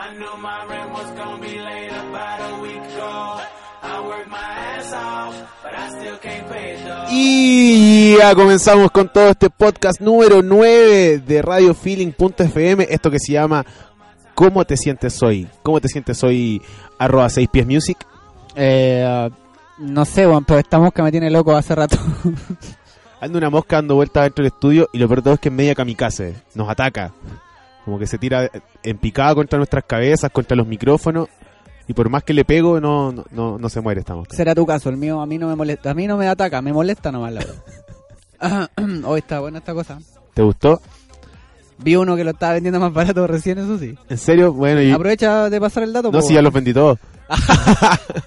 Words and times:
I 0.00 0.14
knew 0.14 0.34
my 0.38 0.64
rent 0.64 0.90
was 0.92 1.10
gonna 1.14 1.38
be 1.42 1.58
late 1.58 1.90
about 1.92 2.40
a 2.40 2.62
week 2.62 2.82
ago. 2.96 3.38
I 3.82 4.00
worked 4.00 4.30
my 4.30 4.38
ass 4.38 4.94
off, 4.94 5.34
but 5.62 5.74
I 5.74 5.90
still 5.90 6.16
can't 6.16 6.48
pay 6.48 6.72
it 6.72 6.84
though. 6.86 7.06
Y 7.10 8.16
ya 8.16 8.34
comenzamos 8.34 8.90
con 8.92 9.12
todo 9.12 9.28
este 9.28 9.50
podcast 9.50 10.00
número 10.00 10.40
9 10.40 11.18
de 11.18 11.42
radiofeeling.fm, 11.42 12.86
esto 12.88 13.10
que 13.10 13.18
se 13.18 13.32
llama 13.34 13.66
¿Cómo 14.34 14.64
te 14.64 14.78
sientes 14.78 15.22
hoy? 15.22 15.46
¿Cómo 15.62 15.82
te 15.82 15.88
sientes 15.88 16.24
hoy? 16.24 16.62
Arroba 16.98 17.28
6 17.28 17.50
pies 17.50 17.66
music. 17.66 17.98
Eh, 18.54 19.28
no 19.76 20.04
sé, 20.06 20.24
Juan, 20.24 20.46
pero 20.46 20.60
esta 20.60 20.78
mosca 20.78 21.02
me 21.02 21.10
tiene 21.10 21.28
loco 21.28 21.54
hace 21.54 21.74
rato. 21.74 21.98
Anda 23.20 23.36
una 23.36 23.50
mosca 23.50 23.76
dando 23.76 23.96
vueltas 23.96 24.22
dentro 24.22 24.44
del 24.44 24.52
estudio 24.54 24.88
y 24.94 24.98
lo 24.98 25.08
peor 25.08 25.18
de 25.18 25.24
todo 25.24 25.34
es 25.34 25.40
que 25.40 25.50
es 25.50 25.54
media 25.54 25.74
kamikaze, 25.74 26.36
nos 26.54 26.70
ataca. 26.70 27.12
Como 27.84 27.98
que 27.98 28.06
se 28.06 28.18
tira 28.18 28.50
en 28.82 28.98
picada 28.98 29.34
contra 29.34 29.58
nuestras 29.58 29.84
cabezas, 29.84 30.30
contra 30.30 30.56
los 30.56 30.66
micrófonos. 30.66 31.28
Y 31.88 31.94
por 31.94 32.08
más 32.08 32.22
que 32.22 32.32
le 32.32 32.44
pego, 32.44 32.80
no, 32.80 33.10
no, 33.10 33.24
no, 33.30 33.58
no 33.58 33.68
se 33.68 33.80
muere 33.80 34.00
esta 34.00 34.14
mosca. 34.14 34.36
Será 34.36 34.54
tu 34.54 34.64
caso, 34.64 34.90
el 34.90 34.96
mío 34.96 35.20
a 35.20 35.26
mí 35.26 35.38
no 35.38 35.48
me 35.48 35.56
molesta. 35.56 35.90
A 35.90 35.94
mí 35.94 36.06
no 36.06 36.16
me 36.16 36.28
ataca, 36.28 36.62
me 36.62 36.72
molesta 36.72 37.10
nomás 37.10 37.32
la 37.32 37.40
verdad. 37.40 38.70
Hoy 39.04 39.18
está 39.18 39.40
buena 39.40 39.58
esta 39.58 39.74
cosa. 39.74 39.98
¿Te 40.34 40.42
gustó? 40.42 40.80
Vi 41.78 41.96
uno 41.96 42.14
que 42.14 42.24
lo 42.24 42.30
estaba 42.30 42.54
vendiendo 42.54 42.78
más 42.78 42.92
barato 42.92 43.26
recién, 43.26 43.58
eso 43.58 43.78
sí. 43.78 43.96
¿En 44.08 44.18
serio? 44.18 44.52
Bueno, 44.52 44.82
y... 44.82 44.90
Aprovecha 44.92 45.48
de 45.48 45.60
pasar 45.60 45.82
el 45.82 45.92
dato. 45.92 46.12
No, 46.12 46.20
po, 46.20 46.26
si 46.26 46.34
ya 46.34 46.42
los 46.42 46.52
vendí 46.52 46.74
todos. 46.74 46.98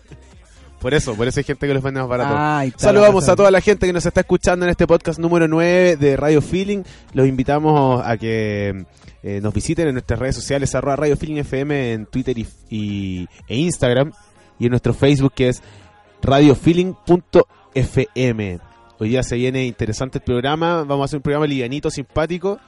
por 0.83 0.93
eso, 0.93 1.15
por 1.15 1.27
eso 1.27 1.39
hay 1.39 1.43
gente 1.45 1.65
que 1.67 1.73
los 1.73 1.81
vende 1.81 1.99
más 1.99 2.09
barato. 2.09 2.35
Ah, 2.37 2.63
Saludamos 2.77 3.27
a 3.27 3.35
toda 3.35 3.49
la 3.49 3.59
gente 3.61 3.87
que 3.87 3.93
nos 3.93 4.05
está 4.05 4.19
escuchando 4.19 4.65
en 4.65 4.69
este 4.69 4.85
podcast 4.85 5.17
número 5.17 5.47
9 5.47 5.97
de 5.97 6.15
Radio 6.15 6.41
Feeling. 6.41 6.83
Los 7.13 7.27
invitamos 7.27 8.03
a 8.05 8.17
que 8.17 8.85
eh, 9.23 9.39
nos 9.41 9.51
visiten 9.53 9.87
en 9.87 9.93
nuestras 9.93 10.19
redes 10.19 10.35
sociales, 10.35 10.75
arroba 10.75 10.97
Radio 10.97 11.17
Feeling 11.17 11.37
FM 11.37 11.93
en 11.93 12.05
Twitter 12.05 12.37
y, 12.37 12.45
y- 12.69 13.27
e 13.47 13.57
Instagram. 13.57 14.11
Y 14.59 14.65
en 14.65 14.69
nuestro 14.69 14.93
Facebook 14.93 15.33
que 15.33 15.49
es 15.49 15.63
radiofeeling.fm. 16.21 18.59
Hoy 18.99 19.09
día 19.09 19.23
se 19.23 19.35
viene 19.35 19.65
interesante 19.65 20.19
el 20.19 20.23
programa. 20.23 20.83
Vamos 20.83 21.01
a 21.01 21.05
hacer 21.05 21.17
un 21.17 21.23
programa 21.23 21.47
livianito, 21.47 21.89
simpático. 21.89 22.59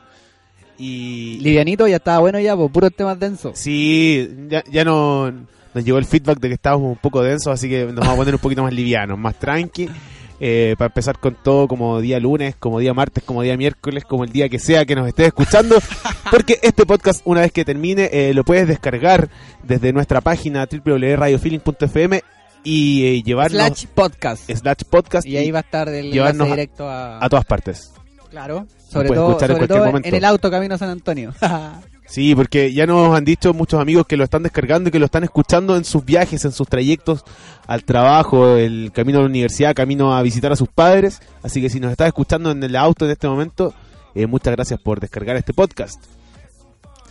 Y 0.78 1.38
Livianito 1.42 1.88
ya 1.88 1.98
estaba 1.98 2.20
bueno 2.20 2.40
ya, 2.40 2.56
por 2.56 2.72
puros 2.72 2.92
temas 2.96 3.20
densos. 3.20 3.58
Sí, 3.58 4.30
ya, 4.50 4.64
ya 4.70 4.84
no 4.84 5.32
nos 5.76 5.84
llegó 5.84 5.98
el 5.98 6.06
feedback 6.06 6.40
de 6.40 6.48
que 6.48 6.54
estábamos 6.56 6.90
un 6.90 6.98
poco 6.98 7.22
densos, 7.22 7.54
así 7.54 7.70
que 7.70 7.86
nos 7.86 7.96
vamos 7.96 8.14
a 8.14 8.16
poner 8.16 8.34
un 8.34 8.40
poquito 8.40 8.64
más 8.64 8.74
livianos, 8.74 9.20
más 9.20 9.38
tranqui. 9.38 9.90
eh, 10.40 10.76
para 10.78 10.88
empezar 10.88 11.20
con 11.20 11.36
todo 11.36 11.68
como 11.68 12.00
día 12.02 12.20
lunes, 12.20 12.56
como 12.58 12.80
día 12.80 12.94
martes, 12.94 13.24
como 13.24 13.42
día 13.42 13.56
miércoles, 13.58 14.04
como 14.06 14.24
el 14.24 14.32
día 14.32 14.50
que 14.50 14.60
sea 14.60 14.86
que 14.86 14.96
nos 14.96 15.08
estés 15.08 15.28
escuchando, 15.28 15.78
porque 16.32 16.60
este 16.62 16.86
podcast 16.86 17.22
una 17.26 17.42
vez 17.42 17.52
que 17.52 17.64
termine 17.64 18.10
eh, 18.12 18.34
lo 18.34 18.44
puedes 18.44 18.68
descargar 18.68 19.30
desde 19.64 19.94
nuestra 19.94 20.22
página 20.22 20.68
www.radiofeeling.fm 20.70 22.22
y 22.64 23.06
eh, 23.06 23.24
llevarnos 23.24 23.62
Slash 23.62 23.86
podcast. 23.94 24.50
slash 24.50 24.84
podcast 24.90 25.28
Y 25.28 25.38
ahí 25.38 25.52
va 25.52 25.60
a 25.60 25.62
estar 25.62 25.88
el 25.90 26.12
llevarnos 26.12 26.48
directo 26.50 26.90
a... 26.90 27.24
a 27.24 27.30
todas 27.30 27.46
partes. 27.46 27.92
Claro. 28.30 28.66
Sobre 28.90 29.10
todo, 29.10 29.40
sobre 29.40 29.68
todo 29.68 29.98
en 29.98 30.16
el 30.16 30.26
auto 30.26 30.50
camino 30.50 30.76
a 30.76 30.78
San 30.78 30.90
Antonio. 30.90 31.34
Sí, 32.08 32.36
porque 32.36 32.72
ya 32.72 32.86
nos 32.86 33.16
han 33.16 33.26
dicho 33.26 33.54
muchos 33.54 33.80
amigos 33.80 34.06
que 34.06 34.16
lo 34.16 34.24
están 34.24 34.44
descargando 34.44 34.90
y 34.90 34.92
que 34.92 35.00
lo 35.00 35.06
están 35.06 35.24
escuchando 35.24 35.76
en 35.76 35.84
sus 35.84 36.06
viajes, 36.06 36.46
en 36.46 36.52
sus 36.52 36.68
trayectos 36.68 37.24
al 37.68 37.84
trabajo, 37.84 38.56
el 38.56 38.92
camino 38.94 39.20
a 39.20 39.22
la 39.22 39.28
universidad, 39.28 39.74
camino 39.74 40.16
a 40.16 40.22
visitar 40.22 40.52
a 40.52 40.56
sus 40.56 40.68
padres. 40.68 41.22
Así 41.42 41.62
que 41.62 41.70
si 41.70 41.80
nos 41.80 41.92
estás 41.92 42.08
escuchando 42.08 42.52
en 42.52 42.64
el 42.64 42.76
auto 42.76 43.06
en 43.06 43.12
este 43.12 43.28
momento, 43.28 43.74
eh, 44.14 44.28
muchas 44.28 44.56
gracias 44.56 44.80
por 44.80 45.00
descargar 45.00 45.36
este 45.36 45.54
podcast. 45.54 46.04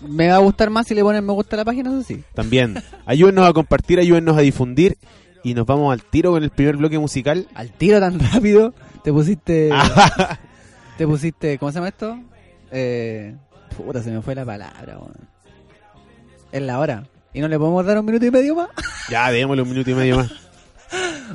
me 0.08 0.28
va 0.28 0.36
a 0.36 0.38
gustar 0.38 0.70
más 0.70 0.86
si 0.86 0.94
le 0.94 1.02
ponen 1.02 1.24
me 1.24 1.32
gusta 1.32 1.56
a 1.56 1.58
la 1.58 1.64
página, 1.64 1.90
eso 1.90 2.02
sí. 2.02 2.22
También, 2.32 2.80
ayúdennos 3.04 3.48
a 3.48 3.52
compartir, 3.52 3.98
ayúdennos 3.98 4.36
a 4.36 4.40
difundir 4.40 4.96
y 5.42 5.54
nos 5.54 5.66
vamos 5.66 5.92
al 5.92 6.02
tiro 6.02 6.30
con 6.30 6.42
el 6.44 6.50
primer 6.50 6.76
bloque 6.76 6.98
musical. 6.98 7.48
Al 7.54 7.72
tiro 7.72 7.98
tan 7.98 8.18
rápido, 8.20 8.72
te 9.02 9.12
pusiste... 9.12 9.70
te 10.98 11.06
pusiste... 11.06 11.58
¿Cómo 11.58 11.72
se 11.72 11.76
llama 11.76 11.88
esto? 11.88 12.18
Eh... 12.70 13.34
Puta, 13.76 14.02
se 14.02 14.10
me 14.10 14.22
fue 14.22 14.34
la 14.34 14.44
palabra, 14.44 14.98
weón. 14.98 15.14
Es 16.52 16.62
la 16.62 16.78
hora. 16.78 17.04
¿Y 17.32 17.40
no 17.40 17.48
le 17.48 17.58
podemos 17.58 17.84
dar 17.84 17.98
un 17.98 18.06
minuto 18.06 18.24
y 18.24 18.30
medio 18.30 18.54
más? 18.54 18.68
ya, 19.10 19.30
démosle 19.30 19.62
un 19.62 19.68
minuto 19.68 19.90
y 19.90 19.94
medio 19.94 20.16
más. 20.16 20.30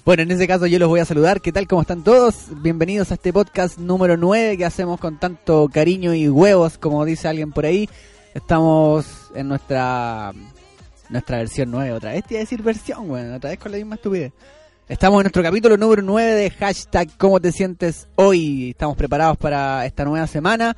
Bueno, 0.05 0.23
en 0.23 0.31
ese 0.31 0.47
caso 0.47 0.67
yo 0.67 0.79
los 0.79 0.87
voy 0.87 1.01
a 1.01 1.05
saludar. 1.05 1.41
¿Qué 1.41 1.51
tal? 1.51 1.67
¿Cómo 1.67 1.81
están 1.81 2.03
todos? 2.03 2.45
Bienvenidos 2.61 3.11
a 3.11 3.15
este 3.15 3.33
podcast 3.33 3.77
número 3.77 4.15
9 4.15 4.55
que 4.57 4.63
hacemos 4.63 4.99
con 4.99 5.19
tanto 5.19 5.67
cariño 5.67 6.13
y 6.13 6.29
huevos, 6.29 6.77
como 6.77 7.03
dice 7.03 7.27
alguien 7.27 7.51
por 7.51 7.65
ahí. 7.65 7.89
Estamos 8.33 9.05
en 9.35 9.49
nuestra 9.49 10.31
nuestra 11.09 11.37
versión 11.37 11.71
9. 11.71 11.91
Otra 11.93 12.11
vez 12.11 12.23
te 12.23 12.35
iba 12.35 12.39
a 12.39 12.43
decir 12.43 12.61
versión, 12.61 13.07
bueno, 13.07 13.35
otra 13.35 13.49
vez 13.49 13.59
con 13.59 13.71
la 13.71 13.77
misma 13.79 13.95
estupidez. 13.95 14.31
Estamos 14.87 15.19
en 15.19 15.23
nuestro 15.23 15.43
capítulo 15.43 15.75
número 15.75 16.01
9 16.01 16.33
de 16.33 16.49
hashtag 16.51 17.09
¿Cómo 17.17 17.39
te 17.39 17.51
sientes 17.51 18.07
hoy? 18.15 18.71
Estamos 18.71 18.95
preparados 18.95 19.37
para 19.37 19.85
esta 19.85 20.05
nueva 20.05 20.27
semana. 20.27 20.75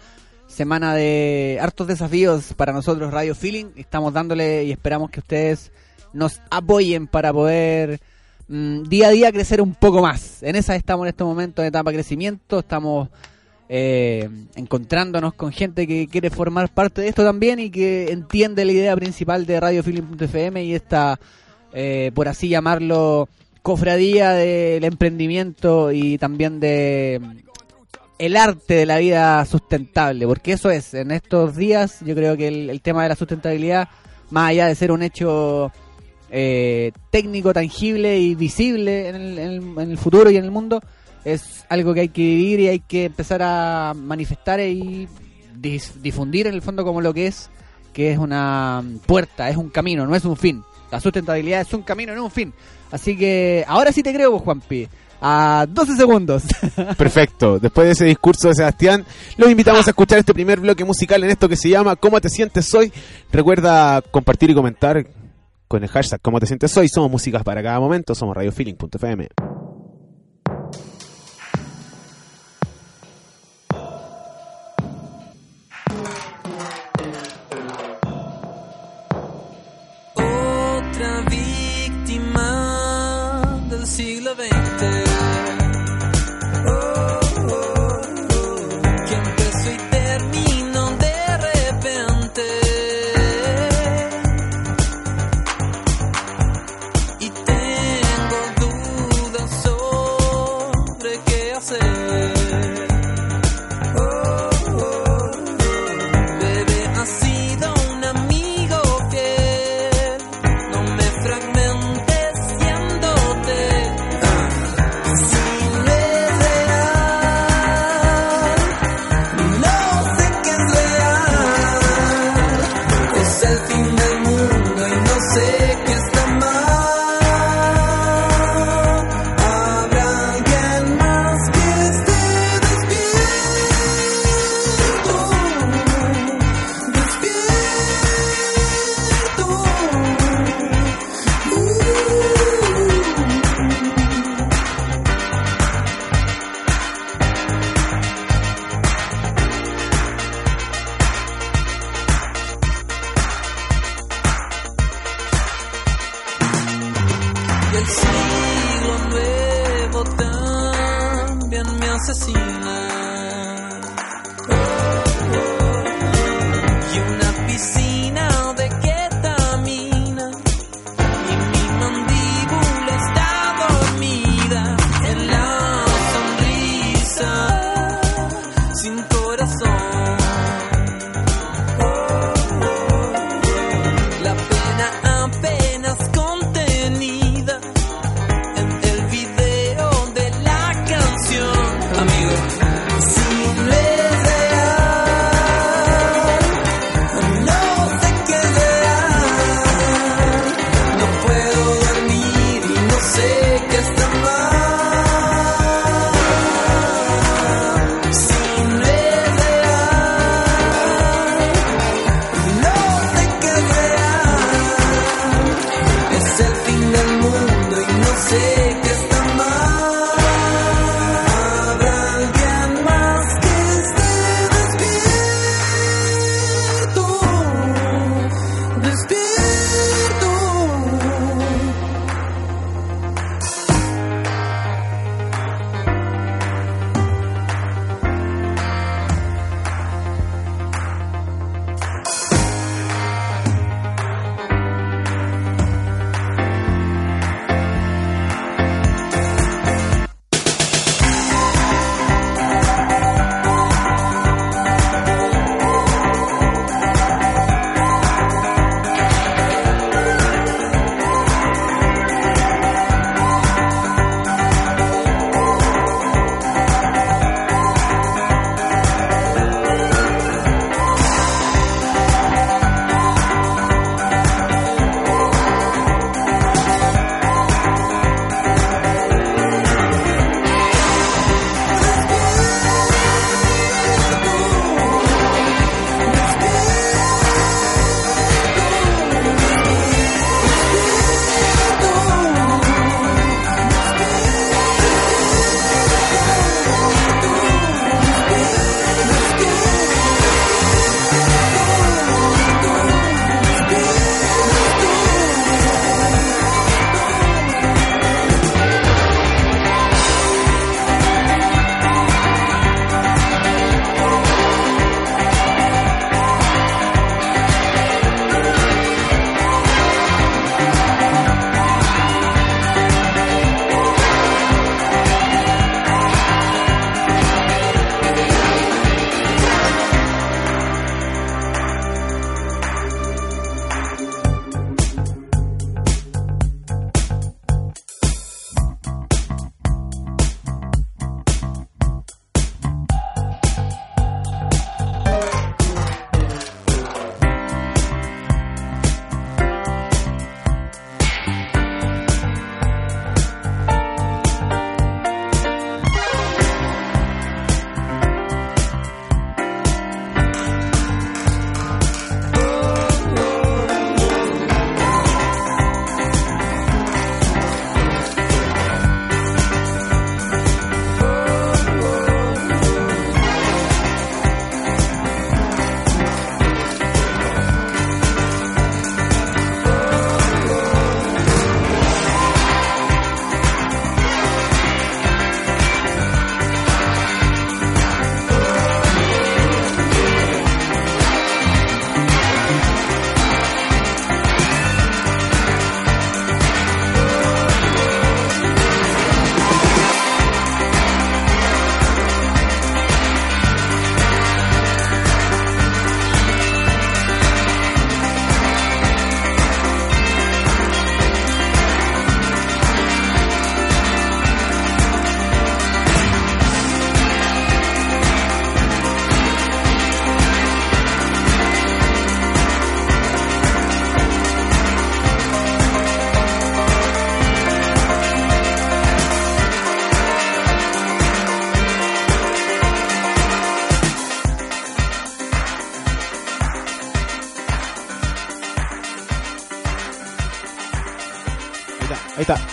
Semana 0.51 0.94
de 0.94 1.59
hartos 1.62 1.88
desafíos 1.88 2.53
para 2.56 2.73
nosotros 2.73 3.09
Radio 3.09 3.34
Feeling. 3.34 3.67
Estamos 3.78 4.12
dándole 4.12 4.66
y 4.66 4.72
esperamos 4.72 5.09
que 5.09 5.22
ustedes 5.22 5.72
nos 6.12 6.41
apoyen 6.50 7.07
para 7.07 7.31
poder 7.31 8.01
mm, 8.50 8.84
día 8.84 9.07
a 9.07 9.12
día 9.12 9.31
crecer 9.31 9.62
un 9.62 9.73
poco 9.73 10.01
más. 10.01 10.44
En 10.44 10.57
esa 10.57 10.75
estamos 10.75 11.06
en 11.06 11.12
este 11.12 11.23
momento 11.23 11.62
de 11.62 11.69
etapa 11.69 11.89
de 11.89 11.95
crecimiento, 11.95 12.59
estamos 12.59 13.07
eh, 13.69 14.29
encontrándonos 14.56 15.35
con 15.35 15.53
gente 15.53 15.88
que 15.88 16.07
quiere 16.07 16.29
formar 16.29 16.68
parte 16.68 17.00
de 17.00 17.07
esto 17.07 17.23
también 17.23 17.59
y 17.59 17.69
que 17.69 18.12
entiende 18.12 18.66
la 18.66 18.73
idea 18.73 18.95
principal 18.97 19.45
de 19.45 19.57
radiofeeling.fm 19.57 20.66
y 20.66 20.75
esta, 20.75 21.18
eh, 21.72 22.12
por 22.13 22.28
así 22.28 22.50
llamarlo, 22.50 23.29
cofradía 23.62 24.31
del 24.31 24.83
emprendimiento 24.83 25.94
y 25.94 26.18
también 26.18 26.59
de 26.59 27.22
el 28.21 28.37
arte 28.37 28.75
de 28.75 28.85
la 28.85 28.99
vida 28.99 29.43
sustentable, 29.45 30.27
porque 30.27 30.53
eso 30.53 30.69
es, 30.69 30.93
en 30.93 31.09
estos 31.09 31.55
días 31.55 31.97
yo 32.05 32.13
creo 32.13 32.37
que 32.37 32.47
el, 32.47 32.79
tema 32.81 33.01
de 33.01 33.09
la 33.09 33.15
sustentabilidad, 33.15 33.89
más 34.29 34.51
allá 34.51 34.67
de 34.67 34.75
ser 34.75 34.91
un 34.91 35.01
hecho 35.01 35.71
eh, 36.29 36.91
técnico, 37.09 37.51
tangible 37.51 38.19
y 38.19 38.35
visible 38.35 39.09
en 39.09 39.15
el, 39.15 39.39
en 39.39 39.79
el- 39.79 39.97
futuro 39.97 40.29
y 40.29 40.37
en 40.37 40.45
el 40.45 40.51
mundo, 40.51 40.81
es 41.25 41.65
algo 41.67 41.95
que 41.95 42.01
hay 42.01 42.09
que 42.09 42.21
vivir 42.21 42.59
y 42.59 42.67
hay 42.67 42.79
que 42.79 43.05
empezar 43.05 43.41
a 43.41 43.93
manifestar 43.95 44.59
y 44.59 45.07
difundir 46.03 46.45
en 46.45 46.53
el 46.53 46.61
fondo 46.61 46.83
como 46.83 47.01
lo 47.01 47.15
que 47.15 47.25
es, 47.25 47.49
que 47.91 48.11
es 48.11 48.19
una 48.19 48.83
puerta, 49.07 49.49
es 49.49 49.57
un 49.57 49.71
camino, 49.71 50.05
no 50.05 50.15
es 50.15 50.25
un 50.25 50.38
fin. 50.38 50.63
La 50.91 50.99
sustentabilidad 51.01 51.61
es 51.61 51.73
un 51.73 51.81
camino, 51.81 52.13
no 52.13 52.25
un 52.25 52.31
fin. 52.31 52.53
Así 52.91 53.17
que 53.17 53.65
ahora 53.67 53.91
sí 53.91 54.03
te 54.03 54.13
creo, 54.13 54.38
Juanpi. 54.38 54.88
A 55.21 55.67
12 55.69 55.95
segundos. 55.95 56.43
Perfecto. 56.97 57.59
Después 57.59 57.85
de 57.85 57.91
ese 57.91 58.05
discurso 58.05 58.47
de 58.47 58.55
Sebastián, 58.55 59.05
los 59.37 59.51
invitamos 59.51 59.85
a 59.85 59.91
escuchar 59.91 60.19
este 60.19 60.33
primer 60.33 60.59
bloque 60.59 60.83
musical 60.83 61.23
en 61.23 61.29
esto 61.29 61.47
que 61.47 61.55
se 61.55 61.69
llama 61.69 61.95
¿Cómo 61.95 62.19
te 62.19 62.29
sientes 62.29 62.73
hoy? 62.73 62.91
Recuerda 63.31 64.01
compartir 64.01 64.49
y 64.49 64.55
comentar 64.55 65.05
con 65.67 65.83
el 65.83 65.89
hashtag 65.89 66.19
¿Cómo 66.21 66.39
te 66.39 66.47
sientes 66.47 66.75
hoy? 66.75 66.89
Somos 66.89 67.11
músicas 67.11 67.43
para 67.43 67.61
cada 67.61 67.79
momento, 67.79 68.15
somos 68.15 68.35
radiofeeling.fm. 68.35 69.29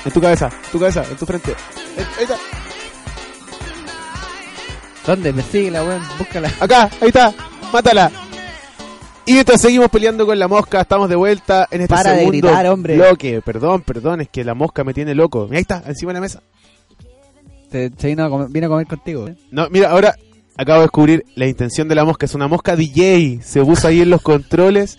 en 0.08 0.14
tu 0.14 0.20
cabeza, 0.20 0.46
en 0.64 0.70
tu 0.72 0.78
cabeza, 0.80 1.04
en 1.10 1.16
tu 1.16 1.26
frente. 1.26 1.54
Ahí 1.96 2.04
ahí 2.18 2.22
está, 2.24 2.36
¿Dónde? 5.06 5.32
Persíguela, 5.32 5.84
weón. 5.84 6.02
Búscala. 6.18 6.50
acá, 6.60 6.90
ahí 7.00 7.08
está, 7.08 7.32
mátala. 7.72 8.10
Y 9.26 9.32
mientras 9.34 9.60
seguimos 9.60 9.90
peleando 9.90 10.24
con 10.26 10.38
la 10.38 10.48
mosca, 10.48 10.80
estamos 10.80 11.08
de 11.10 11.16
vuelta 11.16 11.68
en 11.70 11.82
este 11.82 11.94
Para 11.94 12.12
de 12.12 12.18
segundo 12.20 12.48
gritar, 12.48 12.66
hombre. 12.66 12.96
bloque. 12.96 13.42
Perdón, 13.42 13.82
perdón, 13.82 14.22
es 14.22 14.28
que 14.30 14.42
la 14.44 14.54
mosca 14.54 14.84
me 14.84 14.94
tiene 14.94 15.14
loco. 15.14 15.44
Mira, 15.44 15.56
ahí 15.56 15.62
está, 15.62 15.82
encima 15.86 16.10
de 16.12 16.14
la 16.14 16.20
mesa. 16.22 16.42
Se, 17.70 17.90
se 17.98 18.06
vino, 18.08 18.24
a 18.24 18.30
comer, 18.30 18.48
vino 18.48 18.66
a 18.66 18.70
comer 18.70 18.86
contigo. 18.86 19.28
¿eh? 19.28 19.36
No, 19.50 19.68
mira, 19.68 19.90
ahora 19.90 20.14
acabo 20.56 20.78
de 20.78 20.84
descubrir 20.84 21.24
la 21.34 21.46
intención 21.46 21.88
de 21.88 21.94
la 21.94 22.04
mosca. 22.06 22.24
Es 22.24 22.34
una 22.34 22.48
mosca 22.48 22.74
DJ. 22.76 23.40
Se 23.42 23.62
puso 23.62 23.86
ahí 23.88 24.00
en 24.00 24.08
los 24.08 24.22
controles. 24.22 24.98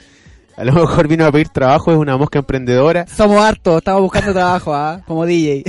A 0.59 0.65
lo 0.65 0.73
mejor 0.73 1.07
vino 1.07 1.25
a 1.25 1.31
pedir 1.31 1.47
trabajo. 1.47 1.89
Es 1.89 1.97
una 1.97 2.17
mosca 2.17 2.39
emprendedora. 2.39 3.07
Somos 3.07 3.41
hartos, 3.41 3.77
estamos 3.77 4.01
buscando 4.01 4.33
trabajo, 4.33 4.73
¿ah? 4.75 5.01
Como 5.07 5.25
DJ. 5.25 5.63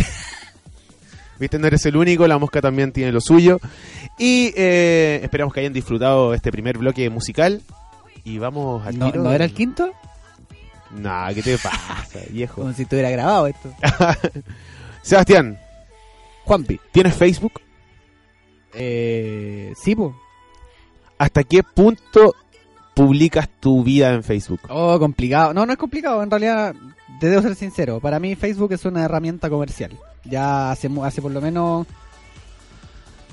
Viste, 1.39 1.61
no 1.61 1.69
eres 1.69 1.87
el 1.87 1.97
único. 1.97 2.27
La 2.27 2.39
mosca 2.39 2.61
también 2.61 2.91
tiene 2.91 3.13
lo 3.13 3.21
suyo. 3.21 3.61
Y 4.19 4.53
eh, 4.57 5.21
esperamos 5.23 5.55
que 5.55 5.61
hayan 5.61 5.73
disfrutado 5.73 6.35
este 6.35 6.51
primer 6.51 6.77
bloque 6.77 7.09
musical. 7.09 7.63
Y 8.25 8.39
vamos 8.39 8.85
al 8.85 8.99
¿No, 8.99 9.07
tiro. 9.13 9.23
¿no 9.23 9.31
era 9.31 9.45
el 9.45 9.55
quinto? 9.55 9.93
Nah, 10.91 11.33
¿qué 11.35 11.43
te 11.45 11.57
pasa, 11.57 12.19
viejo? 12.31 12.63
Como 12.63 12.73
si 12.73 12.83
estuviera 12.83 13.11
grabado 13.11 13.47
esto. 13.47 13.73
Sebastián, 15.03 15.57
Juanpi. 16.47 16.81
¿tienes 16.91 17.15
Facebook? 17.15 17.61
Eh, 18.75 19.73
sí, 19.81 19.95
po. 19.95 20.17
¿Hasta 21.17 21.45
qué 21.45 21.63
punto 21.63 22.35
publicas 22.95 23.49
tu 23.61 23.83
vida 23.83 24.13
en 24.13 24.23
Facebook? 24.23 24.61
Oh, 24.69 24.99
complicado. 24.99 25.53
No, 25.55 25.65
no 25.67 25.73
es 25.73 25.79
complicado. 25.79 26.23
En 26.23 26.31
realidad, 26.31 26.75
te 27.21 27.29
debo 27.29 27.43
ser 27.43 27.55
sincero. 27.55 28.01
Para 28.01 28.19
mí 28.21 28.35
Facebook 28.35 28.73
es 28.73 28.85
una 28.85 29.05
herramienta 29.05 29.49
comercial. 29.51 29.93
Ya 30.25 30.71
hace, 30.71 30.91
hace 31.03 31.23
por 31.23 31.33
lo 31.33 31.41
menos 31.41 31.87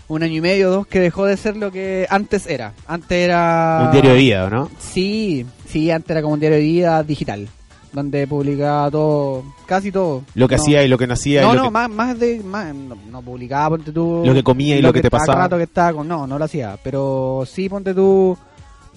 un 0.07 0.23
año 0.23 0.35
y 0.35 0.41
medio, 0.41 0.69
dos, 0.71 0.87
que 0.87 1.01
dejó 1.01 1.25
de 1.25 1.35
ser 1.35 1.57
lo 1.57 1.69
que 1.71 2.07
antes 2.09 2.47
era. 2.47 2.73
Antes 2.87 3.11
era... 3.25 3.81
Un 3.87 3.91
diario 3.91 4.11
de 4.11 4.17
vida, 4.17 4.45
¿o 4.45 4.49
¿no? 4.49 4.69
Sí, 4.79 5.45
sí, 5.67 5.91
antes 5.91 6.09
era 6.11 6.21
como 6.21 6.35
un 6.35 6.39
diario 6.39 6.57
de 6.57 6.63
vida 6.63 7.03
digital. 7.03 7.49
Donde 7.91 8.27
publicaba 8.27 8.91
todo, 8.91 9.43
casi 9.65 9.91
todo. 9.91 10.23
Lo 10.35 10.47
que 10.47 10.55
No. 10.55 10.61
hacía 10.61 10.83
y 10.83 10.87
lo 10.87 10.97
que 10.97 11.07
no 11.07 11.13
hacía. 11.13 11.41
No, 11.41 11.53
y 11.53 11.55
lo 11.55 11.59
no, 11.63 11.67
que- 11.69 11.71
más, 11.71 11.89
más 11.89 12.19
de. 12.19 12.39
Más, 12.43 12.75
no, 12.75 12.95
no 13.09 13.21
publicaba, 13.21 13.69
ponte 13.69 13.91
tú. 13.91 14.23
Lo 14.25 14.33
que 14.33 14.43
comía 14.43 14.77
y 14.77 14.81
lo 14.81 14.93
que 14.93 15.01
te 15.01 15.09
pasaba. 15.09 15.39
rato 15.43 15.57
que 15.57 15.63
estaba 15.63 15.93
con. 15.93 16.07
No, 16.07 16.27
no 16.27 16.37
lo 16.37 16.45
hacía. 16.45 16.77
Pero 16.83 17.43
sí, 17.49 17.67
ponte 17.69 17.93
tú. 17.93 18.37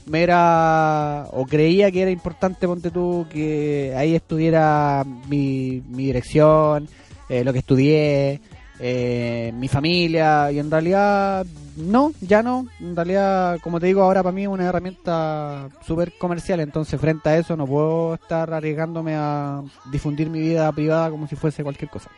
Me 0.06 0.22
era. 0.22 1.26
O 1.32 1.46
creía 1.46 1.90
que 1.90 2.02
era 2.02 2.10
importante, 2.10 2.66
ponte 2.66 2.90
tú, 2.90 3.26
que 3.30 3.94
ahí 3.96 4.14
estuviera 4.14 5.04
mi, 5.28 5.82
mi 5.88 6.06
dirección, 6.06 6.88
eh, 7.28 7.44
lo 7.44 7.52
que 7.52 7.60
estudié, 7.60 8.40
eh, 8.78 9.52
mi 9.54 9.68
familia. 9.68 10.50
Y 10.52 10.58
en 10.58 10.70
realidad. 10.70 11.46
No, 11.76 12.12
ya 12.20 12.42
no. 12.42 12.66
En 12.80 12.96
realidad, 12.96 13.58
como 13.62 13.80
te 13.80 13.86
digo, 13.86 14.02
ahora 14.02 14.22
para 14.22 14.32
mí 14.34 14.42
es 14.42 14.48
una 14.48 14.66
herramienta 14.66 15.68
súper 15.86 16.12
comercial. 16.18 16.60
Entonces, 16.60 17.00
frente 17.00 17.28
a 17.28 17.38
eso, 17.38 17.56
no 17.56 17.66
puedo 17.66 18.14
estar 18.14 18.52
arriesgándome 18.52 19.14
a 19.16 19.62
difundir 19.90 20.28
mi 20.28 20.40
vida 20.40 20.70
privada 20.72 21.10
como 21.10 21.26
si 21.26 21.36
fuese 21.36 21.62
cualquier 21.62 21.90
cosa. 21.90 22.10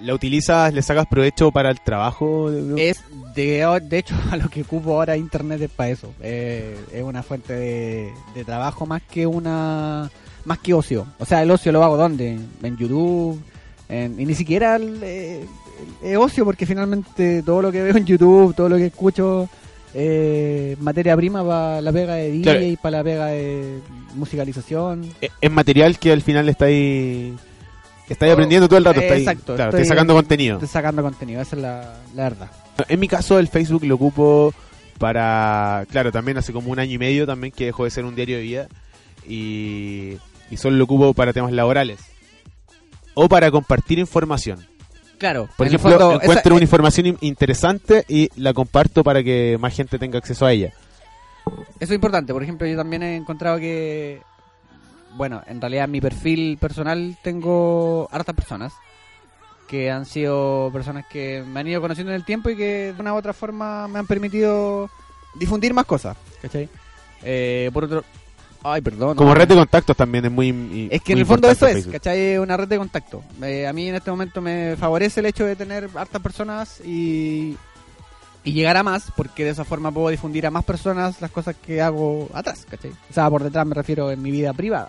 ¿La 0.00 0.14
utilizas, 0.14 0.72
le 0.72 0.80
sacas 0.82 1.06
provecho 1.06 1.50
para 1.50 1.70
el 1.70 1.80
trabajo? 1.80 2.50
Es 2.76 3.02
de, 3.34 3.80
de 3.82 3.98
hecho 3.98 4.14
a 4.30 4.36
lo 4.36 4.48
que 4.48 4.62
ocupo 4.62 4.94
ahora 4.94 5.16
internet 5.16 5.60
es 5.62 5.70
para 5.70 5.90
eso. 5.90 6.12
Eh, 6.20 6.76
es 6.92 7.02
una 7.02 7.22
fuente 7.22 7.52
de, 7.52 8.12
de 8.34 8.44
trabajo 8.44 8.86
más 8.86 9.02
que 9.02 9.26
una 9.26 10.10
más 10.44 10.58
que 10.60 10.72
ocio. 10.72 11.06
O 11.18 11.24
sea, 11.24 11.42
el 11.42 11.50
ocio 11.50 11.72
lo 11.72 11.82
hago 11.84 11.96
donde? 11.96 12.38
En 12.62 12.76
YouTube. 12.76 13.40
en- 13.88 14.20
y 14.20 14.24
ni 14.26 14.34
siquiera 14.34 14.76
el, 14.76 15.02
eh, 15.02 15.40
el- 16.02 16.08
el 16.10 16.16
ocio 16.18 16.44
porque 16.44 16.64
finalmente 16.66 17.42
todo 17.42 17.60
lo 17.62 17.72
que 17.72 17.82
veo 17.82 17.96
en 17.96 18.04
YouTube, 18.06 18.54
todo 18.54 18.68
lo 18.68 18.76
que 18.76 18.86
escucho 18.86 19.48
eh, 19.94 20.76
materia 20.80 21.16
prima 21.16 21.42
para 21.44 21.80
la 21.80 21.90
pega 21.92 22.14
de 22.14 22.30
DJ 22.30 22.42
Claro. 22.42 22.62
y 22.66 22.76
para 22.76 22.98
la 22.98 23.04
pega 23.04 23.26
de 23.26 23.80
musicalización. 24.14 25.10
Es- 25.20 25.30
Es 25.40 25.50
material 25.50 25.98
que 25.98 26.12
al 26.12 26.22
final 26.22 26.48
estáis 28.14 28.30
estáis 28.30 28.32
aprendiendo 28.32 28.68
todo 28.68 28.78
el 28.78 28.84
rato. 28.84 29.00
Estáis, 29.00 29.20
exacto, 29.22 29.54
claro, 29.56 29.70
estoy- 29.70 29.84
sacando 29.86 30.14
contenido. 30.14 30.54
Estoy 30.56 30.68
sacando 30.68 31.02
contenido, 31.02 31.40
esa 31.42 31.56
es 31.56 31.62
la, 31.62 31.94
la 32.14 32.22
verdad. 32.24 32.50
En 32.88 33.00
mi 33.00 33.08
caso, 33.08 33.38
el 33.38 33.48
Facebook 33.48 33.84
lo 33.84 33.94
ocupo 33.96 34.52
para. 34.98 35.84
Claro, 35.90 36.12
también 36.12 36.38
hace 36.38 36.52
como 36.52 36.70
un 36.70 36.78
año 36.78 36.92
y 36.92 36.98
medio 36.98 37.26
también 37.26 37.52
que 37.52 37.66
dejó 37.66 37.84
de 37.84 37.90
ser 37.90 38.04
un 38.04 38.14
diario 38.14 38.36
de 38.36 38.42
vida. 38.42 38.68
Y, 39.26 40.16
y 40.50 40.56
solo 40.56 40.76
lo 40.76 40.84
ocupo 40.84 41.12
para 41.14 41.32
temas 41.32 41.52
laborales. 41.52 42.00
O 43.14 43.28
para 43.28 43.50
compartir 43.50 43.98
información. 43.98 44.64
Claro, 45.18 45.48
Por 45.56 45.66
en 45.66 45.74
ejemplo, 45.74 45.90
fondo, 45.98 46.12
esa- 46.14 46.22
encuentro 46.24 46.54
una 46.54 46.62
información 46.62 47.06
in- 47.06 47.18
interesante 47.22 48.04
y 48.08 48.28
la 48.40 48.54
comparto 48.54 49.02
para 49.02 49.22
que 49.22 49.56
más 49.60 49.74
gente 49.74 49.98
tenga 49.98 50.18
acceso 50.18 50.46
a 50.46 50.52
ella. 50.52 50.72
Eso 51.80 51.92
es 51.92 51.96
importante. 51.96 52.32
Por 52.32 52.42
ejemplo, 52.42 52.66
yo 52.68 52.76
también 52.76 53.02
he 53.02 53.16
encontrado 53.16 53.58
que, 53.58 54.20
bueno, 55.16 55.42
en 55.46 55.60
realidad 55.60 55.84
en 55.84 55.90
mi 55.90 56.00
perfil 56.00 56.58
personal 56.58 57.16
tengo 57.22 58.08
hartas 58.10 58.34
personas 58.34 58.72
que 59.66 59.90
han 59.90 60.06
sido 60.06 60.70
personas 60.72 61.04
que 61.06 61.44
me 61.46 61.60
han 61.60 61.68
ido 61.68 61.80
conociendo 61.80 62.10
en 62.12 62.16
el 62.16 62.24
tiempo 62.24 62.48
y 62.50 62.56
que 62.56 62.92
de 62.92 63.00
una 63.00 63.12
u 63.12 63.16
otra 63.16 63.32
forma 63.34 63.86
me 63.88 63.98
han 63.98 64.06
permitido 64.06 64.88
difundir 65.34 65.74
más 65.74 65.84
cosas. 65.84 66.16
¿Cachai? 66.40 66.68
Eh, 67.22 67.70
por 67.72 67.84
otro... 67.84 68.04
Ay, 68.62 68.80
perdón. 68.80 69.16
Como 69.16 69.30
no. 69.30 69.34
red 69.36 69.46
de 69.46 69.54
contactos 69.54 69.96
también 69.96 70.24
es 70.24 70.32
muy. 70.32 70.48
y- 70.48 70.88
Es 70.90 71.00
que 71.02 71.12
en 71.12 71.18
el 71.20 71.26
fondo 71.26 71.48
eso 71.48 71.66
es. 71.68 71.86
¿cachai? 71.86 72.18
Es 72.32 72.38
Una 72.40 72.56
red 72.56 72.66
de 72.66 72.76
contacto. 72.76 73.22
Eh, 73.40 73.66
a 73.68 73.72
mí 73.72 73.88
en 73.88 73.94
este 73.94 74.10
momento 74.10 74.40
me 74.40 74.74
favorece 74.76 75.20
el 75.20 75.26
hecho 75.26 75.44
de 75.44 75.54
tener 75.54 75.88
hartas 75.94 76.20
personas 76.20 76.80
y, 76.84 77.56
y 78.48 78.52
llegar 78.52 78.78
a 78.78 78.82
más, 78.82 79.12
porque 79.14 79.44
de 79.44 79.50
esa 79.50 79.66
forma 79.66 79.92
puedo 79.92 80.08
difundir 80.08 80.46
a 80.46 80.50
más 80.50 80.64
personas 80.64 81.20
las 81.20 81.30
cosas 81.30 81.54
que 81.54 81.82
hago 81.82 82.30
atrás, 82.32 82.66
¿cachai? 82.70 82.92
O 83.10 83.12
sea, 83.12 83.28
por 83.28 83.44
detrás 83.44 83.66
me 83.66 83.74
refiero 83.74 84.10
en 84.10 84.22
mi 84.22 84.30
vida 84.30 84.54
privada. 84.54 84.88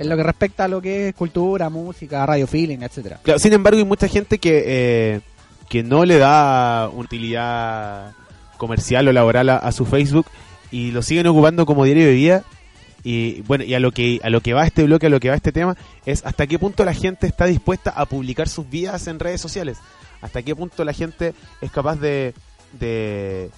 En 0.00 0.08
lo 0.08 0.16
que 0.16 0.24
respecta 0.24 0.64
a 0.64 0.68
lo 0.68 0.82
que 0.82 1.10
es 1.10 1.14
cultura, 1.14 1.70
música, 1.70 2.26
radio 2.26 2.48
feeling, 2.48 2.78
etcétera. 2.80 3.20
Claro, 3.22 3.38
sin 3.38 3.52
embargo, 3.52 3.78
hay 3.78 3.84
mucha 3.84 4.08
gente 4.08 4.38
que, 4.38 4.64
eh, 4.66 5.20
que 5.68 5.84
no 5.84 6.04
le 6.04 6.18
da 6.18 6.88
utilidad 6.88 8.14
comercial 8.56 9.06
o 9.06 9.12
laboral 9.12 9.48
a, 9.50 9.58
a 9.58 9.70
su 9.70 9.86
Facebook 9.86 10.26
y 10.72 10.90
lo 10.90 11.02
siguen 11.02 11.28
ocupando 11.28 11.66
como 11.66 11.84
diario 11.84 12.06
de 12.06 12.14
vida. 12.14 12.42
Y 13.04 13.42
bueno, 13.42 13.62
y 13.62 13.74
a 13.74 13.80
lo 13.80 13.92
que 13.92 14.18
a 14.24 14.28
lo 14.28 14.40
que 14.40 14.54
va 14.54 14.66
este 14.66 14.82
bloque, 14.82 15.06
a 15.06 15.10
lo 15.10 15.20
que 15.20 15.28
va 15.28 15.36
este 15.36 15.52
tema, 15.52 15.76
es 16.04 16.26
hasta 16.26 16.48
qué 16.48 16.58
punto 16.58 16.84
la 16.84 16.94
gente 16.94 17.28
está 17.28 17.44
dispuesta 17.44 17.90
a 17.90 18.06
publicar 18.06 18.48
sus 18.48 18.68
vidas 18.68 19.06
en 19.06 19.20
redes 19.20 19.40
sociales. 19.40 19.78
Hasta 20.20 20.42
qué 20.42 20.56
punto 20.56 20.84
la 20.84 20.92
gente 20.92 21.32
es 21.60 21.70
capaz 21.70 22.00
de 22.00 22.34
de, 22.72 23.50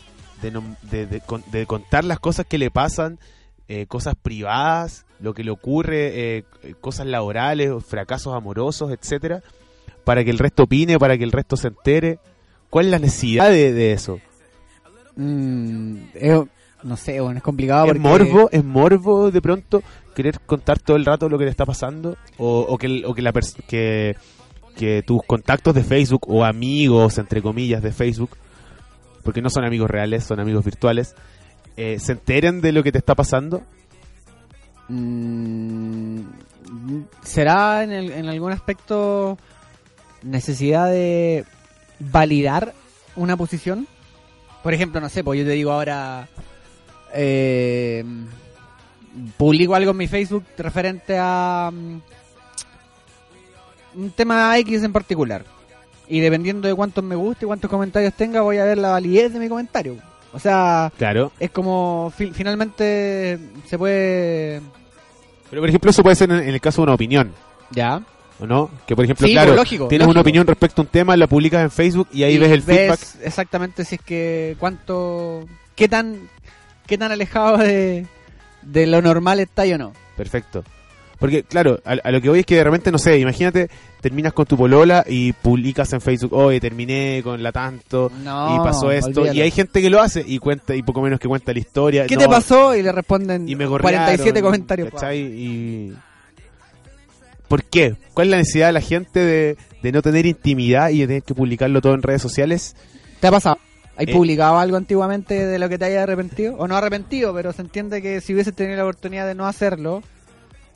de, 0.43 0.51
de- 0.91 1.07
de 1.07 1.21
con- 1.21 1.45
de 1.51 1.67
contar 1.67 2.05
las 2.05 2.19
cosas 2.21 2.47
que 2.47 2.59
le 2.59 2.71
pasan, 2.71 3.19
eh, 3.69 3.87
cosas 3.87 4.15
privadas, 4.21 5.05
lo 5.21 5.35
que 5.35 5.45
le 5.45 5.51
ocurre, 5.51 6.37
eh, 6.39 6.45
cosas 6.81 7.07
laborales, 7.07 7.73
fracasos 7.85 8.35
amorosos, 8.35 8.91
etcétera, 8.93 9.43
para 10.05 10.25
que 10.25 10.31
el 10.31 10.39
resto 10.39 10.65
opine, 10.65 10.99
para 10.99 11.17
que 11.19 11.25
el 11.25 11.33
resto 11.33 11.57
se 11.57 11.69
entere. 11.69 12.19
¿Cuál 12.71 12.87
es 12.87 12.91
la 12.93 12.99
necesidad 12.99 13.51
de, 13.51 13.93
eso? 13.93 14.19
Mm, 15.17 15.97
es- 16.15 16.41
no 16.83 16.97
sé, 16.97 17.21
bueno, 17.21 17.37
es 17.37 17.43
complicado 17.43 17.85
¿Es 17.87 17.89
porque... 17.93 18.01
morbo? 18.01 18.49
¿Es 18.51 18.65
morbo 18.65 19.31
de 19.31 19.43
pronto 19.43 19.83
querer 20.15 20.41
contar 20.41 20.79
todo 20.79 20.97
el 20.97 21.05
rato 21.05 21.29
lo 21.29 21.37
que 21.39 21.45
le 21.45 21.51
está 21.51 21.67
pasando? 21.67 22.17
¿O, 22.39 22.61
o 22.61 22.79
que, 22.79 22.87
el- 22.87 23.05
o 23.05 23.13
que, 23.15 23.21
la 23.23 23.33
que 24.77 25.03
tus 25.03 25.23
contactos 25.25 25.75
de 25.75 25.83
Facebook 25.85 26.23
o 26.29 26.45
amigos, 26.45 27.19
entre 27.19 27.43
comillas, 27.43 27.83
de 27.83 27.93
Facebook, 27.93 28.31
porque 29.23 29.43
no 29.43 29.51
son 29.51 29.65
amigos 29.65 29.91
reales, 29.91 30.25
son 30.25 30.41
amigos 30.41 30.65
virtuales, 30.65 31.15
eh, 31.77 31.99
se 31.99 32.13
enteren 32.13 32.61
de 32.61 32.73
lo 32.73 32.83
que 32.83 32.93
te 32.93 32.99
está 32.99 33.15
pasando? 33.15 33.63
Mm, 34.89 36.21
¿Será 37.23 37.85
en, 37.85 37.93
el- 37.93 38.13
en 38.13 38.29
algún 38.29 38.53
aspecto 38.53 39.39
necesidad 40.23 40.89
de 40.91 41.45
validar 41.99 42.75
una 43.17 43.37
posición? 43.37 43.87
Por 44.63 44.75
ejemplo, 44.75 45.01
no 45.01 45.09
sé, 45.09 45.25
pues 45.25 45.39
yo 45.39 45.45
te 45.47 45.53
digo 45.53 45.73
ahora, 45.73 46.29
eh, 47.15 48.05
publico 49.37 49.75
algo 49.75 49.93
en 49.93 49.97
mi 49.97 50.07
Facebook 50.07 50.45
referente 50.59 51.17
a 51.19 51.71
mm, 51.73 52.01
un 53.95 54.11
tema 54.11 54.57
X 54.59 54.83
en 54.83 54.93
particular. 54.93 55.45
Y 56.11 56.21
dependiendo 56.21 56.69
de 56.69 56.75
cuántos 56.75 57.03
me 57.05 57.15
guste 57.15 57.45
y 57.45 57.47
cuántos 57.47 57.71
comentarios 57.71 58.13
tenga, 58.15 58.43
voy 58.43 58.59
a 58.59 58.65
ver 58.65 58.77
la 58.79 58.91
validez 58.91 59.33
de 59.33 59.39
mi 59.39 59.49
comentario. 59.49 59.97
O 60.33 60.39
sea, 60.39 60.93
Claro. 60.99 61.33
es 61.41 61.51
como 61.51 62.13
fi- 62.17 62.33
finalmente 62.33 63.39
se 63.67 63.79
puede... 63.79 64.61
Pero 65.49 65.63
por 65.63 65.69
ejemplo, 65.69 65.91
eso 65.91 66.03
puede 66.03 66.17
ser 66.17 66.31
en, 66.31 66.41
el 66.49 66.61
caso 66.61 66.83
de 66.83 66.85
una 66.85 66.95
opinión, 66.95 67.33
Ya. 67.71 68.03
¿o 68.39 68.47
no? 68.47 68.71
Que 68.87 68.95
por 68.95 69.05
ejemplo, 69.05 69.27
Sí, 69.27 69.33
claro, 69.33 69.49
pues, 69.53 69.57
lógico, 69.59 69.89
tienes 69.89 70.05
lógico. 70.07 70.11
una 70.13 70.21
opinión 70.21 70.47
respecto 70.47 70.83
a 70.83 70.85
un 70.85 70.89
tema, 70.91 71.17
la 71.17 71.27
publicas 71.27 71.63
en 71.63 71.71
Facebook 71.71 72.09
y 72.13 72.23
ahí 72.25 72.35
Y 72.35 72.39
ves 72.39 72.51
el 72.53 72.63
feedback. 72.63 73.01
exactamente 73.23 73.85
si 73.85 73.97
es 73.97 74.01
que 74.03 74.57
cuánto 74.61 75.45
qué 75.75 75.89
tan 75.89 76.29
qué 76.87 76.97
tan 76.99 77.11
alejado 77.13 77.57
de, 77.59 78.07
de 78.63 78.87
lo 78.87 79.01
normal 79.03 79.41
está 79.41 79.63
o 79.63 79.79
no 79.79 79.93
Perfecto. 80.17 80.63
Porque, 81.19 81.43
claro, 81.45 81.81
a, 81.85 81.93
a 82.03 82.11
lo 82.13 82.21
que 82.21 82.29
voy 82.31 82.41
es 82.41 82.47
que 82.47 82.57
de 82.57 82.65
repente, 82.65 82.91
no 82.93 82.99
sé, 82.99 83.19
imagínate, 83.19 83.69
terminas 84.01 84.33
con 84.33 84.47
tu 84.47 84.57
polola 84.57 85.05
y 85.07 85.33
publicas 85.33 85.93
en 85.93 86.01
Facebook, 86.01 86.33
oye, 86.33 86.61
terminé 86.61 87.21
con 87.23 87.43
la 87.43 87.53
tanto 87.53 88.11
No, 88.25 88.57
y 88.57 88.59
pasó 88.65 88.91
esto. 88.91 89.21
olvídalo. 89.23 89.33
Y 89.39 89.41
hay 89.43 89.51
gente 89.51 89.81
que 89.83 89.91
lo 89.91 90.01
hace 90.01 90.25
y 90.27 90.39
cuenta, 90.39 90.75
y 90.75 90.83
poco 90.83 91.03
menos 91.03 91.21
que 91.21 91.29
cuenta 91.29 91.53
la 91.53 91.59
historia. 91.59 92.07
¿Qué 92.07 92.15
No, 92.17 92.23
te 92.23 92.29
pasó? 92.29 92.75
Y 92.75 92.83
le 92.83 92.93
responden 92.93 93.49
Y 93.49 93.55
me 93.57 93.67
gorrearon, 93.67 94.05
47 94.05 94.43
comentarios. 94.43 94.91
¿cachai? 94.91 95.19
Y... 95.21 95.95
¿Por 97.49 97.65
qué? 97.65 97.97
¿Cuál 98.15 98.29
es 98.29 98.31
la 98.31 98.37
necesidad 98.39 98.67
de 98.69 98.73
la 98.73 98.81
gente 98.81 99.21
de, 99.21 99.57
de 99.83 99.93
no 99.93 100.03
tener 100.03 100.25
intimidad 100.27 100.91
y 100.91 101.01
de 101.01 101.07
tener 101.09 101.23
que 101.25 101.35
publicarlo 101.35 101.81
todo 101.81 101.95
en 101.95 102.03
redes 102.03 102.23
sociales? 102.23 102.77
¿Te 103.21 103.27
ha 103.27 103.31
pasado? 103.33 103.59
¿Has 103.97 104.07
Eh. 104.07 104.13
publicado 104.13 104.59
algo 104.59 104.77
antiguamente 104.77 105.47
de 105.47 105.59
lo 105.59 105.69
que 105.69 105.77
te 105.77 105.87
haya 105.87 106.05
arrepentido? 106.05 106.55
O 106.59 106.69
no 106.69 106.77
arrepentido, 106.77 107.35
pero 107.35 107.53
se 107.53 107.63
entiende 107.63 108.01
que 108.01 108.21
si 108.21 108.35
hubiese 108.35 108.53
tenido 108.53 108.77
la 108.77 108.85
oportunidad 108.85 109.27
de 109.27 109.35
no 109.35 109.47
hacerlo, 109.47 110.03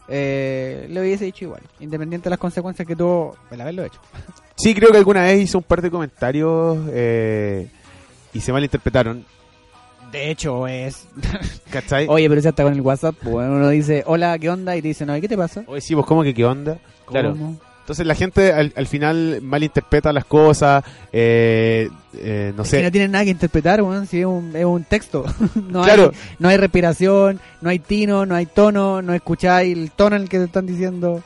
eh, 0.09 0.87
lo 0.91 1.01
hubiese 1.01 1.25
dicho 1.25 1.45
igual, 1.45 1.63
independiente 1.81 2.25
de 2.25 2.31
las 2.31 2.39
consecuencias 2.39 2.87
que 2.87 2.97
tuvo 2.97 3.37
el 3.51 3.61
haberlo 3.61 3.85
hecho. 3.85 4.01
Sí, 4.57 4.73
creo 4.73 4.93
que 4.93 4.99
alguna 4.99 5.23
vez 5.23 5.41
hice 5.43 5.57
un 5.57 5.65
par 5.65 5.83
de 5.83 5.91
comentarios 5.91 6.79
eh, 6.93 7.69
y 8.33 8.41
se 8.41 8.53
malinterpretaron. 8.53 9.25
De 10.13 10.31
hecho, 10.31 10.69
es... 10.69 11.09
¿Cachai? 11.71 12.07
Oye, 12.09 12.29
pero 12.29 12.41
si 12.41 12.47
hasta 12.47 12.63
con 12.63 12.73
el 12.73 12.81
WhatsApp, 12.81 13.17
pues, 13.21 13.49
uno 13.49 13.69
dice, 13.71 14.05
hola, 14.07 14.39
¿qué 14.39 14.49
onda? 14.49 14.77
Y 14.77 14.81
te 14.81 14.87
dice, 14.89 15.05
no, 15.05 15.17
¿y 15.17 15.21
qué 15.21 15.27
te 15.27 15.37
pasa? 15.37 15.65
Hoy 15.67 15.81
sí, 15.81 15.97
pues 15.97 16.07
¿cómo 16.07 16.23
que 16.23 16.33
qué 16.33 16.45
onda? 16.45 16.79
Claro. 17.05 17.37
Entonces 17.85 18.07
la 18.07 18.15
gente 18.15 18.51
al, 18.51 18.73
al 18.77 18.87
final 18.87 19.41
malinterpreta 19.43 20.11
las 20.11 20.25
cosas, 20.25 20.83
eh, 21.13 21.91
eh, 22.17 22.53
no 22.57 22.63
Es 22.63 22.71
que 22.71 22.77
sé. 22.79 22.83
no 22.83 22.91
tienen 22.91 23.11
nada 23.11 23.25
que 23.25 23.31
interpretar, 23.31 23.83
weón, 23.83 24.07
si 24.07 24.21
es 24.21 24.27
un, 24.27 24.57
es 24.57 24.65
un 24.65 24.85
texto. 24.85 25.23
no, 25.69 25.83
Claro. 25.83 26.11
hay, 26.15 26.19
no 26.39 26.49
hay 26.49 26.57
respiración, 26.57 27.41
no 27.61 27.69
hay 27.69 27.79
tino, 27.81 28.25
no 28.25 28.35
hay 28.35 28.47
tono, 28.47 29.03
no 29.03 29.13
escucháis 29.13 29.77
el 29.77 29.91
tono 29.91 30.17
en 30.17 30.23
el 30.23 30.29
que 30.31 30.39
te 30.39 30.45
están 30.45 30.65
diciendo. 30.65 31.23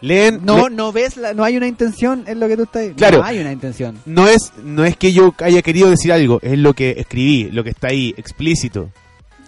Leen, 0.00 0.40
No, 0.44 0.68
le- 0.68 0.74
no 0.74 0.92
ves, 0.92 1.16
la, 1.16 1.34
no 1.34 1.44
hay 1.44 1.56
una 1.56 1.66
intención 1.68 2.24
en 2.26 2.38
lo 2.40 2.46
que 2.48 2.56
tú 2.56 2.62
estás 2.64 2.86
Claro. 2.96 3.18
No 3.18 3.24
hay 3.24 3.38
una 3.38 3.52
intención. 3.52 3.96
no 4.06 4.26
es 4.28 4.52
no 4.64 4.84
es 4.84 4.96
que 4.96 5.12
yo 5.12 5.34
haya 5.38 5.62
querido 5.62 5.88
decir 5.90 6.12
algo, 6.12 6.38
es 6.42 6.58
lo 6.58 6.72
que 6.74 6.96
escribí, 6.98 7.50
lo 7.52 7.62
que 7.64 7.70
está 7.70 7.88
ahí, 7.88 8.14
explícito. 8.16 8.90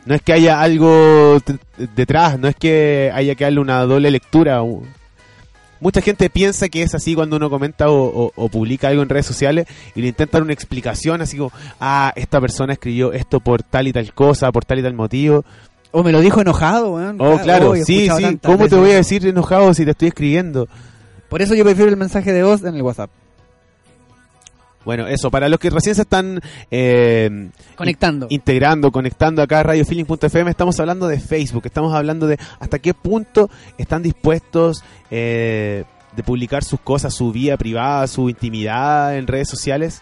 No 0.06 0.14
es 0.14 0.22
que 0.22 0.32
haya 0.32 0.60
algo 0.60 1.38
detrás, 1.96 2.38
no 2.38 2.48
es 2.48 2.56
que 2.56 3.10
haya 3.12 3.34
que 3.34 3.44
darle 3.44 3.60
una 3.60 3.82
doble 3.82 4.10
lectura. 4.10 4.62
Mucha 5.80 6.00
gente 6.02 6.28
piensa 6.30 6.68
que 6.68 6.82
es 6.82 6.94
así 6.94 7.14
cuando 7.14 7.36
uno 7.36 7.48
comenta 7.50 7.88
o, 7.88 7.94
o- 8.26 8.32
o 8.36 8.48
publica 8.48 8.88
algo 8.88 9.02
en 9.02 9.08
redes 9.08 9.26
sociales 9.26 9.66
y 9.94 10.02
le 10.02 10.08
intentan 10.08 10.42
una 10.42 10.52
explicación 10.52 11.22
así 11.22 11.36
como, 11.38 11.52
ah, 11.80 12.12
esta 12.16 12.40
persona 12.40 12.74
escribió 12.74 13.12
esto 13.12 13.40
por 13.40 13.62
tal 13.62 13.88
y 13.88 13.92
tal 13.92 14.12
cosa, 14.12 14.52
por 14.52 14.64
tal 14.64 14.78
y 14.78 14.82
tal 14.82 14.94
motivo. 14.94 15.44
O 15.92 16.02
me 16.04 16.12
lo 16.12 16.20
dijo 16.20 16.40
enojado, 16.40 16.92
weón. 16.92 17.16
Oh, 17.20 17.34
claro, 17.42 17.70
sí, 17.84 18.06
sí, 18.18 18.22
¿cómo 18.46 18.58
te 18.68 18.76
voy 18.76 18.90
a 18.90 18.96
decir 18.96 19.26
enojado 19.26 19.74
si 19.74 19.84
te 19.84 19.90
estoy 19.92 20.08
escribiendo? 20.08 20.68
Por 21.28 21.42
eso 21.42 21.54
yo 21.54 21.64
prefiero 21.64 21.90
el 21.90 21.96
mensaje 21.96 22.32
de 22.32 22.42
voz 22.42 22.62
en 22.62 22.74
el 22.76 22.82
WhatsApp. 22.82 23.10
Bueno, 24.84 25.06
eso, 25.06 25.30
para 25.30 25.48
los 25.48 25.58
que 25.58 25.68
recién 25.68 25.94
se 25.94 26.02
están 26.02 26.40
eh, 26.70 27.50
Conectando. 27.76 28.26
integrando, 28.30 28.90
conectando 28.90 29.42
acá 29.42 29.60
a 29.60 29.62
radiofeeling.fm, 29.64 30.50
estamos 30.50 30.80
hablando 30.80 31.06
de 31.06 31.20
Facebook, 31.20 31.62
estamos 31.66 31.94
hablando 31.94 32.26
de 32.26 32.38
hasta 32.58 32.78
qué 32.78 32.94
punto 32.94 33.50
están 33.76 34.02
dispuestos 34.02 34.82
eh, 35.10 35.84
de 36.16 36.22
publicar 36.22 36.64
sus 36.64 36.80
cosas, 36.80 37.14
su 37.14 37.30
vida 37.30 37.58
privada, 37.58 38.06
su 38.06 38.30
intimidad 38.30 39.16
en 39.16 39.26
redes 39.26 39.48
sociales, 39.48 40.00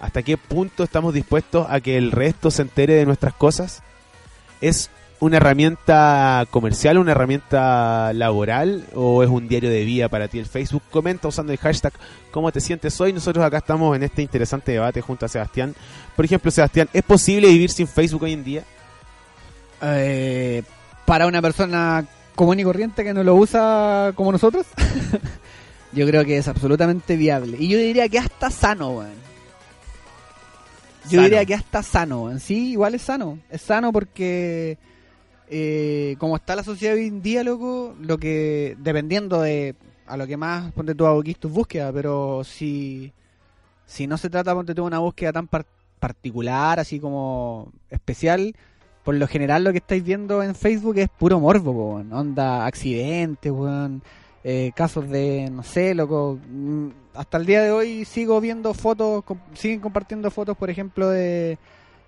hasta 0.00 0.22
qué 0.22 0.38
punto 0.38 0.84
estamos 0.84 1.12
dispuestos 1.12 1.66
a 1.68 1.80
que 1.80 1.98
el 1.98 2.10
resto 2.10 2.50
se 2.50 2.62
entere 2.62 2.94
de 2.94 3.06
nuestras 3.06 3.34
cosas. 3.34 3.82
¿Es 4.60 4.90
una 5.24 5.38
herramienta 5.38 6.46
comercial, 6.50 6.98
una 6.98 7.12
herramienta 7.12 8.12
laboral 8.12 8.84
o 8.94 9.22
es 9.22 9.30
un 9.30 9.48
diario 9.48 9.70
de 9.70 9.84
vida 9.84 10.08
para 10.08 10.28
ti 10.28 10.38
el 10.38 10.46
Facebook? 10.46 10.82
Comenta 10.90 11.28
usando 11.28 11.52
el 11.52 11.58
hashtag 11.58 11.92
¿Cómo 12.30 12.52
te 12.52 12.60
sientes 12.60 13.00
hoy? 13.00 13.12
Nosotros 13.12 13.44
acá 13.44 13.58
estamos 13.58 13.96
en 13.96 14.02
este 14.02 14.20
interesante 14.20 14.72
debate 14.72 15.00
junto 15.00 15.24
a 15.24 15.28
Sebastián. 15.28 15.74
Por 16.14 16.24
ejemplo, 16.24 16.50
Sebastián, 16.50 16.88
¿es 16.92 17.02
posible 17.02 17.48
vivir 17.48 17.70
sin 17.70 17.86
Facebook 17.86 18.24
hoy 18.24 18.32
en 18.32 18.44
día? 18.44 18.64
Eh, 19.82 20.62
para 21.06 21.26
una 21.26 21.40
persona 21.40 22.04
común 22.34 22.60
y 22.60 22.64
corriente 22.64 23.04
que 23.04 23.14
no 23.14 23.22
lo 23.22 23.36
usa 23.36 24.12
como 24.14 24.32
nosotros, 24.32 24.66
yo 25.92 26.06
creo 26.06 26.24
que 26.24 26.38
es 26.38 26.48
absolutamente 26.48 27.16
viable. 27.16 27.56
Y 27.58 27.68
yo 27.68 27.78
diría 27.78 28.08
que 28.08 28.18
hasta 28.18 28.50
sano, 28.50 28.90
weón. 28.90 29.24
Yo 31.04 31.10
Sano. 31.10 31.22
diría 31.22 31.44
que 31.44 31.54
hasta 31.54 31.82
sano, 31.82 32.24
weón. 32.24 32.40
Sí, 32.40 32.72
igual 32.72 32.94
es 32.94 33.02
sano. 33.02 33.38
Es 33.50 33.62
sano 33.62 33.92
porque 33.92 34.76
eh, 35.56 36.16
como 36.18 36.34
está 36.34 36.56
la 36.56 36.64
sociedad 36.64 36.96
hoy 36.96 37.06
en 37.06 37.22
día, 37.22 37.44
loco, 37.44 37.94
lo 38.00 38.18
que, 38.18 38.76
dependiendo 38.80 39.40
de 39.40 39.76
a 40.04 40.16
lo 40.16 40.26
que 40.26 40.36
más, 40.36 40.72
ponte 40.72 40.96
tú 40.96 41.06
aboquís 41.06 41.38
tus 41.38 41.52
búsquedas, 41.52 41.92
pero 41.94 42.42
si, 42.42 43.12
si 43.86 44.08
no 44.08 44.18
se 44.18 44.28
trata, 44.30 44.52
ponte 44.52 44.74
tú 44.74 44.82
de 44.82 44.88
una 44.88 44.98
búsqueda 44.98 45.32
tan 45.32 45.46
par- 45.46 45.64
particular, 46.00 46.80
así 46.80 46.98
como 46.98 47.70
especial, 47.88 48.56
por 49.04 49.14
lo 49.14 49.28
general 49.28 49.62
lo 49.62 49.70
que 49.70 49.78
estáis 49.78 50.02
viendo 50.02 50.42
en 50.42 50.56
Facebook 50.56 50.98
es 50.98 51.08
puro 51.08 51.38
morbo, 51.38 52.02
onda 52.10 52.66
accidentes, 52.66 53.52
weón, 53.52 54.02
eh, 54.42 54.72
casos 54.74 55.08
de, 55.08 55.50
no 55.52 55.62
sé, 55.62 55.94
loco, 55.94 56.40
mm, 56.50 56.88
hasta 57.14 57.38
el 57.38 57.46
día 57.46 57.62
de 57.62 57.70
hoy 57.70 58.04
sigo 58.04 58.40
viendo 58.40 58.74
fotos, 58.74 59.22
siguen 59.54 59.78
compartiendo 59.78 60.32
fotos, 60.32 60.56
por 60.56 60.68
ejemplo, 60.68 61.08
de 61.10 61.58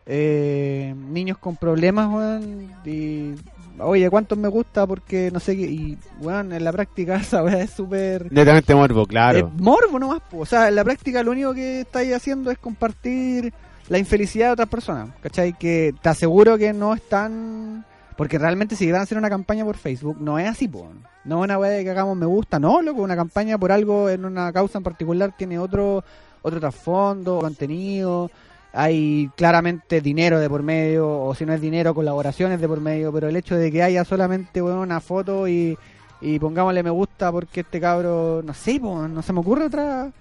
eh, 0.06 0.94
niños 0.96 1.36
con 1.38 1.56
problemas, 1.56 2.08
weón, 2.08 2.70
y 2.84 3.34
oye, 3.78 4.08
¿cuántos 4.08 4.38
me 4.38 4.48
gusta? 4.48 4.86
Porque 4.86 5.30
no 5.32 5.40
sé 5.40 5.56
qué, 5.56 5.62
y 5.62 5.98
weón, 6.20 6.52
en 6.52 6.64
la 6.64 6.72
práctica 6.72 7.16
esa 7.20 7.42
weá 7.42 7.62
es 7.62 7.70
súper... 7.70 8.32
Netamente 8.32 8.74
morbo, 8.74 9.04
claro. 9.06 9.38
Es 9.38 9.60
morbo 9.60 9.98
nomás, 9.98 10.20
po. 10.30 10.38
o 10.38 10.46
sea, 10.46 10.68
en 10.68 10.76
la 10.76 10.84
práctica 10.84 11.22
lo 11.22 11.32
único 11.32 11.52
que 11.54 11.80
estáis 11.80 12.14
haciendo 12.14 12.50
es 12.50 12.58
compartir 12.58 13.52
la 13.88 13.98
infelicidad 13.98 14.46
de 14.46 14.52
otras 14.52 14.68
personas, 14.68 15.10
¿cachai? 15.20 15.52
Que 15.52 15.94
te 16.00 16.08
aseguro 16.08 16.56
que 16.58 16.72
no 16.72 16.94
están... 16.94 17.84
Porque 18.16 18.38
realmente 18.38 18.76
si 18.76 18.90
van 18.90 19.00
a 19.00 19.04
hacer 19.04 19.18
una 19.18 19.28
campaña 19.28 19.64
por 19.64 19.76
Facebook, 19.76 20.16
no 20.20 20.38
es 20.38 20.48
así, 20.48 20.68
po. 20.68 20.88
No 21.24 21.40
es 21.40 21.44
una 21.44 21.58
weá 21.58 21.70
de 21.70 21.84
que 21.84 21.90
hagamos 21.90 22.16
me 22.16 22.24
gusta, 22.24 22.58
no, 22.58 22.80
loco, 22.80 23.02
una 23.02 23.16
campaña 23.16 23.58
por 23.58 23.72
algo 23.72 24.08
en 24.08 24.24
una 24.24 24.52
causa 24.52 24.78
en 24.78 24.84
particular 24.84 25.34
tiene 25.36 25.58
otro 25.58 26.02
otro 26.46 26.60
trasfondo, 26.60 27.40
contenido, 27.40 28.30
hay 28.72 29.30
claramente 29.36 30.00
dinero 30.00 30.38
de 30.38 30.48
por 30.48 30.62
medio, 30.62 31.08
o 31.08 31.34
si 31.34 31.46
no 31.46 31.52
es 31.52 31.60
dinero, 31.60 31.94
colaboraciones 31.94 32.60
de 32.60 32.68
por 32.68 32.80
medio, 32.80 33.12
pero 33.12 33.28
el 33.28 33.36
hecho 33.36 33.56
de 33.56 33.72
que 33.72 33.82
haya 33.82 34.04
solamente 34.04 34.60
weón, 34.62 34.78
una 34.78 35.00
foto 35.00 35.48
y, 35.48 35.76
y 36.20 36.38
pongámosle 36.38 36.82
me 36.82 36.90
gusta 36.90 37.32
porque 37.32 37.60
este 37.60 37.80
cabro, 37.80 38.42
no 38.44 38.54
sé, 38.54 38.78
po, 38.80 39.08
no 39.08 39.22
se 39.22 39.32
me 39.32 39.40
ocurre 39.40 39.66
otra... 39.66 40.12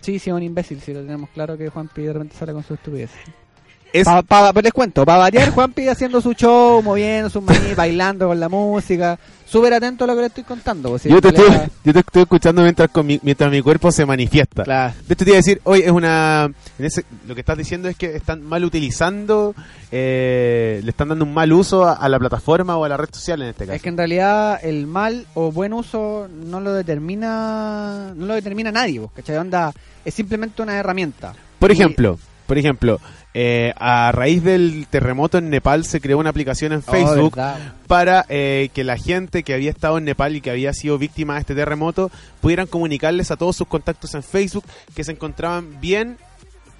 Sí, 0.00 0.18
sí, 0.18 0.28
es 0.28 0.36
un 0.36 0.42
imbécil, 0.42 0.80
si 0.80 0.92
lo 0.92 1.00
tenemos 1.00 1.30
claro 1.30 1.56
que 1.56 1.70
Juanpi 1.70 2.02
de 2.02 2.12
repente 2.12 2.36
sale 2.36 2.52
con 2.52 2.62
su 2.62 2.74
estupidez. 2.74 3.10
Es- 3.94 4.04
Pa- 4.04 4.22
pa- 4.22 4.52
pero 4.52 4.64
les 4.64 4.72
cuento, 4.72 5.04
para 5.06 5.18
variar, 5.18 5.50
Juanpi 5.50 5.86
haciendo 5.86 6.20
su 6.20 6.32
show, 6.32 6.82
moviendo 6.82 7.30
sus 7.30 7.40
maní, 7.42 7.74
bailando 7.76 8.26
con 8.26 8.40
la 8.40 8.48
música, 8.48 9.16
súper 9.46 9.72
atento 9.72 10.02
a 10.02 10.08
lo 10.08 10.14
que 10.16 10.20
le 10.22 10.26
estoy 10.26 10.42
contando. 10.42 10.88
pues, 10.90 11.02
si 11.02 11.08
yo, 11.10 11.20
te 11.20 11.28
estoy, 11.28 11.46
yo 11.84 11.92
te 11.92 12.00
estoy 12.00 12.22
escuchando 12.22 12.62
mientras, 12.62 12.90
con 12.90 13.06
mi, 13.06 13.20
mientras 13.22 13.52
mi 13.52 13.62
cuerpo 13.62 13.92
se 13.92 14.04
manifiesta. 14.04 14.64
Claro. 14.64 14.94
De 15.06 15.14
hecho, 15.14 15.24
te 15.24 15.30
iba 15.30 15.36
a 15.36 15.42
decir, 15.42 15.60
hoy 15.62 15.82
es 15.82 15.92
una. 15.92 16.50
en 16.76 16.84
ese- 16.84 17.04
lo 17.28 17.36
que 17.36 17.42
estás 17.42 17.56
diciendo 17.56 17.88
es 17.88 17.96
que 17.96 18.16
están 18.16 18.42
mal 18.42 18.64
utilizando, 18.64 19.54
eh, 19.92 20.80
le 20.82 20.90
están 20.90 21.08
dando 21.10 21.24
un 21.24 21.32
mal 21.32 21.52
uso 21.52 21.84
a, 21.84 21.92
a 21.92 22.08
la 22.08 22.18
plataforma 22.18 22.76
o 22.76 22.84
a 22.84 22.88
la 22.88 22.96
red 22.96 23.08
social 23.12 23.42
en 23.42 23.50
este 23.50 23.64
caso. 23.64 23.76
Es 23.76 23.82
que 23.82 23.90
en 23.90 23.96
realidad 23.96 24.58
el 24.64 24.88
mal 24.88 25.24
o 25.34 25.52
buen 25.52 25.72
uso 25.72 26.26
no 26.28 26.58
lo 26.58 26.72
determina 26.74 28.12
no 28.16 28.26
lo 28.26 28.34
determina 28.34 28.72
nadie, 28.72 28.98
pues, 28.98 29.12
¿cachai? 29.16 29.36
Onda, 29.36 29.72
es 30.04 30.12
simplemente 30.14 30.62
una 30.62 30.76
herramienta. 30.76 31.32
Por 31.60 31.70
Y- 31.70 31.74
ejemplo, 31.74 32.18
por 32.46 32.58
ejemplo, 32.58 33.00
eh, 33.32 33.72
a 33.76 34.12
raíz 34.12 34.42
del 34.44 34.86
terremoto 34.88 35.38
en 35.38 35.50
Nepal 35.50 35.84
se 35.84 36.00
creó 36.00 36.18
una 36.18 36.30
aplicación 36.30 36.72
en 36.72 36.82
Oh, 36.86 36.90
Facebook 36.92 37.36
para 37.88 38.24
eh, 38.28 38.68
que 38.74 38.84
la 38.84 38.96
gente 38.96 39.42
que 39.42 39.54
había 39.54 39.70
estado 39.70 39.98
en 39.98 40.04
Nepal 40.04 40.36
y 40.36 40.40
que 40.40 40.50
había 40.50 40.72
sido 40.72 40.98
víctima 40.98 41.34
de 41.34 41.40
este 41.40 41.54
terremoto 41.54 42.10
pudieran 42.40 42.66
comunicarles 42.66 43.30
a 43.30 43.36
todos 43.36 43.56
sus 43.56 43.66
contactos 43.66 44.14
en 44.14 44.22
Facebook 44.22 44.64
que 44.94 45.02
se 45.04 45.12
encontraban 45.12 45.80
bien 45.80 46.16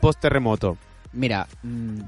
post 0.00 0.20
terremoto. 0.20 0.76
Mira, 1.12 1.46
mm, 1.62 1.98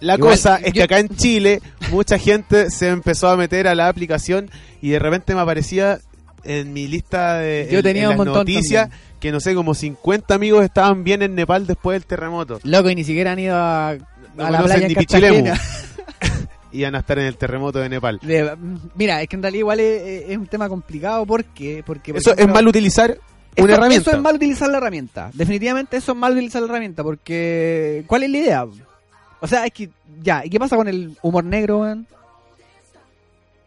La 0.00 0.14
Igual, 0.14 0.32
cosa 0.32 0.56
es 0.56 0.72
que 0.72 0.82
acá 0.82 0.98
en 0.98 1.08
Chile 1.10 1.60
mucha 1.90 2.18
gente 2.18 2.70
se 2.70 2.88
empezó 2.88 3.28
a 3.28 3.36
meter 3.36 3.68
a 3.68 3.74
la 3.74 3.88
aplicación 3.88 4.50
y 4.80 4.88
de 4.90 4.98
repente 4.98 5.34
me 5.34 5.42
aparecía 5.42 5.98
en 6.42 6.72
mi 6.72 6.88
lista 6.88 7.34
de 7.34 7.68
Yo 7.70 7.78
en- 7.80 7.84
tenía 7.84 8.02
en 8.04 8.08
un 8.08 8.10
las 8.12 8.18
montón 8.18 8.38
noticias 8.38 8.88
también. 8.88 9.09
Que 9.20 9.30
no 9.30 9.38
sé, 9.40 9.54
como 9.54 9.74
50 9.74 10.34
amigos 10.34 10.64
estaban 10.64 11.04
bien 11.04 11.22
en 11.22 11.34
Nepal 11.34 11.66
después 11.66 11.94
del 11.96 12.06
terremoto. 12.06 12.58
loco, 12.64 12.90
y 12.90 12.94
ni 12.94 13.04
siquiera 13.04 13.32
han 13.32 13.38
ido 13.38 13.54
a, 13.56 13.96
No 14.34 14.46
a 14.46 14.50
la 14.50 14.58
conocen 14.58 14.78
playa 14.78 14.88
ni 14.88 14.94
Pichilemu. 14.94 15.54
Iban 16.72 16.94
a 16.96 16.98
estar 16.98 17.18
en 17.18 17.26
el 17.26 17.36
terremoto 17.36 17.78
de 17.78 17.88
Nepal. 17.88 18.18
De- 18.22 18.56
mira, 18.94 19.20
es 19.22 19.28
que 19.28 19.36
en 19.36 19.42
realidad 19.42 19.60
igual 19.60 19.80
es, 19.80 20.30
es 20.30 20.36
un 20.36 20.46
tema 20.46 20.68
complicado 20.68 21.26
porque... 21.26 21.82
porque 21.86 22.12
por 22.12 22.20
Eso 22.20 22.34
es 22.36 22.48
mal 22.48 22.66
utilizar 22.66 23.18
una 23.58 23.74
herramienta. 23.74 24.10
Eso 24.10 24.16
es 24.16 24.22
mal 24.22 24.36
utilizar 24.36 24.70
la 24.70 24.78
herramienta. 24.78 25.30
Definitivamente 25.34 25.98
eso 25.98 26.12
es 26.12 26.18
mal 26.18 26.32
utilizar 26.32 26.62
la 26.62 26.68
herramienta 26.68 27.02
porque... 27.04 28.04
¿Cuál 28.06 28.22
es 28.22 28.30
la 28.30 28.38
idea? 28.38 28.66
O 29.40 29.46
sea, 29.46 29.66
es 29.66 29.72
que... 29.72 29.90
Ya, 30.22 30.44
¿y 30.44 30.50
qué 30.50 30.58
pasa 30.58 30.76
con 30.76 30.88
el 30.88 31.16
humor 31.22 31.44
negro, 31.44 31.80
weón? 31.80 32.06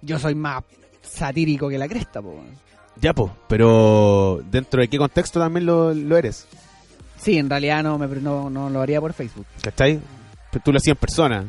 Yo 0.01 0.19
soy 0.19 0.35
más 0.35 0.63
satírico 1.01 1.69
que 1.69 1.77
la 1.77 1.87
cresta, 1.87 2.21
po. 2.21 2.29
weón. 2.29 2.63
Ya, 3.01 3.13
pues, 3.13 3.31
pero 3.47 4.41
¿dentro 4.49 4.81
de 4.81 4.87
qué 4.87 4.97
contexto 4.97 5.39
también 5.39 5.65
lo, 5.65 5.93
lo 5.93 6.17
eres? 6.17 6.45
Sí, 7.19 7.37
en 7.37 7.49
realidad 7.49 7.83
no, 7.83 7.97
me, 7.97 8.07
no, 8.07 8.49
no 8.49 8.69
lo 8.69 8.81
haría 8.81 8.99
por 9.01 9.13
Facebook. 9.13 9.45
¿Cachai? 9.61 9.99
Pero 10.51 10.63
tú 10.63 10.71
lo 10.71 10.77
hacías 10.77 10.95
en 10.95 10.99
persona, 10.99 11.45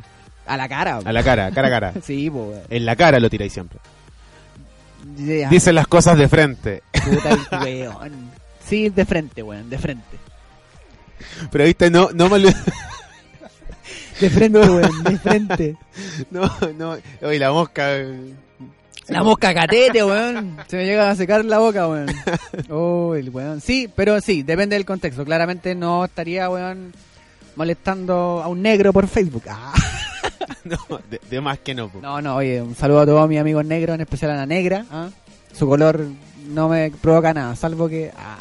A 0.46 0.56
la 0.56 0.68
cara. 0.68 1.00
a 1.04 1.12
la 1.12 1.22
cara, 1.22 1.50
cara 1.50 1.68
a 1.68 1.70
cara. 1.70 1.92
Sí, 2.02 2.30
po. 2.30 2.44
weón. 2.48 2.62
En 2.70 2.84
la 2.86 2.96
cara 2.96 3.18
lo 3.20 3.28
tiráis 3.28 3.52
siempre. 3.52 3.78
Ya, 5.16 5.48
Dicen 5.50 5.74
las 5.74 5.86
cosas 5.86 6.16
de 6.16 6.28
frente. 6.28 6.82
puta 7.04 7.30
el 7.30 7.62
weón. 7.62 8.30
Sí, 8.66 8.88
de 8.88 9.04
frente, 9.04 9.42
weón, 9.42 9.68
de 9.68 9.78
frente. 9.78 10.16
Pero 11.50 11.64
viste, 11.64 11.90
no, 11.90 12.08
no 12.14 12.28
me 12.30 12.38
De 12.38 14.30
frente, 14.30 14.58
weón, 14.58 15.02
de 15.04 15.18
frente. 15.18 15.76
No, 16.30 16.50
no. 16.78 16.96
Oye, 17.22 17.38
la 17.38 17.52
mosca. 17.52 17.88
La 19.08 19.22
mosca 19.22 19.52
catete, 19.52 20.02
weón. 20.02 20.56
Se 20.66 20.76
me 20.76 20.84
llega 20.86 21.10
a 21.10 21.16
secar 21.16 21.44
la 21.44 21.58
boca, 21.58 21.86
weón. 21.88 22.06
Oh, 22.70 23.14
el 23.14 23.30
weón. 23.30 23.60
Sí, 23.60 23.88
pero 23.94 24.20
sí, 24.20 24.42
depende 24.42 24.76
del 24.76 24.84
contexto. 24.86 25.24
Claramente 25.24 25.74
no 25.74 26.04
estaría, 26.04 26.48
weón, 26.48 26.92
molestando 27.56 28.40
a 28.42 28.48
un 28.48 28.62
negro 28.62 28.92
por 28.92 29.06
Facebook. 29.06 29.44
Ah. 29.48 29.72
No, 30.64 30.78
de, 31.10 31.20
de 31.28 31.40
más 31.42 31.58
que 31.58 31.74
no. 31.74 31.90
No, 32.00 32.22
no, 32.22 32.36
oye, 32.36 32.62
un 32.62 32.74
saludo 32.74 33.00
a 33.00 33.04
todos 33.06 33.28
mis 33.28 33.38
amigos 33.38 33.66
negros, 33.66 33.94
en 33.96 34.00
especial 34.00 34.30
a 34.30 34.36
la 34.36 34.46
negra. 34.46 34.86
¿ah? 34.90 35.10
Su 35.52 35.68
color 35.68 36.06
no 36.48 36.70
me 36.70 36.90
provoca 36.90 37.34
nada, 37.34 37.54
salvo 37.54 37.86
que... 37.86 38.10
ah. 38.16 38.38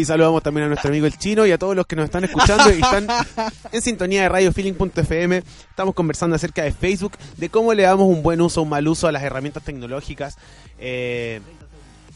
Y 0.00 0.04
saludamos 0.06 0.42
también 0.42 0.64
a 0.64 0.68
nuestro 0.68 0.88
amigo 0.88 1.04
el 1.04 1.18
chino 1.18 1.44
y 1.44 1.52
a 1.52 1.58
todos 1.58 1.76
los 1.76 1.86
que 1.86 1.94
nos 1.94 2.06
están 2.06 2.24
escuchando 2.24 2.70
y 2.70 2.80
están 2.80 3.06
en 3.72 3.82
sintonía 3.82 4.22
de 4.22 4.28
radiofeeling.fm. 4.30 5.42
Estamos 5.68 5.94
conversando 5.94 6.36
acerca 6.36 6.62
de 6.62 6.72
Facebook, 6.72 7.12
de 7.36 7.50
cómo 7.50 7.74
le 7.74 7.82
damos 7.82 8.08
un 8.08 8.22
buen 8.22 8.40
uso 8.40 8.60
o 8.60 8.62
un 8.64 8.70
mal 8.70 8.88
uso 8.88 9.08
a 9.08 9.12
las 9.12 9.22
herramientas 9.22 9.62
tecnológicas. 9.62 10.38
Eh, 10.78 11.40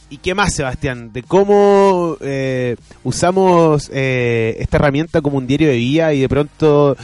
¿Y 0.08 0.16
qué 0.16 0.34
más, 0.34 0.54
Sebastián? 0.54 1.12
De 1.12 1.22
cómo 1.24 2.16
eh, 2.22 2.76
usamos 3.02 3.90
eh, 3.92 4.56
esta 4.60 4.78
herramienta 4.78 5.20
como 5.20 5.36
un 5.36 5.46
diario 5.46 5.68
de 5.68 5.76
vida 5.76 6.14
y 6.14 6.20
de 6.20 6.28
pronto 6.30 6.96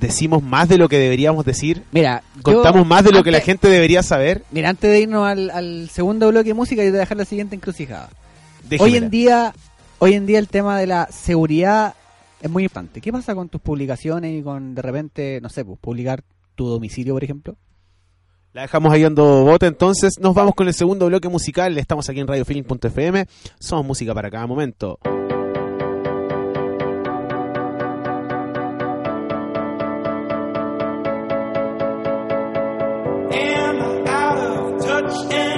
decimos 0.00 0.42
más 0.42 0.66
de 0.66 0.78
lo 0.78 0.88
que 0.88 0.98
deberíamos 0.98 1.44
decir. 1.44 1.82
Mira, 1.92 2.22
Contamos 2.40 2.86
más 2.86 3.04
de 3.04 3.12
lo 3.12 3.22
que 3.22 3.32
la 3.32 3.40
gente 3.40 3.68
debería 3.68 4.02
saber. 4.02 4.44
Mira, 4.50 4.70
antes 4.70 4.90
de 4.90 4.98
irnos 4.98 5.26
al, 5.26 5.50
al 5.50 5.90
segundo 5.90 6.30
bloque 6.30 6.48
de 6.48 6.54
música, 6.54 6.82
yo 6.82 6.86
te 6.86 6.92
voy 6.92 6.98
a 6.98 7.00
dejar 7.00 7.18
la 7.18 7.26
siguiente 7.26 7.54
encrucijada. 7.54 8.08
Hoy 8.78 8.96
en 8.96 9.10
día, 9.10 9.54
hoy 10.02 10.14
en 10.14 10.26
día 10.26 10.40
el 10.40 10.48
tema 10.48 10.80
de 10.80 10.88
la 10.88 11.06
seguridad 11.12 11.94
es 12.40 12.50
muy 12.50 12.64
importante. 12.64 13.00
¿Qué 13.00 13.12
pasa 13.12 13.36
con 13.36 13.48
tus 13.48 13.60
publicaciones 13.60 14.36
y 14.36 14.42
con 14.42 14.74
de 14.74 14.82
repente, 14.82 15.40
no 15.40 15.48
sé, 15.48 15.64
pues, 15.64 15.78
publicar 15.78 16.24
tu 16.56 16.66
domicilio, 16.66 17.14
por 17.14 17.22
ejemplo? 17.22 17.56
La 18.52 18.62
dejamos 18.62 18.92
ahí 18.92 19.02
dando 19.02 19.44
bote, 19.44 19.66
entonces 19.66 20.14
nos 20.20 20.34
vamos 20.34 20.56
con 20.56 20.66
el 20.66 20.74
segundo 20.74 21.06
bloque 21.06 21.28
musical. 21.28 21.78
Estamos 21.78 22.08
aquí 22.08 22.18
en 22.18 22.26
radiofeeling.fm. 22.26 23.26
Somos 23.60 23.86
música 23.86 24.12
para 24.12 24.28
cada 24.28 24.48
momento. 24.48 24.98
Am 33.30 33.76
I 33.78 34.10
out 34.10 34.38
of 34.38 34.84
touch? 34.84 35.51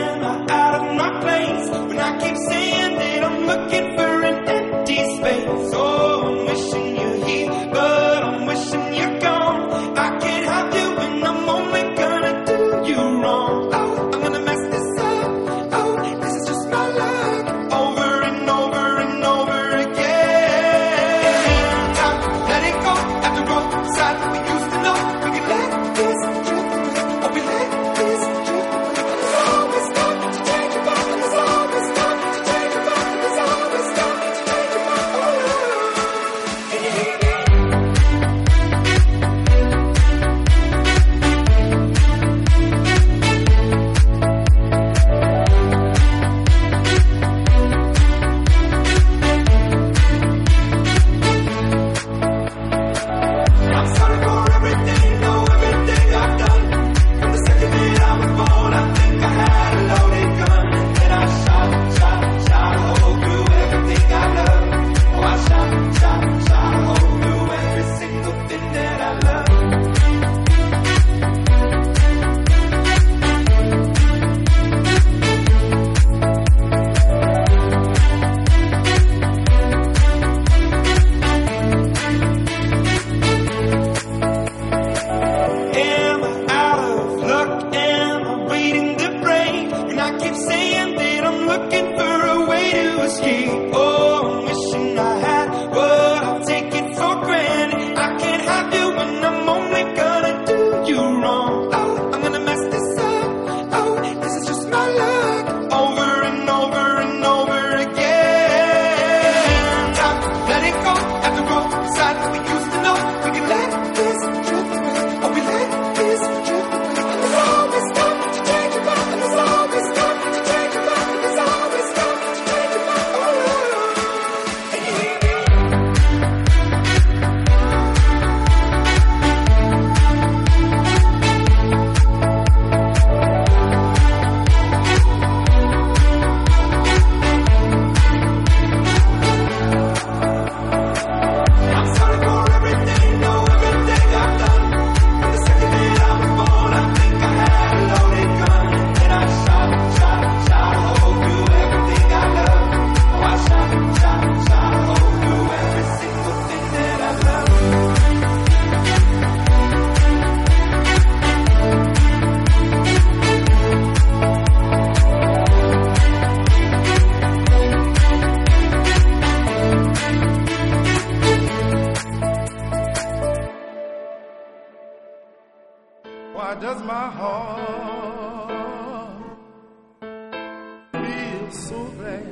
survey. 181.54 182.22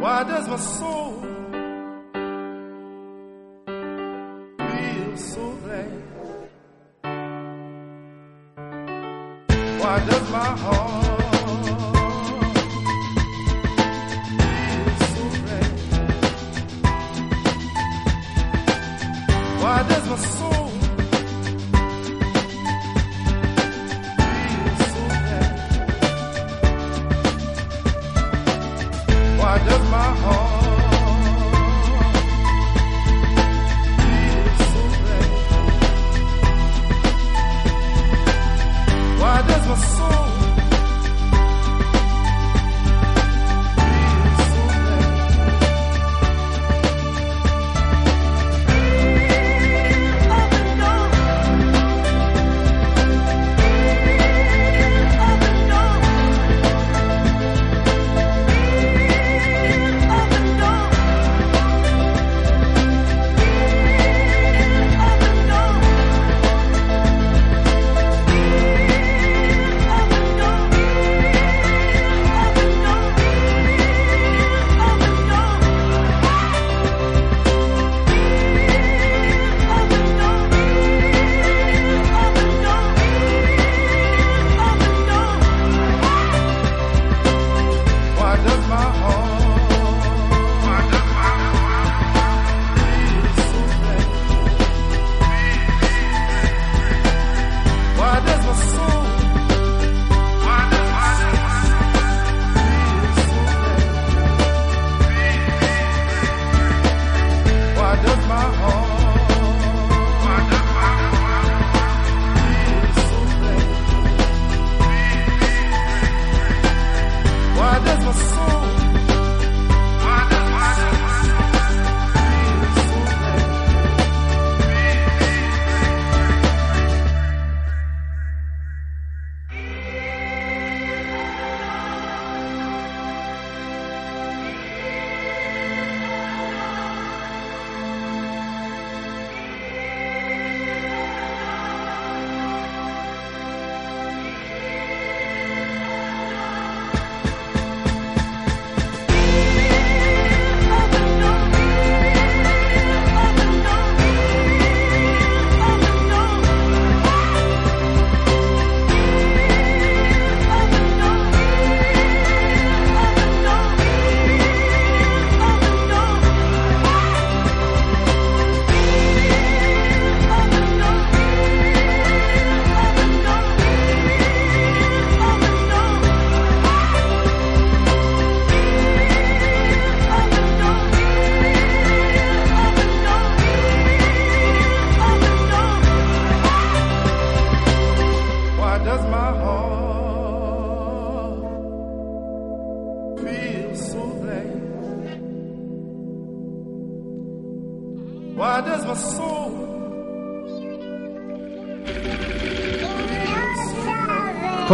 Why 0.00 0.24
does 0.24 0.48
my 0.48 0.56
soul 0.56 1.12
feel 4.68 5.16
so 5.16 5.50
vain? 5.64 6.02
Why 9.80 9.96
does 10.08 10.30
my 10.30 10.50
heart? 10.62 10.79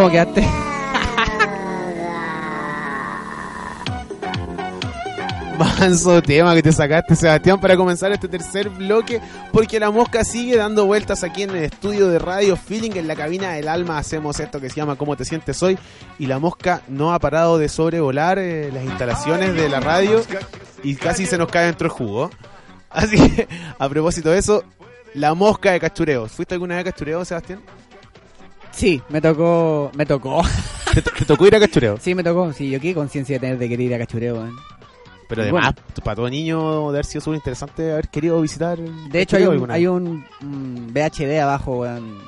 ¿Cómo 0.07 0.13
quedaste? 0.13 0.47
Manso 5.59 6.23
tema 6.23 6.55
que 6.55 6.63
te 6.63 6.71
sacaste, 6.71 7.17
Sebastián, 7.17 7.59
para 7.61 7.77
comenzar 7.77 8.13
este 8.13 8.29
tercer 8.29 8.69
bloque, 8.69 9.21
porque 9.53 9.81
la 9.81 9.91
mosca 9.91 10.23
sigue 10.23 10.57
dando 10.57 10.87
vueltas 10.87 11.25
aquí 11.25 11.43
en 11.43 11.51
el 11.51 11.65
estudio 11.65 12.07
de 12.07 12.21
Radio 12.21 12.57
Feeling, 12.57 12.93
en 12.95 13.09
la 13.09 13.17
cabina 13.17 13.55
del 13.55 13.67
alma 13.67 13.99
hacemos 13.99 14.39
esto 14.39 14.61
que 14.61 14.71
se 14.71 14.77
llama 14.77 14.95
¿Cómo 14.95 15.17
te 15.17 15.25
sientes 15.25 15.61
hoy? 15.65 15.77
Y 16.21 16.27
la 16.27 16.39
mosca 16.39 16.83
no 16.87 17.13
ha 17.13 17.19
parado 17.19 17.59
de 17.59 17.69
sobrevolar 17.69 18.39
eh, 18.39 18.71
las 18.73 18.85
instalaciones 18.85 19.55
de 19.55 19.69
la 19.69 19.81
radio 19.81 20.23
y 20.85 20.95
casi 20.95 21.27
se 21.27 21.37
nos 21.37 21.49
cae 21.49 21.67
dentro 21.67 21.87
el 21.87 21.93
jugo. 21.93 22.31
Así 22.91 23.17
que, 23.17 23.49
a 23.77 23.89
propósito 23.89 24.31
de 24.31 24.39
eso, 24.39 24.63
la 25.15 25.35
mosca 25.35 25.73
de 25.73 25.81
cachureo. 25.81 26.29
¿Fuiste 26.29 26.55
alguna 26.55 26.77
vez 26.77 26.87
a 26.87 26.93
cachureo, 26.93 27.25
Sebastián? 27.25 27.61
Sí, 28.77 29.01
me 29.09 29.21
tocó. 29.23 29.91
Me 29.95 30.05
tocó. 30.05 30.43
¿Te, 30.95 31.01
to- 31.03 31.11
te 31.19 31.25
tocó 31.25 31.47
ir 31.47 31.57
a 31.57 31.61
cachureo? 31.61 31.97
Sí, 31.99 32.15
me 32.15 32.23
tocó. 32.23 32.53
Sí, 32.53 32.69
yo 32.71 32.79
qué 32.79 32.95
conciencia 32.95 33.37
de 33.37 33.41
tener 33.41 33.59
de 33.59 33.69
querer 33.69 33.87
ir 33.87 33.95
a 33.95 33.99
cachureo. 33.99 34.49
Pero 35.29 35.43
Bueno. 35.51 35.59
además, 35.59 35.75
para 36.05 36.15
todo 36.15 36.29
niño 36.29 36.59
debe 36.89 36.99
haber 36.99 37.05
sido 37.07 37.21
súper 37.23 37.37
interesante 37.39 37.91
haber 37.91 38.09
querido 38.09 38.41
visitar. 38.41 38.79
De 38.79 39.23
hecho, 39.23 39.39
hay 39.39 39.45
un, 39.47 39.71
hay 39.71 39.87
un, 39.87 40.25
VHD 40.93 41.41
abajo, 41.41 41.79
weón. 41.79 42.19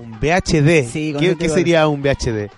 Un 0.00 0.12
VHD. 0.20 0.88
Sí, 0.88 1.14
¿Qué, 1.18 1.36
qué 1.36 1.48
sería 1.48 1.88
un 1.88 2.00
VHD? 2.00 2.48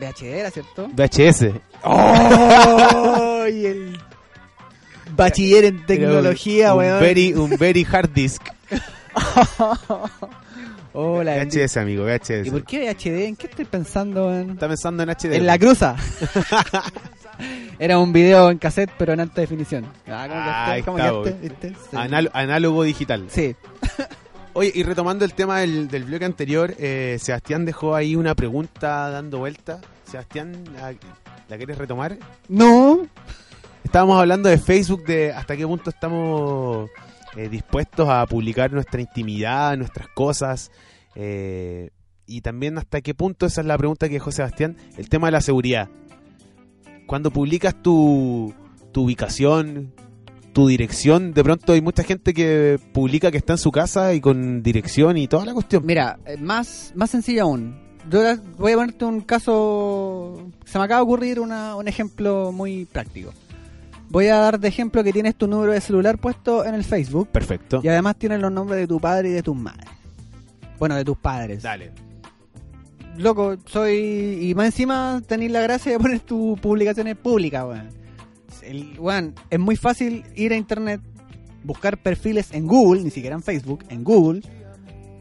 VHD 0.00 0.24
era, 0.24 0.50
¿cierto? 0.50 0.88
VHS. 0.92 1.46
¡Oh! 1.84 3.44
y 3.52 3.64
el 3.66 3.98
bachiller 5.14 5.64
en 5.66 5.86
tecnología, 5.86 6.72
un, 6.74 6.78
weón. 6.80 7.00
Very, 7.00 7.32
un 7.32 7.56
very 7.56 7.86
hard 7.90 8.10
disk. 8.12 8.42
Hola. 10.94 11.36
VHS, 11.44 11.76
amigo, 11.78 12.04
VHS. 12.04 12.46
¿Y 12.46 12.50
por 12.50 12.64
qué 12.64 12.78
VHD? 12.92 13.24
¿En 13.26 13.36
qué 13.36 13.46
estoy 13.46 13.64
pensando, 13.64 14.26
weón? 14.26 14.50
Está 14.50 14.68
pensando 14.68 15.02
en 15.02 15.08
HD. 15.10 15.32
En 15.36 15.46
la 15.46 15.58
cruza. 15.58 15.96
Era 17.78 17.98
un 17.98 18.12
video 18.12 18.50
en 18.50 18.58
cassette, 18.58 18.90
pero 18.98 19.12
en 19.14 19.20
alta 19.20 19.40
definición. 19.40 19.86
Ah, 20.06 20.76
¿cómo. 20.84 21.22
¿Viste? 21.22 21.70
Sí. 21.70 21.96
Anal- 21.96 22.30
análogo 22.34 22.82
digital. 22.84 23.26
Sí. 23.28 23.56
Oye, 24.54 24.70
y 24.74 24.82
retomando 24.82 25.24
el 25.24 25.32
tema 25.32 25.60
del, 25.60 25.88
del 25.88 26.04
bloque 26.04 26.26
anterior, 26.26 26.74
eh, 26.78 27.16
Sebastián 27.20 27.64
dejó 27.64 27.94
ahí 27.94 28.14
una 28.14 28.34
pregunta 28.34 29.08
dando 29.10 29.38
vuelta. 29.38 29.80
Sebastián, 30.04 30.62
¿la, 30.74 30.92
la 31.48 31.56
quieres 31.56 31.78
retomar? 31.78 32.18
No. 32.48 33.06
Estábamos 33.82 34.18
hablando 34.20 34.50
de 34.50 34.58
Facebook, 34.58 35.04
de 35.06 35.32
hasta 35.32 35.56
qué 35.56 35.66
punto 35.66 35.88
estamos 35.90 36.90
eh, 37.36 37.48
dispuestos 37.48 38.08
a 38.08 38.26
publicar 38.26 38.72
nuestra 38.72 39.00
intimidad, 39.00 39.76
nuestras 39.76 40.08
cosas. 40.08 40.70
eh, 41.14 41.90
y 42.24 42.40
también 42.40 42.78
hasta 42.78 43.00
qué 43.02 43.14
punto, 43.14 43.44
esa 43.46 43.60
es 43.60 43.66
la 43.66 43.76
pregunta 43.76 44.06
que 44.08 44.14
dejó 44.14 44.30
Sebastián, 44.32 44.76
el 44.96 45.08
tema 45.08 45.26
de 45.26 45.32
la 45.32 45.40
seguridad. 45.40 45.88
Cuando 47.06 47.30
publicas 47.30 47.74
tu, 47.82 48.54
tu 48.92 49.02
ubicación, 49.02 49.92
tu 50.52 50.68
dirección, 50.68 51.32
de 51.34 51.42
pronto 51.44 51.72
hay 51.72 51.80
mucha 51.82 52.04
gente 52.04 52.32
que 52.32 52.78
publica 52.92 53.30
que 53.30 53.38
está 53.38 53.54
en 53.54 53.58
su 53.58 53.70
casa 53.72 54.14
y 54.14 54.20
con 54.20 54.62
dirección 54.62 55.16
y 55.16 55.26
toda 55.28 55.44
la 55.44 55.52
cuestión. 55.52 55.84
Mira, 55.84 56.18
eh, 56.24 56.36
más, 56.38 56.92
más 56.94 57.10
sencillo 57.10 57.42
aún. 57.42 57.76
yo 58.10 58.20
voy 58.58 58.72
a 58.72 58.76
ponerte 58.76 59.04
un 59.04 59.20
caso. 59.20 60.50
Se 60.64 60.78
me 60.78 60.84
acaba 60.84 61.00
de 61.00 61.04
ocurrir 61.04 61.40
una- 61.40 61.74
un 61.76 61.88
ejemplo 61.88 62.52
muy 62.52 62.84
práctico. 62.86 63.32
Voy 64.12 64.28
a 64.28 64.36
dar 64.36 64.60
de 64.60 64.68
ejemplo 64.68 65.02
que 65.02 65.10
tienes 65.10 65.36
tu 65.36 65.48
número 65.48 65.72
de 65.72 65.80
celular 65.80 66.18
puesto 66.18 66.66
en 66.66 66.74
el 66.74 66.84
Facebook 66.84 67.28
Perfecto. 67.28 67.80
y 67.82 67.88
además 67.88 68.16
tienes 68.16 68.40
los 68.40 68.52
nombres 68.52 68.78
de 68.80 68.86
tu 68.86 69.00
padre 69.00 69.30
y 69.30 69.32
de 69.32 69.42
tus 69.42 69.56
madres. 69.56 69.88
Bueno, 70.78 70.96
de 70.96 71.04
tus 71.04 71.16
padres. 71.16 71.62
Dale. 71.62 71.92
Loco, 73.16 73.56
soy. 73.64 74.50
Y 74.50 74.54
más 74.54 74.66
encima 74.66 75.22
tenéis 75.26 75.50
la 75.50 75.62
gracia 75.62 75.92
de 75.92 75.98
poner 75.98 76.20
tus 76.20 76.60
publicaciones 76.60 77.16
públicas, 77.16 77.64
weón. 77.64 77.88
El, 78.62 79.00
weón, 79.00 79.34
es 79.48 79.58
muy 79.58 79.76
fácil 79.76 80.24
ir 80.36 80.52
a 80.52 80.56
internet, 80.56 81.00
buscar 81.64 81.96
perfiles 81.96 82.52
en 82.52 82.66
Google, 82.66 83.04
ni 83.04 83.10
siquiera 83.10 83.34
en 83.34 83.42
Facebook, 83.42 83.82
en 83.88 84.04
Google. 84.04 84.42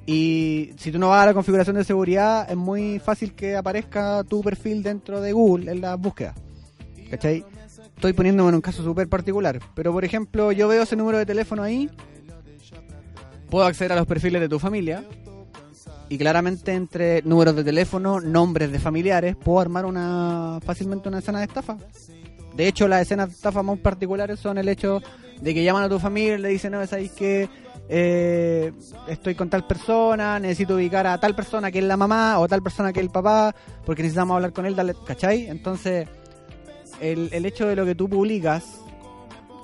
Y 0.06 0.72
si 0.76 0.92
tú 0.92 1.00
no 1.00 1.08
vas 1.08 1.24
a 1.24 1.28
la 1.28 1.34
configuración 1.34 1.78
de 1.78 1.86
seguridad, 1.86 2.46
es 2.52 2.58
muy 2.58 3.00
fácil 3.00 3.36
que 3.36 3.56
aparezca 3.56 4.26
tu 4.26 4.42
perfil 4.42 4.84
dentro 4.84 5.22
de 5.22 5.32
Google 5.32 5.72
en 5.72 5.80
la 5.80 5.96
búsqueda. 5.96 6.36
¿Cachai? 7.10 7.46
Estoy 8.02 8.14
poniéndome 8.14 8.50
en 8.50 8.56
un 8.56 8.62
caso 8.62 8.84
súper 8.84 9.08
particular. 9.08 9.60
Pero 9.76 9.94
por 9.94 10.04
ejemplo, 10.04 10.52
yo 10.52 10.68
veo 10.68 10.82
ese 10.82 10.96
número 10.96 11.20
de 11.20 11.26
teléfono 11.28 11.62
ahí. 11.62 11.88
Puedo 13.48 13.64
acceder 13.64 13.92
a 13.92 13.96
los 13.96 14.08
perfiles 14.08 14.42
de 14.42 14.50
tu 14.50 14.58
familia. 14.58 15.04
Y 16.10 16.18
claramente 16.18 16.74
entre 16.74 17.22
números 17.22 17.56
de 17.56 17.64
teléfono, 17.64 18.20
nombres 18.20 18.72
de 18.72 18.80
familiares, 18.80 19.36
puedo 19.36 19.60
armar 19.60 19.86
una 19.86 20.58
fácilmente 20.66 21.10
una 21.10 21.20
escena 21.20 21.42
de 21.42 21.46
estafa. 21.46 21.78
De 22.56 22.68
hecho, 22.68 22.88
las 22.88 23.04
escenas 23.04 23.30
de 23.30 23.36
estafa 23.36 23.62
más 23.62 23.78
particulares 23.78 24.40
son 24.40 24.58
el 24.58 24.68
hecho 24.68 25.00
de 25.40 25.54
que 25.54 25.64
llaman 25.64 25.84
a 25.84 25.90
tu 25.90 26.00
familia 26.00 26.40
y 26.40 26.42
le 26.42 26.50
dicen, 26.50 26.72
no, 26.72 26.84
sabéis 26.88 27.12
que 27.12 27.50
eh, 27.88 28.74
estoy 29.10 29.36
con 29.36 29.48
tal 29.48 29.68
persona, 29.68 30.40
necesito 30.40 30.74
ubicar 30.74 31.06
a 31.06 31.20
tal 31.20 31.36
persona 31.36 31.70
que 31.70 31.78
es 31.78 31.86
la 31.86 31.98
mamá 31.98 32.40
o 32.40 32.48
tal 32.48 32.64
persona 32.64 32.92
que 32.92 33.00
es 33.00 33.06
el 33.06 33.12
papá, 33.12 33.54
porque 33.86 34.02
necesitamos 34.02 34.34
hablar 34.34 34.54
con 34.54 34.66
él, 34.66 34.76
dale, 34.76 34.96
¿cachai? 35.06 35.46
Entonces, 35.46 36.08
el, 37.02 37.30
el 37.34 37.46
hecho 37.46 37.68
de 37.68 37.76
lo 37.76 37.86
que 37.86 37.96
tú 37.96 38.08
publicas 38.08 38.64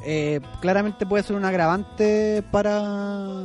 eh, 0.06 0.40
claramente 0.62 1.06
puede 1.06 1.24
ser 1.24 1.36
un 1.36 1.46
agravante 1.46 2.44
para 2.52 3.44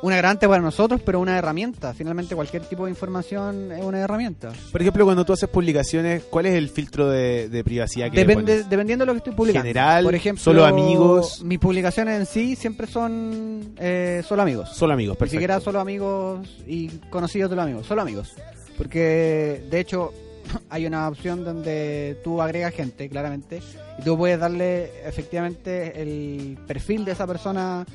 un 0.00 0.12
agravante 0.12 0.46
para 0.46 0.62
nosotros, 0.62 1.00
pero 1.04 1.18
una 1.18 1.36
herramienta. 1.36 1.92
Finalmente, 1.92 2.36
cualquier 2.36 2.62
tipo 2.62 2.84
de 2.84 2.90
información 2.90 3.72
es 3.72 3.82
una 3.84 3.98
herramienta. 3.98 4.52
Por 4.70 4.80
ejemplo, 4.80 5.04
cuando 5.04 5.24
tú 5.24 5.32
haces 5.32 5.48
publicaciones, 5.48 6.22
¿cuál 6.30 6.46
es 6.46 6.54
el 6.54 6.68
filtro 6.68 7.08
de, 7.10 7.48
de 7.48 7.64
privacidad 7.64 8.08
que 8.10 8.16
le 8.18 8.24
Depende, 8.24 8.52
pones? 8.52 8.70
dependiendo 8.70 9.02
de 9.02 9.06
lo 9.06 9.12
que 9.14 9.18
estoy 9.18 9.32
publicando. 9.34 9.62
General, 9.66 10.04
Por 10.04 10.14
ejemplo, 10.14 10.44
solo 10.44 10.64
amigos. 10.64 11.42
Mis 11.42 11.58
publicaciones 11.58 12.16
en 12.20 12.26
sí 12.26 12.54
siempre 12.54 12.86
son 12.86 13.74
eh, 13.78 14.22
solo 14.24 14.42
amigos. 14.42 14.68
Solo 14.72 14.92
amigos, 14.92 15.16
Ni 15.16 15.18
perfecto. 15.18 15.36
siquiera 15.40 15.60
solo 15.60 15.80
amigos 15.80 16.48
y 16.64 16.88
conocidos 17.10 17.50
de 17.50 17.56
los 17.56 17.64
amigos, 17.64 17.86
solo 17.86 18.02
amigos. 18.02 18.34
Porque 18.76 19.64
de 19.68 19.80
hecho 19.80 20.12
hay 20.70 20.86
una 20.86 21.08
opción 21.08 21.44
donde 21.44 22.18
tú 22.24 22.40
agregas 22.42 22.74
gente, 22.74 23.08
claramente, 23.08 23.60
y 23.98 24.02
tú 24.02 24.16
puedes 24.16 24.38
darle 24.38 25.06
efectivamente 25.06 26.00
el 26.02 26.58
perfil 26.66 27.04
de 27.04 27.12
esa 27.12 27.26
persona, 27.26 27.86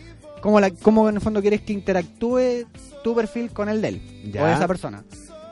cómo, 0.42 0.60
la, 0.60 0.72
cómo 0.72 1.10
en 1.10 1.16
el 1.16 1.22
fondo 1.22 1.42
quieres 1.42 1.62
que 1.62 1.74
interactúe 1.74 2.66
tu 3.04 3.16
perfil 3.16 3.52
con 3.52 3.70
el 3.70 3.82
de 3.82 3.88
él, 3.90 4.32
Ya. 4.32 4.44
o 4.44 4.48
de 4.48 4.54
esa 4.54 4.68
persona. 4.68 5.04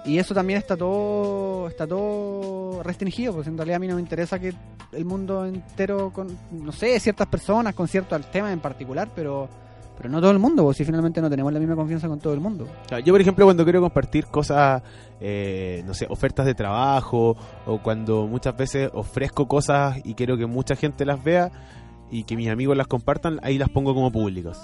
Y 0.04 0.18
eso 0.18 0.34
también 0.34 0.58
está 0.58 0.76
todo 0.76 1.68
está 1.68 1.86
todo 1.86 2.82
restringido, 2.82 3.34
porque 3.34 3.50
en 3.50 3.58
realidad 3.58 3.76
a 3.76 3.80
mí 3.80 3.88
no 3.88 3.96
me 3.96 4.02
interesa 4.02 4.40
que 4.40 4.54
el 4.92 5.06
mundo 5.06 5.46
entero, 5.46 6.12
con 6.12 6.36
no 6.52 6.72
sé, 6.72 7.00
ciertas 7.00 7.28
personas 7.28 7.76
con 7.76 7.88
ciertos 7.88 8.30
temas 8.32 8.52
en 8.52 8.60
particular, 8.60 9.10
pero 9.16 9.48
pero 9.98 10.10
no 10.10 10.20
todo 10.20 10.32
el 10.32 10.40
mundo, 10.40 10.64
porque 10.64 10.78
si 10.80 10.86
finalmente 10.86 11.22
no 11.22 11.30
tenemos 11.30 11.54
la 11.54 11.60
misma 11.60 11.76
confianza 11.76 12.08
con 12.08 12.20
todo 12.20 12.34
el 12.34 12.40
mundo. 12.40 12.68
Yo, 13.06 13.14
por 13.14 13.22
ejemplo, 13.22 13.46
cuando 13.46 13.64
quiero 13.64 13.82
compartir 13.82 14.26
cosas, 14.26 14.82
eh, 15.22 15.84
no 15.86 15.94
sé, 15.94 16.08
ofertas 16.10 16.46
de 16.46 16.56
trabajo, 16.56 17.38
o 17.66 17.78
cuando 17.82 18.26
muchas 18.28 18.58
veces 18.58 18.90
ofrezco 18.94 19.48
cosas 19.48 20.00
y 20.04 20.16
quiero 20.16 20.36
que 20.38 20.48
mucha 20.48 20.76
gente 20.76 21.06
las 21.06 21.24
vea 21.24 21.52
y 22.10 22.24
que 22.26 22.36
mis 22.36 22.50
amigos 22.50 22.76
las 22.76 22.88
compartan, 22.88 23.40
ahí 23.44 23.58
las 23.58 23.70
pongo 23.70 23.94
como 23.94 24.12
públicas. 24.12 24.60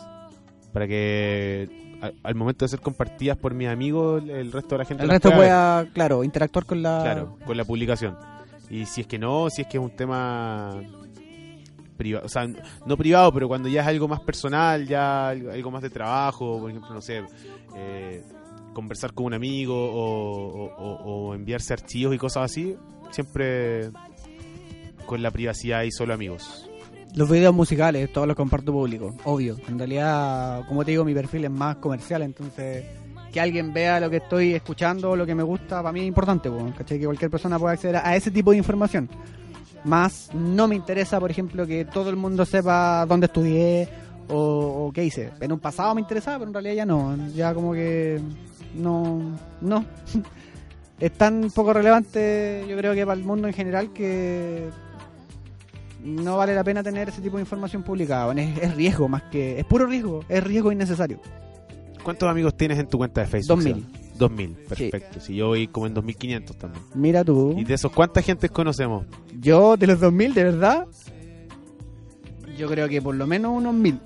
Para 0.73 0.87
que 0.87 1.97
a- 2.01 2.11
al 2.27 2.35
momento 2.35 2.65
de 2.65 2.69
ser 2.69 2.81
compartidas 2.81 3.37
por 3.37 3.53
mis 3.53 3.67
amigos, 3.69 4.21
el- 4.27 4.51
resto 4.51 4.75
de 4.75 4.79
la 4.79 4.85
gente 4.85 5.03
El 5.03 5.09
las 5.09 5.15
resto 5.21 5.35
pueda 5.35 5.83
ver. 5.83 5.91
claro, 5.93 6.23
interactuar 6.23 6.65
con 6.65 6.81
la... 6.81 6.99
Claro, 7.03 7.37
con 7.45 7.55
la 7.55 7.63
publicación. 7.63 8.17
Y 8.69 8.85
si 8.85 9.01
es 9.01 9.07
que 9.07 9.17
no, 9.17 9.49
si 9.49 9.61
es 9.61 9.67
que 9.67 9.77
es 9.77 9.83
un 9.83 9.91
tema 9.95 10.75
privado, 11.95 12.25
o 12.25 12.29
sea, 12.29 12.47
no 12.85 12.97
privado, 12.97 13.31
pero 13.33 13.47
cuando 13.47 13.69
ya 13.69 13.81
es 13.81 13.87
algo 13.87 14.07
más 14.07 14.19
personal, 14.19 14.85
ya 14.87 15.29
algo, 15.29 15.51
algo 15.51 15.71
más 15.71 15.81
de 15.81 15.89
trabajo, 15.89 16.59
por 16.59 16.69
ejemplo, 16.69 16.93
no 16.93 17.01
sé, 17.01 17.23
eh, 17.75 18.23
conversar 18.77 19.13
con 19.13 19.25
un 19.25 19.33
amigo 19.33 19.73
o, 19.75 20.65
o- 20.65 21.29
o- 21.29 21.33
enviarse 21.33 21.73
archivos 21.73 22.13
y 22.13 22.19
cosas 22.19 22.43
así, 22.51 22.75
siempre 23.09 23.89
con 25.07 25.23
la 25.23 25.31
privacidad 25.31 25.81
y 25.81 25.91
solo 25.91 26.13
amigos. 26.13 26.69
Los 27.15 27.27
videos 27.27 27.55
musicales, 27.55 28.11
todos 28.13 28.27
los 28.27 28.35
comparto 28.37 28.71
público, 28.71 29.15
obvio. 29.23 29.57
En 29.67 29.79
realidad, 29.79 30.67
como 30.67 30.85
te 30.85 30.91
digo, 30.91 31.03
mi 31.03 31.15
perfil 31.15 31.45
es 31.45 31.51
más 31.51 31.77
comercial, 31.77 32.21
entonces 32.21 32.85
que 33.33 33.41
alguien 33.41 33.73
vea 33.73 33.99
lo 33.99 34.11
que 34.11 34.17
estoy 34.17 34.53
escuchando, 34.53 35.15
lo 35.15 35.25
que 35.25 35.33
me 35.33 35.41
gusta, 35.43 35.81
para 35.81 35.91
mí 35.91 36.01
es 36.01 36.05
importante. 36.07 36.49
Que 36.85 37.03
cualquier 37.03 37.31
persona 37.31 37.57
pueda 37.57 37.73
acceder 37.73 37.95
a 37.97 38.15
ese 38.15 38.29
tipo 38.29 38.51
de 38.51 38.57
información. 38.57 39.09
Más 39.85 40.29
no 40.35 40.67
me 40.67 40.75
interesa, 40.75 41.19
por 41.19 41.31
ejemplo, 41.31 41.65
que 41.65 41.85
todo 41.85 42.11
el 42.11 42.15
mundo 42.15 42.45
sepa 42.45 43.05
dónde 43.07 43.25
estudié 43.25 43.89
o 44.29 44.91
qué 44.93 45.05
hice. 45.05 45.31
En 45.39 45.53
un 45.53 45.59
pasado 45.59 45.95
me 45.95 46.01
interesaba, 46.01 46.37
pero 46.39 46.49
en 46.49 46.53
realidad 46.53 46.73
ya 46.75 46.85
no. 46.85 47.15
Ya 47.33 47.53
como 47.53 47.71
que 47.73 48.19
no, 48.77 49.19
no. 49.61 49.85
es 50.99 51.11
tan 51.13 51.51
poco 51.53 51.73
relevante, 51.73 52.65
yo 52.67 52.77
creo 52.77 52.93
que 52.93 53.05
para 53.05 53.19
el 53.19 53.25
mundo 53.25 53.47
en 53.47 53.53
general 53.53 53.91
que 53.93 54.69
no 56.03 56.37
vale 56.37 56.55
la 56.55 56.63
pena 56.63 56.83
tener 56.83 57.09
ese 57.09 57.21
tipo 57.21 57.37
de 57.37 57.41
información 57.41 57.83
publicada. 57.83 58.31
Es, 58.33 58.57
es 58.59 58.75
riesgo 58.75 59.07
más 59.07 59.23
que. 59.23 59.59
Es 59.59 59.65
puro 59.65 59.85
riesgo. 59.85 60.23
Es 60.29 60.43
riesgo 60.43 60.71
innecesario. 60.71 61.19
¿Cuántos 62.03 62.29
amigos 62.29 62.55
tienes 62.55 62.79
en 62.79 62.87
tu 62.87 62.97
cuenta 62.97 63.21
de 63.21 63.27
Facebook? 63.27 63.57
2000. 63.57 63.75
Seba? 63.75 64.07
2000, 64.17 64.51
perfecto. 64.67 65.19
Si 65.19 65.35
yo 65.35 65.47
voy 65.47 65.67
como 65.67 65.87
en 65.87 65.93
2500 65.93 66.57
también. 66.57 66.83
Mira 66.95 67.23
tú. 67.23 67.53
¿Y 67.57 67.63
de 67.63 67.73
esos 67.73 67.91
cuánta 67.91 68.21
gente 68.21 68.49
conocemos? 68.49 69.05
Yo, 69.39 69.77
de 69.77 69.87
los 69.87 69.99
2000, 69.99 70.33
de 70.33 70.43
verdad. 70.43 70.87
Yo 72.57 72.67
creo 72.67 72.89
que 72.89 73.01
por 73.01 73.15
lo 73.15 73.27
menos 73.27 73.51
unos 73.55 73.73
1000. 73.73 73.99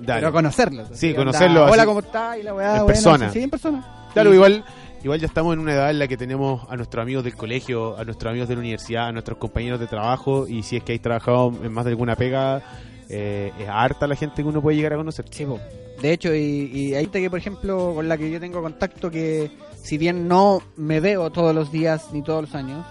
Dale. 0.00 0.20
Pero 0.20 0.32
conocerlos. 0.32 0.88
Sí, 0.92 1.14
conocerlos 1.14 1.70
Hola. 1.70 1.86
¿cómo 1.86 2.00
estás? 2.00 2.38
Y 2.38 2.42
la 2.42 2.54
weá, 2.54 2.80
En 2.80 2.86
persona. 2.86 3.30
Sí, 3.30 3.40
en 3.40 3.50
persona. 3.50 4.03
Claro, 4.14 4.32
igual 4.32 4.64
igual 5.02 5.20
ya 5.20 5.26
estamos 5.26 5.52
en 5.52 5.60
una 5.60 5.74
edad 5.74 5.90
en 5.90 5.98
la 5.98 6.08
que 6.08 6.16
tenemos 6.16 6.62
a 6.70 6.76
nuestros 6.76 7.02
amigos 7.02 7.24
del 7.24 7.36
colegio, 7.36 7.98
a 7.98 8.04
nuestros 8.04 8.30
amigos 8.30 8.48
de 8.48 8.54
la 8.54 8.60
universidad, 8.60 9.08
a 9.08 9.12
nuestros 9.12 9.36
compañeros 9.36 9.78
de 9.78 9.86
trabajo 9.86 10.48
y 10.48 10.62
si 10.62 10.76
es 10.76 10.82
que 10.82 10.92
hay 10.92 10.98
trabajado 10.98 11.52
en 11.62 11.72
más 11.72 11.84
de 11.84 11.90
alguna 11.90 12.16
pega, 12.16 12.62
eh, 13.10 13.52
es 13.58 13.68
harta 13.68 14.06
la 14.06 14.16
gente 14.16 14.42
que 14.42 14.48
uno 14.48 14.62
puede 14.62 14.78
llegar 14.78 14.94
a 14.94 14.96
conocer. 14.96 15.26
Sí, 15.30 15.44
po. 15.44 15.60
De 16.00 16.12
hecho, 16.12 16.34
y, 16.34 16.70
y 16.72 16.94
hay 16.94 17.04
gente 17.04 17.20
que, 17.20 17.30
por 17.30 17.38
ejemplo, 17.38 17.92
con 17.94 18.08
la 18.08 18.16
que 18.16 18.30
yo 18.30 18.40
tengo 18.40 18.62
contacto, 18.62 19.10
que 19.10 19.50
si 19.82 19.98
bien 19.98 20.26
no 20.26 20.62
me 20.76 21.00
veo 21.00 21.30
todos 21.30 21.54
los 21.54 21.70
días 21.70 22.08
ni 22.12 22.22
todos 22.22 22.42
los 22.42 22.54
años, 22.54 22.84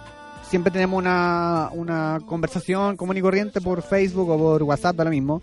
siempre 0.47 0.71
tenemos 0.71 0.99
una, 0.99 1.69
una 1.73 2.19
conversación 2.27 2.95
común 2.95 3.17
y 3.17 3.21
corriente 3.21 3.59
por 3.59 3.81
Facebook 3.81 4.29
o 4.29 4.37
por 4.37 4.63
WhatsApp, 4.63 4.99
lo 4.99 5.09
mismo. 5.09 5.41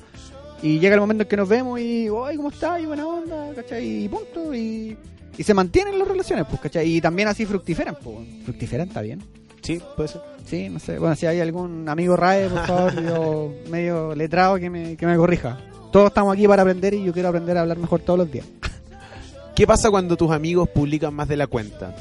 Y 0.62 0.78
llega 0.78 0.94
el 0.94 1.00
momento 1.00 1.24
en 1.24 1.28
que 1.28 1.36
nos 1.36 1.48
vemos 1.48 1.80
y, 1.80 2.06
¡ay, 2.24 2.36
cómo 2.36 2.50
estás! 2.50 2.80
Y 2.80 2.86
buena 2.86 3.06
onda, 3.06 3.52
¿cachai? 3.56 4.04
Y 4.04 4.08
punto. 4.08 4.54
Y, 4.54 4.96
y 5.38 5.42
se 5.42 5.54
mantienen 5.54 5.98
las 5.98 6.06
relaciones, 6.08 6.46
pues, 6.48 6.60
¿cachai? 6.60 6.96
Y 6.96 7.00
también 7.00 7.28
así 7.28 7.46
fructiferan, 7.46 7.96
pues. 8.02 8.16
Fructiferan, 8.44 8.88
está 8.88 9.00
bien. 9.02 9.22
Sí, 9.62 9.80
puede 9.96 10.08
ser. 10.08 10.20
Sí, 10.46 10.68
no 10.68 10.78
sé. 10.78 10.98
Bueno, 10.98 11.14
si 11.16 11.26
hay 11.26 11.40
algún 11.40 11.88
amigo 11.88 12.16
RAE, 12.16 12.48
por 12.48 12.66
favor, 12.66 13.02
yo 13.02 13.52
medio 13.70 14.14
letrado 14.14 14.56
que 14.58 14.70
me, 14.70 14.96
que 14.96 15.06
me 15.06 15.16
corrija. 15.16 15.58
Todos 15.92 16.06
estamos 16.08 16.32
aquí 16.34 16.46
para 16.46 16.62
aprender 16.62 16.94
y 16.94 17.04
yo 17.04 17.12
quiero 17.12 17.28
aprender 17.28 17.56
a 17.56 17.62
hablar 17.62 17.76
mejor 17.78 18.00
todos 18.00 18.18
los 18.20 18.30
días. 18.30 18.46
¿Qué 19.54 19.66
pasa 19.66 19.90
cuando 19.90 20.16
tus 20.16 20.30
amigos 20.30 20.68
publican 20.68 21.12
más 21.14 21.28
de 21.28 21.36
la 21.36 21.46
cuenta? 21.46 21.94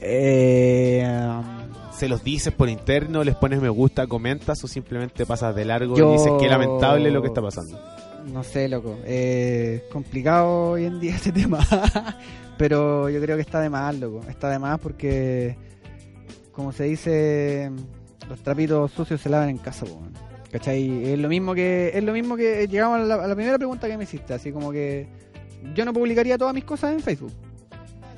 Eh, 0.00 1.06
¿Se 1.96 2.08
los 2.08 2.24
dices 2.24 2.52
por 2.52 2.68
interno, 2.70 3.22
les 3.22 3.36
pones 3.36 3.60
me 3.60 3.68
gusta, 3.68 4.06
comentas 4.06 4.64
o 4.64 4.66
simplemente 4.68 5.26
pasas 5.26 5.54
de 5.54 5.64
largo 5.66 5.96
Yo- 5.96 6.08
y 6.10 6.12
dices 6.16 6.32
que 6.40 6.48
lamentable 6.48 7.10
lo 7.10 7.20
que 7.20 7.28
está 7.28 7.42
pasando? 7.42 7.78
No 8.26 8.42
sé, 8.42 8.68
loco. 8.68 8.98
Eh, 9.04 9.84
complicado 9.92 10.70
hoy 10.72 10.84
en 10.84 11.00
día 11.00 11.14
este 11.16 11.32
tema. 11.32 11.60
Pero 12.58 13.08
yo 13.08 13.20
creo 13.20 13.36
que 13.36 13.42
está 13.42 13.60
de 13.60 13.70
más, 13.70 13.94
loco. 13.98 14.20
Está 14.28 14.50
de 14.50 14.58
más 14.58 14.78
porque, 14.78 15.56
como 16.52 16.72
se 16.72 16.84
dice, 16.84 17.70
los 18.28 18.40
trapitos 18.42 18.92
sucios 18.92 19.20
se 19.20 19.28
lavan 19.28 19.48
en 19.48 19.58
casa, 19.58 19.86
po. 19.86 20.00
¿Cachai? 20.50 21.12
Es 21.12 21.18
lo 21.18 21.28
mismo 21.28 21.54
que 21.54 21.92
es 21.94 22.02
lo 22.02 22.12
mismo 22.12 22.36
que 22.36 22.66
llegamos 22.66 23.00
a 23.00 23.04
la, 23.04 23.14
a 23.14 23.28
la 23.28 23.34
primera 23.36 23.56
pregunta 23.56 23.86
que 23.86 23.96
me 23.96 24.02
hiciste, 24.02 24.34
así 24.34 24.50
como 24.50 24.72
que 24.72 25.06
yo 25.74 25.84
no 25.84 25.92
publicaría 25.92 26.36
todas 26.36 26.52
mis 26.52 26.64
cosas 26.64 26.92
en 26.92 27.00
Facebook. 27.00 27.32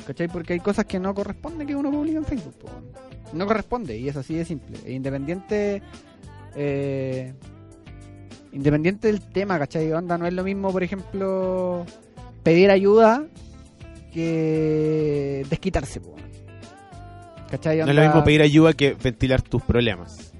¿Cachai? 0.07 0.29
Porque 0.29 0.55
hay 0.55 0.61
cosas 0.61 0.87
que 0.87 0.99
no 0.99 1.15
corresponde 1.15 1.67
que 1.67 1.77
uno 1.77 1.91
publique 1.91 2.17
en 2.17 2.25
Facebook. 2.25 2.55
po. 2.55 2.69
No 3.33 3.47
corresponde 3.47 3.97
y 3.97 4.09
es 4.09 4.17
así 4.17 4.35
de 4.35 4.45
simple. 4.45 4.79
Independiente 4.91 5.83
eh, 6.55 7.33
independiente 8.53 9.09
del 9.09 9.21
tema, 9.21 9.59
¿cachai? 9.59 9.93
Onda, 9.93 10.17
no 10.19 10.27
es 10.27 10.33
lo 10.33 10.45
mismo, 10.45 10.71
por 10.73 10.83
ejemplo, 10.83 11.85
pedir 12.43 12.71
ayuda 12.71 13.25
que 14.13 15.45
desquitarse. 15.49 16.01
po. 16.01 16.15
¿Cachai? 17.51 17.79
No 17.79 17.89
es 17.91 17.95
lo 17.95 18.03
mismo 18.03 18.25
pedir 18.25 18.43
ayuda 18.43 18.73
que 18.73 18.95
ventilar 18.95 19.43
tus 19.43 19.63
problemas 19.63 20.33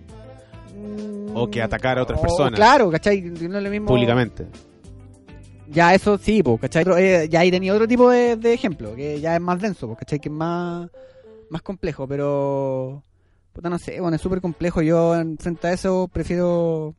Mm, 0.75 1.37
o 1.37 1.49
que 1.51 1.63
atacar 1.63 1.99
a 1.99 2.03
otras 2.03 2.19
o- 2.19 2.23
personas 2.23 2.55
Claro, 2.59 2.91
¿cachai? 2.91 3.21
No 3.21 3.59
es 3.59 3.65
lo 3.65 3.71
mismo. 3.71 3.87
públicamente. 3.87 4.47
Ya, 5.69 5.95
eso 5.95 6.19
sí, 6.19 6.43
pues, 6.43 6.61
¿cachai? 6.61 6.85
Pero, 6.85 6.99
eh, 6.99 7.29
ya 7.29 7.41
ahí 7.41 7.51
tenía 7.51 7.73
otro 7.73 7.87
tipo 7.89 8.11
de, 8.11 8.37
de 8.37 8.53
ejemplo, 8.53 8.95
que 8.95 9.21
ya 9.21 9.35
es 9.37 9.41
más 9.41 9.61
denso, 9.61 9.87
pues, 9.87 9.99
¿cachai? 10.01 10.19
Que 10.19 10.29
es 10.29 10.35
más, 10.35 10.89
más 11.51 11.63
complejo, 11.63 12.07
pero... 12.09 13.03
Puta, 13.53 13.69
no 13.71 13.79
sé, 13.79 14.01
bueno, 14.01 14.17
es 14.17 14.21
súper 14.23 14.41
complejo. 14.41 14.81
Yo, 14.83 15.15
en- 15.15 15.39
frente 15.39 15.67
a 15.69 15.73
eso, 15.73 16.09
prefiero... 16.13 16.95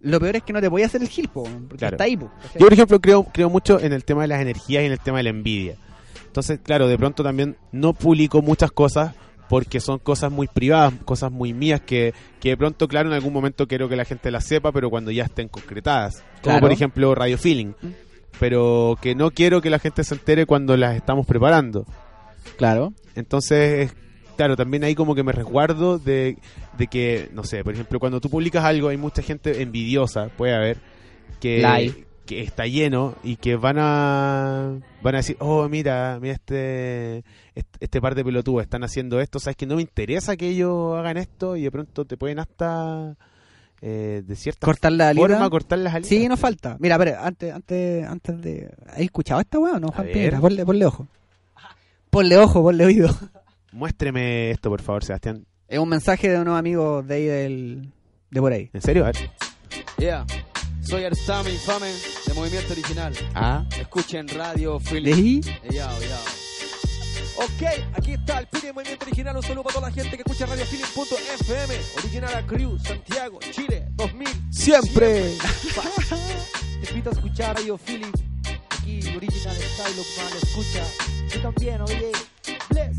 Lo 0.00 0.18
peor 0.20 0.36
es 0.36 0.42
que 0.42 0.52
no 0.52 0.60
te 0.60 0.68
voy 0.68 0.82
a 0.82 0.86
hacer 0.86 1.02
el 1.02 1.08
gil, 1.08 1.28
po, 1.28 1.42
porque 1.44 1.76
Claro. 1.76 1.94
está 1.96 2.04
ahí. 2.04 2.16
Yo, 2.16 2.30
por 2.58 2.72
ejemplo, 2.72 3.00
creo, 3.00 3.24
creo 3.24 3.50
mucho 3.50 3.78
en 3.80 3.92
el 3.92 4.04
tema 4.04 4.22
de 4.22 4.28
las 4.28 4.40
energías 4.40 4.82
y 4.82 4.86
en 4.86 4.92
el 4.92 5.00
tema 5.00 5.18
de 5.18 5.24
la 5.24 5.30
envidia. 5.30 5.76
Entonces, 6.26 6.60
claro, 6.62 6.88
de 6.88 6.96
pronto 6.96 7.22
también 7.22 7.56
no 7.72 7.92
publico 7.92 8.40
muchas 8.40 8.70
cosas 8.70 9.14
porque 9.48 9.80
son 9.80 9.98
cosas 9.98 10.30
muy 10.30 10.46
privadas, 10.46 10.94
cosas 11.04 11.32
muy 11.32 11.52
mías 11.52 11.80
que, 11.80 12.14
que 12.38 12.50
de 12.50 12.56
pronto, 12.56 12.86
claro, 12.86 13.08
en 13.08 13.14
algún 13.14 13.32
momento 13.32 13.66
quiero 13.66 13.88
que 13.88 13.96
la 13.96 14.04
gente 14.04 14.30
las 14.30 14.44
sepa, 14.46 14.70
pero 14.72 14.90
cuando 14.90 15.10
ya 15.10 15.24
estén 15.24 15.48
concretadas. 15.48 16.18
Como 16.40 16.42
Claro. 16.42 16.60
por 16.60 16.72
ejemplo 16.72 17.14
Radio 17.14 17.36
Feeling. 17.36 17.72
Mm. 17.82 17.88
Pero 18.38 18.96
que 19.02 19.14
no 19.16 19.32
quiero 19.32 19.60
que 19.60 19.68
la 19.70 19.80
gente 19.80 20.04
se 20.04 20.14
entere 20.14 20.46
cuando 20.46 20.76
las 20.76 20.94
estamos 20.96 21.26
preparando. 21.26 21.84
Claro. 22.56 22.94
Entonces, 23.16 23.92
claro, 24.40 24.56
también 24.56 24.84
ahí 24.84 24.94
como 24.94 25.14
que 25.14 25.22
me 25.22 25.32
resguardo 25.32 25.98
de, 25.98 26.38
de 26.78 26.86
que, 26.86 27.28
no 27.34 27.44
sé, 27.44 27.62
por 27.62 27.74
ejemplo, 27.74 28.00
cuando 28.00 28.22
tú 28.22 28.30
publicas 28.30 28.64
algo 28.64 28.88
hay 28.88 28.96
mucha 28.96 29.20
gente 29.20 29.60
envidiosa, 29.60 30.30
puede 30.30 30.54
haber, 30.54 30.78
que, 31.40 32.06
que 32.24 32.40
está 32.40 32.64
lleno 32.64 33.16
y 33.22 33.36
que 33.36 33.56
van 33.56 33.76
a 33.78 34.78
van 35.02 35.14
a 35.14 35.18
decir, 35.18 35.36
oh, 35.40 35.68
mira, 35.68 36.18
mira 36.22 36.32
este, 36.32 37.18
este, 37.54 37.78
este 37.80 38.00
par 38.00 38.14
de 38.14 38.24
pelotudos 38.24 38.62
están 38.62 38.82
haciendo 38.82 39.20
esto, 39.20 39.40
sabes 39.40 39.58
que 39.58 39.66
no 39.66 39.76
me 39.76 39.82
interesa 39.82 40.38
que 40.38 40.48
ellos 40.48 40.98
hagan 40.98 41.18
esto 41.18 41.54
y 41.56 41.64
de 41.64 41.70
pronto 41.70 42.06
te 42.06 42.16
pueden 42.16 42.38
hasta 42.38 43.18
eh, 43.82 44.22
de 44.26 44.36
cierta 44.36 44.64
Cortar 44.64 44.92
la 44.92 45.12
forma 45.12 45.36
alita. 45.36 45.50
cortar 45.50 45.78
las 45.80 45.94
alitas. 45.96 46.08
Sí, 46.08 46.26
no 46.28 46.38
falta. 46.38 46.78
Mira, 46.80 46.96
pero 46.96 47.20
antes, 47.20 47.52
antes, 47.52 48.06
antes 48.06 48.40
de... 48.40 48.70
¿Has 48.86 49.00
escuchado 49.00 49.42
esta 49.42 49.58
weá 49.58 49.74
o 49.74 49.80
no, 49.80 49.88
Juan. 49.88 50.08
Piedra? 50.10 50.40
Ponle, 50.40 50.64
ponle 50.64 50.86
ojo. 50.86 51.08
Ponle 52.08 52.38
ojo, 52.38 52.62
ponle 52.62 52.86
oído. 52.86 53.10
Muéstreme 53.72 54.50
esto, 54.50 54.68
por 54.70 54.82
favor, 54.82 55.04
Sebastián. 55.04 55.46
Es 55.68 55.78
un 55.78 55.88
mensaje 55.88 56.28
de 56.28 56.38
unos 56.38 56.58
amigos 56.58 57.06
de 57.06 57.14
ahí 57.14 57.24
del... 57.26 57.92
De 58.30 58.40
por 58.40 58.52
ahí. 58.52 58.70
¿En 58.72 58.82
serio? 58.82 59.04
A 59.04 59.12
ver. 59.12 59.30
Yeah. 59.98 60.26
Soy 60.82 61.04
Arsame 61.04 61.50
Infame 61.52 61.92
de 62.26 62.34
Movimiento 62.34 62.72
Original. 62.72 63.12
Ah, 63.34 63.64
Escuchen 63.78 64.26
Radio 64.28 64.78
¿De 64.78 64.84
Philly. 64.84 65.40
Yao, 65.70 66.00
yao. 66.00 66.20
Ok, 67.36 67.62
aquí 67.94 68.12
está 68.14 68.40
el 68.40 68.46
Philly 68.48 68.72
Movimiento 68.72 69.04
Original. 69.06 69.36
Un 69.36 69.42
saludo 69.42 69.62
para 69.64 69.74
toda 69.76 69.88
la 69.88 69.94
gente 69.94 70.16
que 70.16 70.22
escucha 70.26 70.46
Radio 70.46 70.64
Philly.fm. 70.66 71.74
Original 71.98 72.34
a 72.34 72.46
Cruz, 72.46 72.82
Santiago, 72.82 73.38
Chile, 73.50 73.86
2000. 73.92 74.28
¡Siempre! 74.50 75.34
Te 76.82 76.88
invito 76.90 77.10
a 77.10 77.12
escuchar 77.12 77.56
Radio 77.56 77.78
Philly. 77.78 78.10
Aquí, 78.70 79.00
Original 79.16 79.56
Style 79.56 80.04
Man, 80.16 80.32
escucha. 80.42 80.84
Tú 81.32 81.40
también, 81.40 81.80
oye. 81.82 82.10
Bless. 82.70 82.96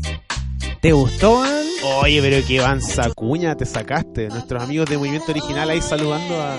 ¿Te 0.82 0.90
gustó, 0.92 1.38
man? 1.40 1.64
Oye, 2.02 2.20
pero 2.20 2.44
qué 2.44 2.58
vanza 2.60 3.08
cuña 3.14 3.54
te 3.56 3.64
sacaste. 3.64 4.26
Nuestros 4.28 4.60
amigos 4.60 4.90
de 4.90 4.98
Movimiento 4.98 5.30
Original 5.30 5.70
ahí 5.70 5.80
saludando 5.80 6.42
a 6.42 6.56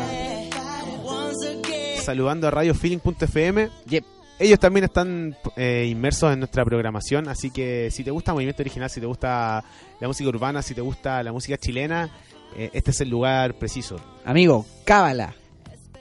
saludando 2.02 2.48
a 2.48 2.52
radiofeeling.fm. 2.52 3.70
Yep. 3.88 4.06
Ellos 4.40 4.60
también 4.60 4.86
están 4.86 5.36
eh, 5.58 5.88
inmersos 5.90 6.32
en 6.32 6.40
nuestra 6.40 6.64
programación, 6.66 7.28
así 7.28 7.52
que 7.52 7.90
si 7.92 8.04
te 8.06 8.12
gusta 8.12 8.32
Movimiento 8.34 8.64
Original, 8.64 8.90
si 8.90 9.02
te 9.02 9.06
gusta 9.06 9.62
la 10.00 10.08
música 10.08 10.30
urbana, 10.30 10.62
si 10.62 10.74
te 10.74 10.82
gusta 10.82 11.22
la 11.22 11.34
música 11.34 11.58
chilena, 11.58 12.10
eh, 12.56 12.70
este 12.74 12.92
es 12.92 13.02
el 13.02 13.10
lugar 13.10 13.56
preciso. 13.56 13.98
Amigo, 14.24 14.66
cábala. 14.86 15.36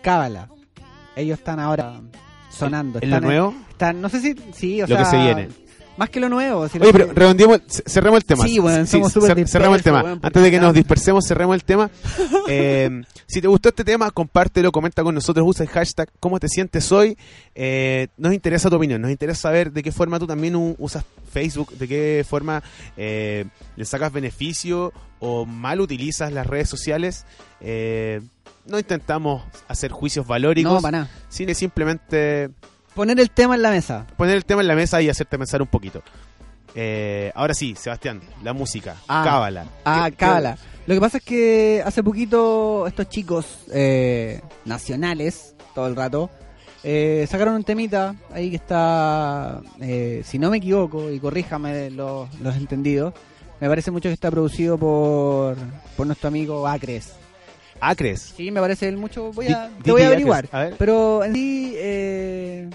Cábala. 0.01 0.49
Ellos 1.17 1.39
están 1.39 1.59
ahora 1.59 2.01
sonando. 2.51 3.01
¿Es 3.01 3.09
lo 3.09 3.17
en- 3.17 3.23
nuevo? 3.23 3.55
están, 3.69 4.01
no 4.01 4.09
sé 4.09 4.21
si... 4.21 4.35
Sí, 4.53 4.81
o 4.81 4.87
Lo 4.87 4.95
sea... 4.95 4.99
que 4.99 5.11
se 5.11 5.17
viene. 5.19 5.49
Más 5.97 6.09
que 6.09 6.21
lo 6.21 6.29
nuevo. 6.31 6.67
si 6.69 6.79
lo 6.79 6.85
Oye, 6.85 6.93
que- 6.93 6.99
pero 7.01 7.13
redondeemos, 7.13 7.61
c- 7.67 7.83
cerremos 7.87 8.19
el 8.19 8.25
tema. 8.25 8.45
Sí, 8.47 8.59
bueno, 8.59 8.87
somos 8.87 9.15
cer- 9.15 9.47
cerremos 9.47 9.77
el 9.77 9.83
tema. 9.85 10.19
Antes 10.23 10.43
de 10.43 10.51
que 10.51 10.59
nos 10.59 10.73
dispersemos, 10.75 11.27
cerremos 11.27 11.55
el 11.55 11.65
tema. 11.65 11.91
Eh, 12.49 13.03
si 13.27 13.41
te 13.41 13.47
gustó 13.47 13.69
este 13.69 13.85
tema, 13.85 14.11
compártelo, 14.11 14.73
comenta 14.73 15.03
con 15.05 15.15
nosotros, 15.15 15.47
usa 15.49 15.65
el 15.65 15.71
hashtag 15.71 16.09
¿Cómo 16.19 16.41
te 16.41 16.49
sientes 16.49 16.91
hoy? 16.93 17.17
Eh, 17.55 18.09
nos 18.17 18.35
interesa 18.35 18.69
tu 18.69 18.77
opinión, 18.77 19.01
nos 19.01 19.11
interesa 19.13 19.43
saber 19.43 19.71
de 19.73 19.83
qué 19.83 19.93
forma 19.93 20.19
tú 20.19 20.27
también 20.27 20.55
usas 20.79 21.05
Facebook, 21.33 21.73
de 21.79 21.87
qué 21.89 22.27
forma 22.29 22.63
eh, 22.97 23.45
le 23.77 23.85
sacas 23.85 24.13
beneficio 24.13 24.93
o 25.21 25.47
mal 25.47 25.81
utilizas 25.81 26.33
las 26.33 26.47
redes 26.47 26.69
sociales. 26.69 27.25
No 28.67 28.79
intentamos 28.79 29.43
hacer 29.69 29.91
juicios 29.93 30.27
valóricos, 30.27 30.73
No, 30.75 30.81
para 30.83 30.99
nada. 30.99 31.11
sino 31.29 31.53
simplemente 31.55 32.51
Poner 32.95 33.19
el 33.21 33.31
tema 33.31 33.55
en 33.55 33.63
la 33.63 33.71
mesa. 33.71 34.07
poner 34.17 34.37
el 34.37 34.45
tema 34.45 34.61
en 34.61 34.69
la 34.69 34.75
mesa 34.75 35.01
y 35.01 35.09
hacerte 35.09 35.39
pensar 35.39 35.63
un 35.63 35.69
poquito. 35.69 36.03
Eh, 36.75 37.31
ahora 37.35 37.55
sí, 37.55 37.75
Sebastián, 37.79 38.21
la 38.43 38.53
música, 38.53 38.97
Ah. 39.09 39.23
cábala. 39.25 39.67
Ah, 39.85 40.07
¿Qué- 40.11 40.17
cábala. 40.17 40.57
Lo 40.87 40.95
que 40.95 41.01
pasa 41.01 41.19
es 41.19 41.25
que 41.25 41.83
hace 41.85 42.03
poquito 42.03 42.87
estos 42.87 43.09
chicos 43.09 43.61
eh, 43.73 44.41
nacionales, 44.65 45.55
todo 45.75 45.87
el 45.87 45.95
rato, 45.97 46.31
eh, 46.83 47.27
sacaron 47.31 47.55
un 47.55 47.65
temita 47.65 48.15
ahí 48.33 48.51
que 48.51 48.57
está, 48.57 49.61
eh, 49.81 50.23
si 50.25 50.39
no 50.39 50.51
me 50.51 50.57
equivoco, 50.57 51.11
y 51.11 51.21
corríjame 51.21 51.91
los, 51.91 52.29
los 52.41 52.57
entendidos, 52.57 53.15
me 53.61 53.69
parece 53.69 53.91
mucho 53.91 54.09
que 54.09 54.15
está 54.15 54.31
producido 54.31 54.77
por, 54.77 55.57
por 55.97 56.07
nuestro 56.07 56.29
amigo 56.29 56.67
Acres. 56.67 57.13
Acres. 57.85 58.35
Sí, 58.37 58.51
me 58.51 58.61
parece 58.61 58.89
él 58.89 58.97
mucho, 58.97 59.33
voy 59.33 59.49
a, 59.49 59.71
te 59.83 59.91
voy 59.91 60.03
a 60.03 60.07
averiguar. 60.07 60.45
Acres, 60.45 60.55
a 60.55 60.59
ver. 60.65 60.75
Pero 60.79 61.25
en 61.25 61.35
sí 61.35 61.75
eh, 61.77 62.71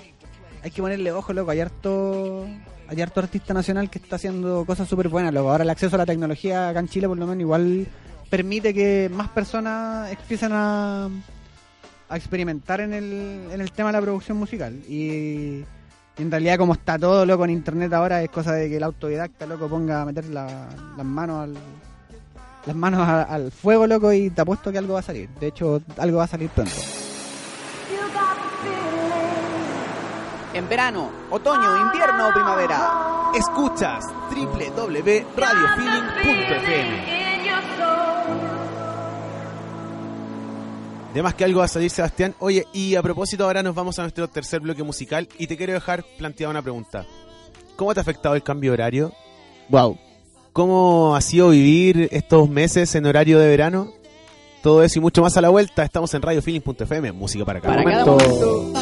hay 0.64 0.72
que 0.72 0.82
ponerle 0.82 1.12
ojo, 1.12 1.32
loco. 1.34 1.52
Hay 1.52 1.60
harto, 1.62 2.46
hay 2.90 3.02
harto 3.02 3.20
artista 3.22 3.54
nacional 3.54 3.90
que 3.90 4.00
está 4.00 4.18
haciendo 4.18 4.66
cosas 4.66 4.88
súper 4.88 5.08
buenas, 5.08 5.34
loco. 5.34 5.50
Ahora 5.52 5.64
el 5.64 5.70
acceso 5.70 5.96
a 5.96 6.00
la 6.00 6.06
tecnología 6.06 6.70
acá 6.70 6.80
en 6.80 6.88
Chile, 6.90 7.08
por 7.08 7.18
lo 7.18 7.26
menos, 7.26 7.42
igual 7.42 7.88
permite 8.30 8.74
que 8.74 9.10
más 9.14 9.30
personas 9.30 10.12
empiecen 10.12 10.52
a, 10.54 11.06
a 12.10 12.18
experimentar 12.18 12.82
en 12.82 12.94
el, 12.94 13.48
en 13.54 13.62
el 13.62 13.72
tema 13.72 13.90
de 13.90 13.94
la 13.94 14.02
producción 14.02 14.38
musical. 14.38 14.74
Y, 14.90 15.64
y 16.18 16.22
en 16.22 16.30
realidad, 16.32 16.58
como 16.58 16.74
está 16.74 17.00
todo, 17.00 17.26
loco, 17.26 17.46
en 17.46 17.52
internet 17.52 17.94
ahora, 17.94 18.22
es 18.24 18.30
cosa 18.30 18.52
de 18.52 18.68
que 18.68 18.76
el 18.76 18.84
autodidacta, 18.84 19.46
loco, 19.46 19.70
ponga 19.70 20.02
a 20.02 20.06
meter 20.06 20.26
la- 20.26 20.68
las 20.98 21.06
manos 21.06 21.44
al 21.44 21.54
las 22.68 22.76
manos 22.76 23.02
a- 23.08 23.24
al 23.24 23.52
fuego, 23.52 23.88
loco, 23.88 24.12
y 24.14 24.30
te 24.30 24.42
apuesto 24.42 24.72
que 24.72 24.78
algo 24.78 24.94
va 24.96 25.00
a 25.00 25.04
salir. 25.04 25.28
De 25.40 25.48
hecho, 25.48 25.82
algo 25.98 26.18
va 26.20 26.26
a 26.26 26.28
salir 26.28 26.50
pronto. 26.50 26.72
En 30.54 30.68
verano, 30.70 31.10
otoño, 31.30 31.82
invierno 31.86 32.30
o 32.30 32.34
primavera, 32.34 32.90
Escuchas 33.36 34.04
www.radiofeeling.fm. 34.32 37.18
De 41.14 41.22
más 41.24 41.34
que 41.36 41.44
algo 41.46 41.60
va 41.60 41.66
a 41.66 41.70
salir, 41.70 41.90
Sebastián. 41.90 42.36
Oye, 42.40 42.66
y 42.74 42.96
a 42.96 43.02
propósito, 43.04 43.44
ahora 43.46 43.62
nos 43.64 43.74
vamos 43.76 43.98
a 44.00 44.04
nuestro 44.04 44.28
tercer 44.30 44.60
bloque 44.62 44.84
musical 44.84 45.28
y 45.38 45.48
te 45.48 45.58
quiero 45.58 45.74
dejar 45.74 46.04
planteada 46.18 46.52
una 46.52 46.62
pregunta. 46.62 47.06
¿Cómo 47.76 47.94
te 47.94 48.00
ha 48.00 48.02
afectado 48.02 48.36
el 48.36 48.44
cambio 48.44 48.72
de 48.72 48.76
horario? 48.76 49.12
wow. 49.70 49.98
¿Cómo 50.58 51.16
ha 51.16 51.22
sido 51.22 51.50
vivir 51.50 52.10
estos 52.12 52.50
meses 52.50 52.96
en 52.96 53.06
horario 53.06 53.38
de 53.38 53.48
verano? 53.48 53.94
Todo 54.64 54.82
eso 54.82 54.98
y 54.98 55.04
mucho 55.04 55.22
más 55.22 55.38
a 55.38 55.42
la 55.42 55.50
vuelta. 55.50 55.84
Estamos 55.84 56.12
en 56.16 56.24
radiofeeling.fm. 56.24 57.12
Música 57.12 57.46
para 57.46 57.62
cada 57.62 57.76
Para 57.76 57.92
cada 57.92 58.06
momento. 58.08 58.74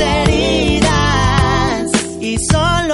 Heridas 0.00 1.90
y 2.20 2.36
solo 2.38 2.89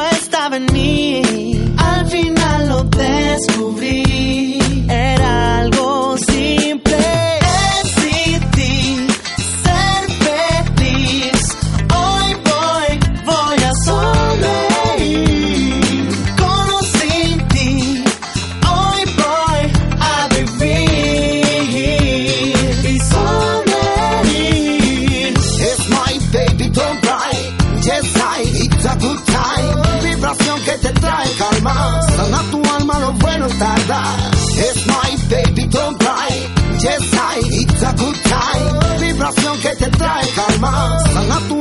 calma. 40.34 40.98
Sana 41.12 41.38
tu 41.48 41.55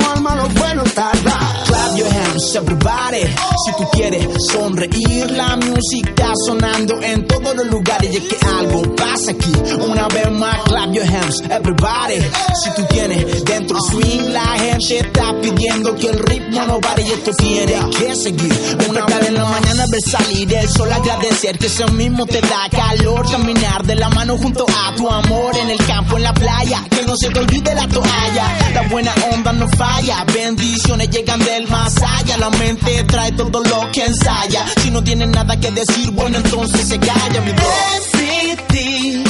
Everybody. 2.36 3.24
Si 3.66 3.72
tú 3.78 3.90
quieres 3.94 4.28
sonreír, 4.52 5.32
la 5.32 5.56
música 5.56 6.34
sonando 6.46 7.02
en 7.02 7.26
todos 7.28 7.56
los 7.56 7.68
lugares. 7.68 8.14
Y 8.14 8.18
es 8.18 8.24
que 8.24 8.46
algo 8.46 8.82
pasa 8.96 9.32
aquí. 9.32 9.54
Una 9.80 10.08
vez 10.10 10.30
más, 10.32 10.62
clap 10.66 10.92
your 10.92 11.06
hands, 11.06 11.42
everybody. 11.50 12.20
Si 12.62 12.70
tú 12.76 12.86
tienes 12.90 13.46
dentro 13.46 13.80
swing, 13.80 14.34
la 14.34 14.58
gente 14.58 15.00
está 15.00 15.34
pidiendo 15.42 15.96
que 15.96 16.10
el 16.10 16.20
ritmo 16.20 16.62
no 16.66 16.82
pare 16.82 17.04
y 17.04 17.12
esto 17.12 17.32
tiene 17.38 17.74
que 17.98 18.14
seguir. 18.16 18.54
Despertar 18.54 19.24
en 19.24 19.34
la 19.34 19.46
mañana, 19.46 19.86
ver 19.90 20.02
salir 20.02 20.54
el 20.54 20.68
sol, 20.68 20.92
agradecer 20.92 21.58
que 21.58 21.68
ese 21.68 21.86
mismo 21.92 22.26
te 22.26 22.42
da 22.42 22.68
calor. 22.70 23.32
Caminar 23.32 23.86
de 23.86 23.96
la 23.96 24.10
mano 24.10 24.38
junto 24.38 24.66
a 24.68 24.94
tu 24.96 25.10
amor 25.10 25.56
en 25.56 25.70
el 25.70 25.86
campo, 25.86 26.18
en 26.18 26.24
la 26.24 26.34
playa. 26.34 26.84
Que 26.90 27.04
no 27.04 27.16
se 27.16 27.30
te 27.30 27.40
olvide 27.40 27.74
la 27.74 27.88
toalla. 27.88 28.72
La 28.74 28.82
buena 28.90 29.14
onda 29.32 29.54
no 29.54 29.70
falla. 29.70 30.26
Bendiciones 30.34 31.10
llegan 31.10 31.40
del 31.40 31.66
más 31.70 31.96
allá. 32.02 32.25
La 32.38 32.50
mente 32.50 33.04
trae 33.06 33.32
todo 33.32 33.64
lo 33.64 33.92
que 33.94 34.04
ensaya. 34.04 34.66
Si 34.84 34.92
no 34.92 35.02
tienes 35.02 35.30
nada 35.30 35.58
que 35.58 35.72
decir, 35.72 36.12
bueno, 36.12 36.38
entonces 36.38 36.86
se 36.86 37.00
calla, 37.00 37.42
mi 37.42 37.52
bro. 37.54 37.66
Decidí 38.12 39.24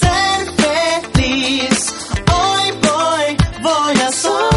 ser 0.00 1.12
feliz. 1.12 1.94
Hoy 2.32 2.72
voy, 2.82 3.36
voy 3.62 4.00
a 4.00 4.10
sonreír. 4.10 4.55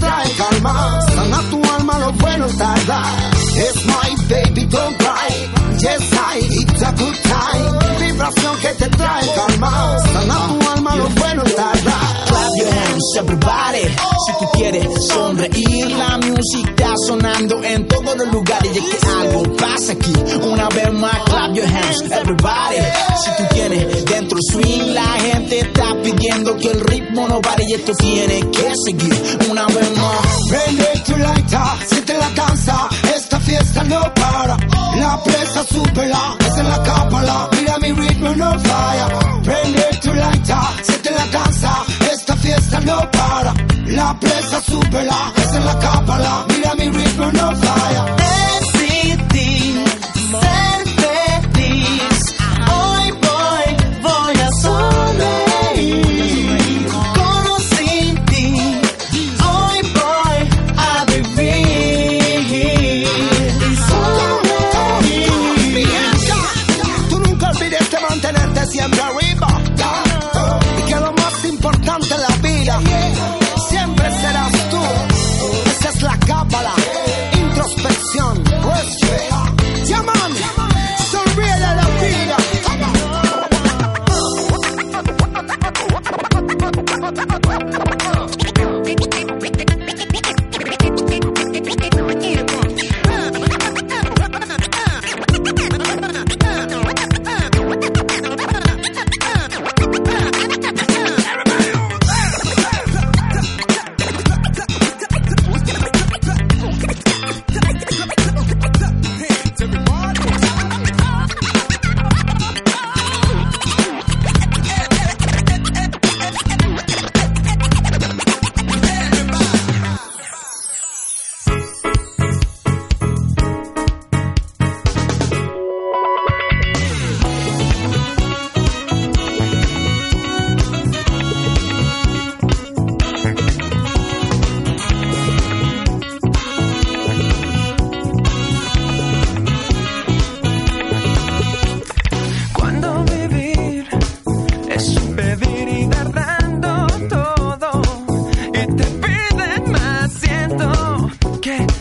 Trae 0.00 0.30
calma. 0.36 1.00
Sana 1.14 1.40
tu 1.50 1.62
alma, 1.76 1.98
lo 1.98 2.12
bueno 2.12 2.46
tarda. 2.58 3.02
It's 3.56 3.84
my 3.86 4.10
baby, 4.28 4.66
don't 4.66 4.96
cry. 4.98 5.28
Yes, 5.80 6.12
I, 6.12 6.38
it's 6.42 6.82
a 6.82 6.92
good 6.92 7.16
time. 7.22 7.64
Vibración 8.00 8.56
que 8.60 8.68
te 8.74 8.88
trae 8.90 9.26
calma. 9.34 9.98
Sana 10.12 10.36
tu 10.48 10.70
alma, 10.70 10.96
lo 10.96 11.08
bueno 11.20 11.42
tarda. 11.44 11.96
Clap 12.28 12.50
your 12.58 12.68
hands, 12.72 13.16
everybody. 13.18 13.84
Si 14.26 14.32
tú 14.38 14.46
quieres 14.54 14.86
sonreír, 15.06 15.90
la 15.90 16.18
música 16.18 16.94
sonando 17.06 17.62
en 17.62 17.86
todos 17.86 18.16
los 18.16 18.28
lugares. 18.32 18.70
Y 18.74 18.78
es 18.78 18.84
que 18.84 19.06
algo 19.06 19.42
pasa 19.56 19.92
aquí. 19.92 20.12
Una 20.42 20.68
vez 20.68 20.92
más, 20.92 21.18
clap 21.24 21.54
your 21.54 21.66
hands, 21.66 22.02
everybody. 22.10 22.80
Si 23.24 23.30
tú 23.36 23.54
tienes 23.54 24.04
dentro 24.04 24.38
swing, 24.50 24.94
la 24.94 25.12
gente 25.20 25.60
está 25.60 25.94
pidiendo 26.02 26.56
que 26.56 26.70
el 26.70 26.80
ritmo 26.80 26.97
no 27.26 27.40
pare. 27.40 27.64
Y 27.66 27.74
esto 27.74 27.92
tiene 27.94 28.40
que 28.50 28.72
seguir. 28.84 29.38
Una 29.50 29.66
vez 29.66 29.96
más. 29.96 30.38
Prende 30.48 31.02
tu 31.04 31.16
lighter, 31.16 31.88
si 31.88 32.00
te 32.02 32.14
la 32.16 32.28
cansa, 32.34 32.88
esta 33.14 33.40
fiesta 33.40 33.82
no 33.84 34.00
para. 34.14 34.56
La 34.96 35.22
presa 35.22 35.64
súpela, 35.64 36.36
es 36.40 36.58
en 36.58 36.68
la 36.68 36.82
cápala, 36.82 37.48
mira 37.52 37.78
mi 37.78 37.92
ritmo 37.92 38.34
no 38.34 38.58
falla. 38.58 39.08
Prende 39.42 39.82
tu 40.02 40.12
lighter, 40.14 40.56
si 40.82 40.92
te 41.02 41.10
la 41.10 41.26
cansa, 41.30 41.84
esta 42.12 42.36
fiesta 42.36 42.80
no 42.80 43.10
para. 43.10 43.54
La 43.86 44.18
presa 44.18 44.60
súpela, 44.60 45.32
es 45.36 45.54
en 45.54 45.64
la 45.64 45.78
cápala, 45.78 46.46
mira 46.48 46.74
mi 46.74 46.88
ritmo 46.90 47.32
no 47.32 47.56
falla. 47.56 48.17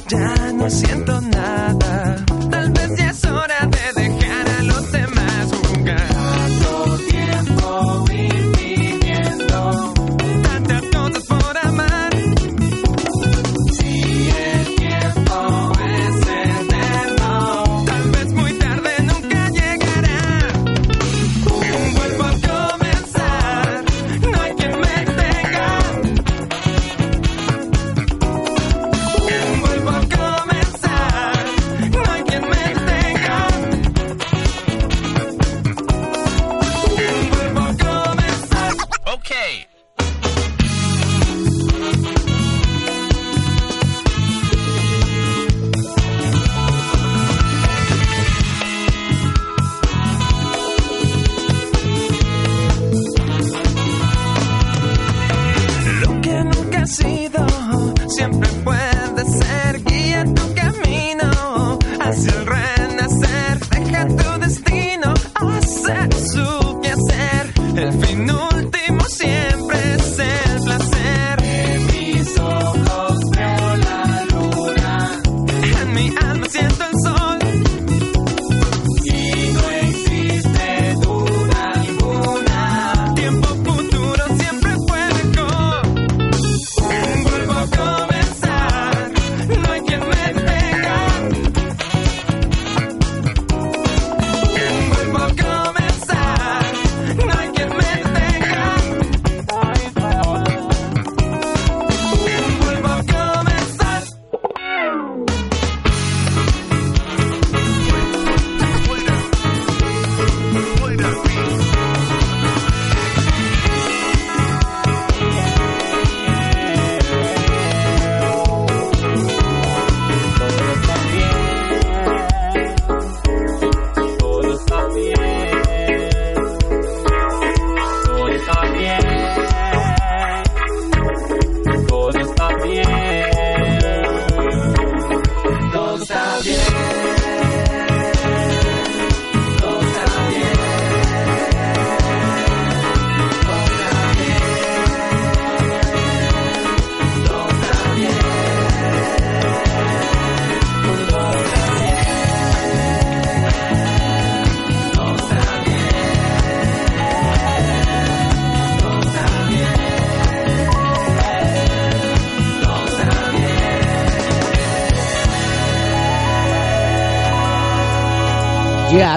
Ya 0.10 0.54
no 0.54 0.70
siento 0.70 1.22
nada 1.22 1.37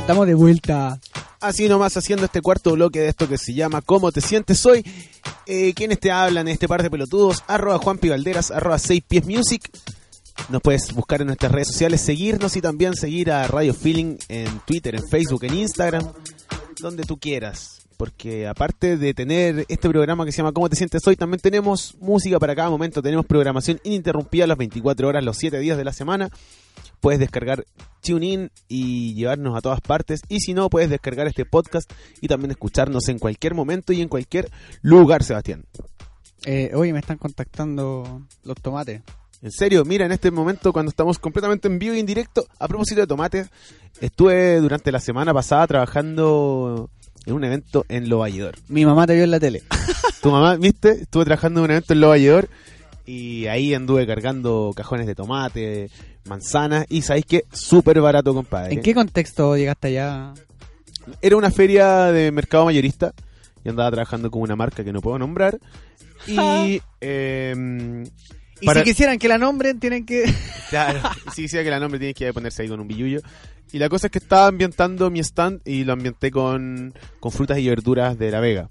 Estamos 0.00 0.26
de 0.26 0.34
vuelta. 0.34 0.98
Así 1.40 1.68
nomás 1.68 1.94
haciendo 1.94 2.24
este 2.24 2.40
cuarto 2.40 2.72
bloque 2.72 3.00
de 3.00 3.08
esto 3.08 3.28
que 3.28 3.36
se 3.36 3.52
llama 3.52 3.82
¿Cómo 3.82 4.10
te 4.10 4.22
sientes 4.22 4.64
hoy? 4.64 4.82
Eh, 5.44 5.74
¿Quiénes 5.74 6.00
te 6.00 6.10
hablan? 6.10 6.48
Este 6.48 6.66
par 6.66 6.82
de 6.82 6.90
pelotudos, 6.90 7.44
arroba 7.46 7.78
Juan 7.78 8.00
Valderas, 8.02 8.50
arroba 8.50 8.78
6 8.78 9.02
pies 9.06 9.26
music. 9.26 9.70
Nos 10.48 10.62
puedes 10.62 10.92
buscar 10.94 11.20
en 11.20 11.28
nuestras 11.28 11.52
redes 11.52 11.68
sociales, 11.68 12.00
seguirnos 12.00 12.56
y 12.56 12.62
también 12.62 12.96
seguir 12.96 13.30
a 13.30 13.46
Radio 13.46 13.74
Feeling 13.74 14.16
en 14.28 14.60
Twitter, 14.60 14.96
en 14.96 15.06
Facebook, 15.06 15.44
en 15.44 15.54
Instagram, 15.54 16.12
donde 16.80 17.04
tú 17.04 17.18
quieras. 17.18 17.79
Porque 18.00 18.48
aparte 18.48 18.96
de 18.96 19.12
tener 19.12 19.66
este 19.68 19.86
programa 19.90 20.24
que 20.24 20.32
se 20.32 20.38
llama 20.38 20.52
¿Cómo 20.52 20.70
te 20.70 20.76
sientes 20.76 21.06
hoy? 21.06 21.16
También 21.16 21.38
tenemos 21.38 21.98
música 22.00 22.38
para 22.38 22.56
cada 22.56 22.70
momento, 22.70 23.02
tenemos 23.02 23.26
programación 23.26 23.78
ininterrumpida 23.84 24.46
las 24.46 24.56
24 24.56 25.06
horas, 25.06 25.22
los 25.22 25.36
7 25.36 25.58
días 25.58 25.76
de 25.76 25.84
la 25.84 25.92
semana. 25.92 26.30
Puedes 27.00 27.20
descargar 27.20 27.66
TuneIn 28.00 28.50
y 28.68 29.12
llevarnos 29.12 29.54
a 29.54 29.60
todas 29.60 29.82
partes. 29.82 30.22
Y 30.30 30.40
si 30.40 30.54
no, 30.54 30.70
puedes 30.70 30.88
descargar 30.88 31.26
este 31.26 31.44
podcast 31.44 31.92
y 32.22 32.28
también 32.28 32.52
escucharnos 32.52 33.06
en 33.10 33.18
cualquier 33.18 33.54
momento 33.54 33.92
y 33.92 34.00
en 34.00 34.08
cualquier 34.08 34.50
lugar, 34.80 35.22
Sebastián. 35.22 35.66
Eh, 36.46 36.70
oye, 36.74 36.94
me 36.94 37.00
están 37.00 37.18
contactando 37.18 38.22
los 38.44 38.56
tomates. 38.62 39.02
En 39.42 39.50
serio, 39.50 39.84
mira, 39.84 40.06
en 40.06 40.12
este 40.12 40.30
momento 40.30 40.72
cuando 40.72 40.88
estamos 40.88 41.18
completamente 41.18 41.68
en 41.68 41.78
vivo 41.78 41.94
y 41.94 42.00
en 42.00 42.06
directo, 42.06 42.46
a 42.58 42.66
propósito 42.66 43.02
de 43.02 43.06
tomates, 43.06 43.50
estuve 44.00 44.58
durante 44.58 44.90
la 44.90 45.00
semana 45.00 45.34
pasada 45.34 45.66
trabajando 45.66 46.88
en 47.26 47.34
un 47.34 47.44
evento 47.44 47.84
en 47.88 48.08
Lo 48.08 48.18
Valledor. 48.18 48.56
Mi 48.68 48.84
mamá 48.84 49.06
te 49.06 49.14
vio 49.14 49.24
en 49.24 49.30
la 49.30 49.40
tele. 49.40 49.62
Tu 50.22 50.30
mamá, 50.30 50.56
¿viste? 50.56 50.90
Estuve 51.02 51.24
trabajando 51.24 51.60
en 51.60 51.64
un 51.64 51.70
evento 51.72 51.92
en 51.92 52.00
Lo 52.00 52.08
Valledor 52.08 52.48
y 53.06 53.46
ahí 53.46 53.74
anduve 53.74 54.06
cargando 54.06 54.72
cajones 54.76 55.06
de 55.06 55.14
tomate, 55.14 55.90
manzanas 56.26 56.86
y 56.88 57.02
¿sabéis 57.02 57.26
qué? 57.26 57.44
Súper 57.52 58.00
barato, 58.00 58.34
compadre. 58.34 58.74
¿En 58.74 58.82
qué 58.82 58.94
contexto 58.94 59.56
llegaste 59.56 59.88
allá? 59.88 60.34
Era 61.22 61.36
una 61.36 61.50
feria 61.50 62.06
de 62.12 62.30
mercado 62.30 62.66
mayorista 62.66 63.12
y 63.64 63.68
andaba 63.68 63.90
trabajando 63.90 64.30
con 64.30 64.42
una 64.42 64.56
marca 64.56 64.84
que 64.84 64.92
no 64.92 65.00
puedo 65.00 65.18
nombrar. 65.18 65.58
Y 66.26 66.80
em, 67.00 68.04
Y 68.60 68.66
Para- 68.66 68.80
si 68.84 68.90
quisieran 68.90 69.18
que 69.18 69.28
la 69.28 69.38
nombren, 69.38 69.80
tienen 69.80 70.04
que... 70.06 70.32
Claro, 70.68 71.00
si 71.34 71.42
decía 71.42 71.64
que 71.64 71.70
la 71.70 71.80
nombre 71.80 71.98
tienes 71.98 72.14
que 72.14 72.32
ponerse 72.32 72.62
ahí 72.62 72.68
con 72.68 72.78
un 72.80 72.86
billullo. 72.88 73.20
Y 73.72 73.78
la 73.78 73.88
cosa 73.88 74.08
es 74.08 74.10
que 74.10 74.18
estaba 74.18 74.48
ambientando 74.48 75.10
mi 75.10 75.20
stand 75.20 75.60
y 75.64 75.84
lo 75.84 75.92
ambienté 75.92 76.30
con, 76.30 76.92
con 77.20 77.30
frutas 77.30 77.58
y 77.58 77.68
verduras 77.68 78.18
de 78.18 78.30
La 78.30 78.40
Vega. 78.40 78.70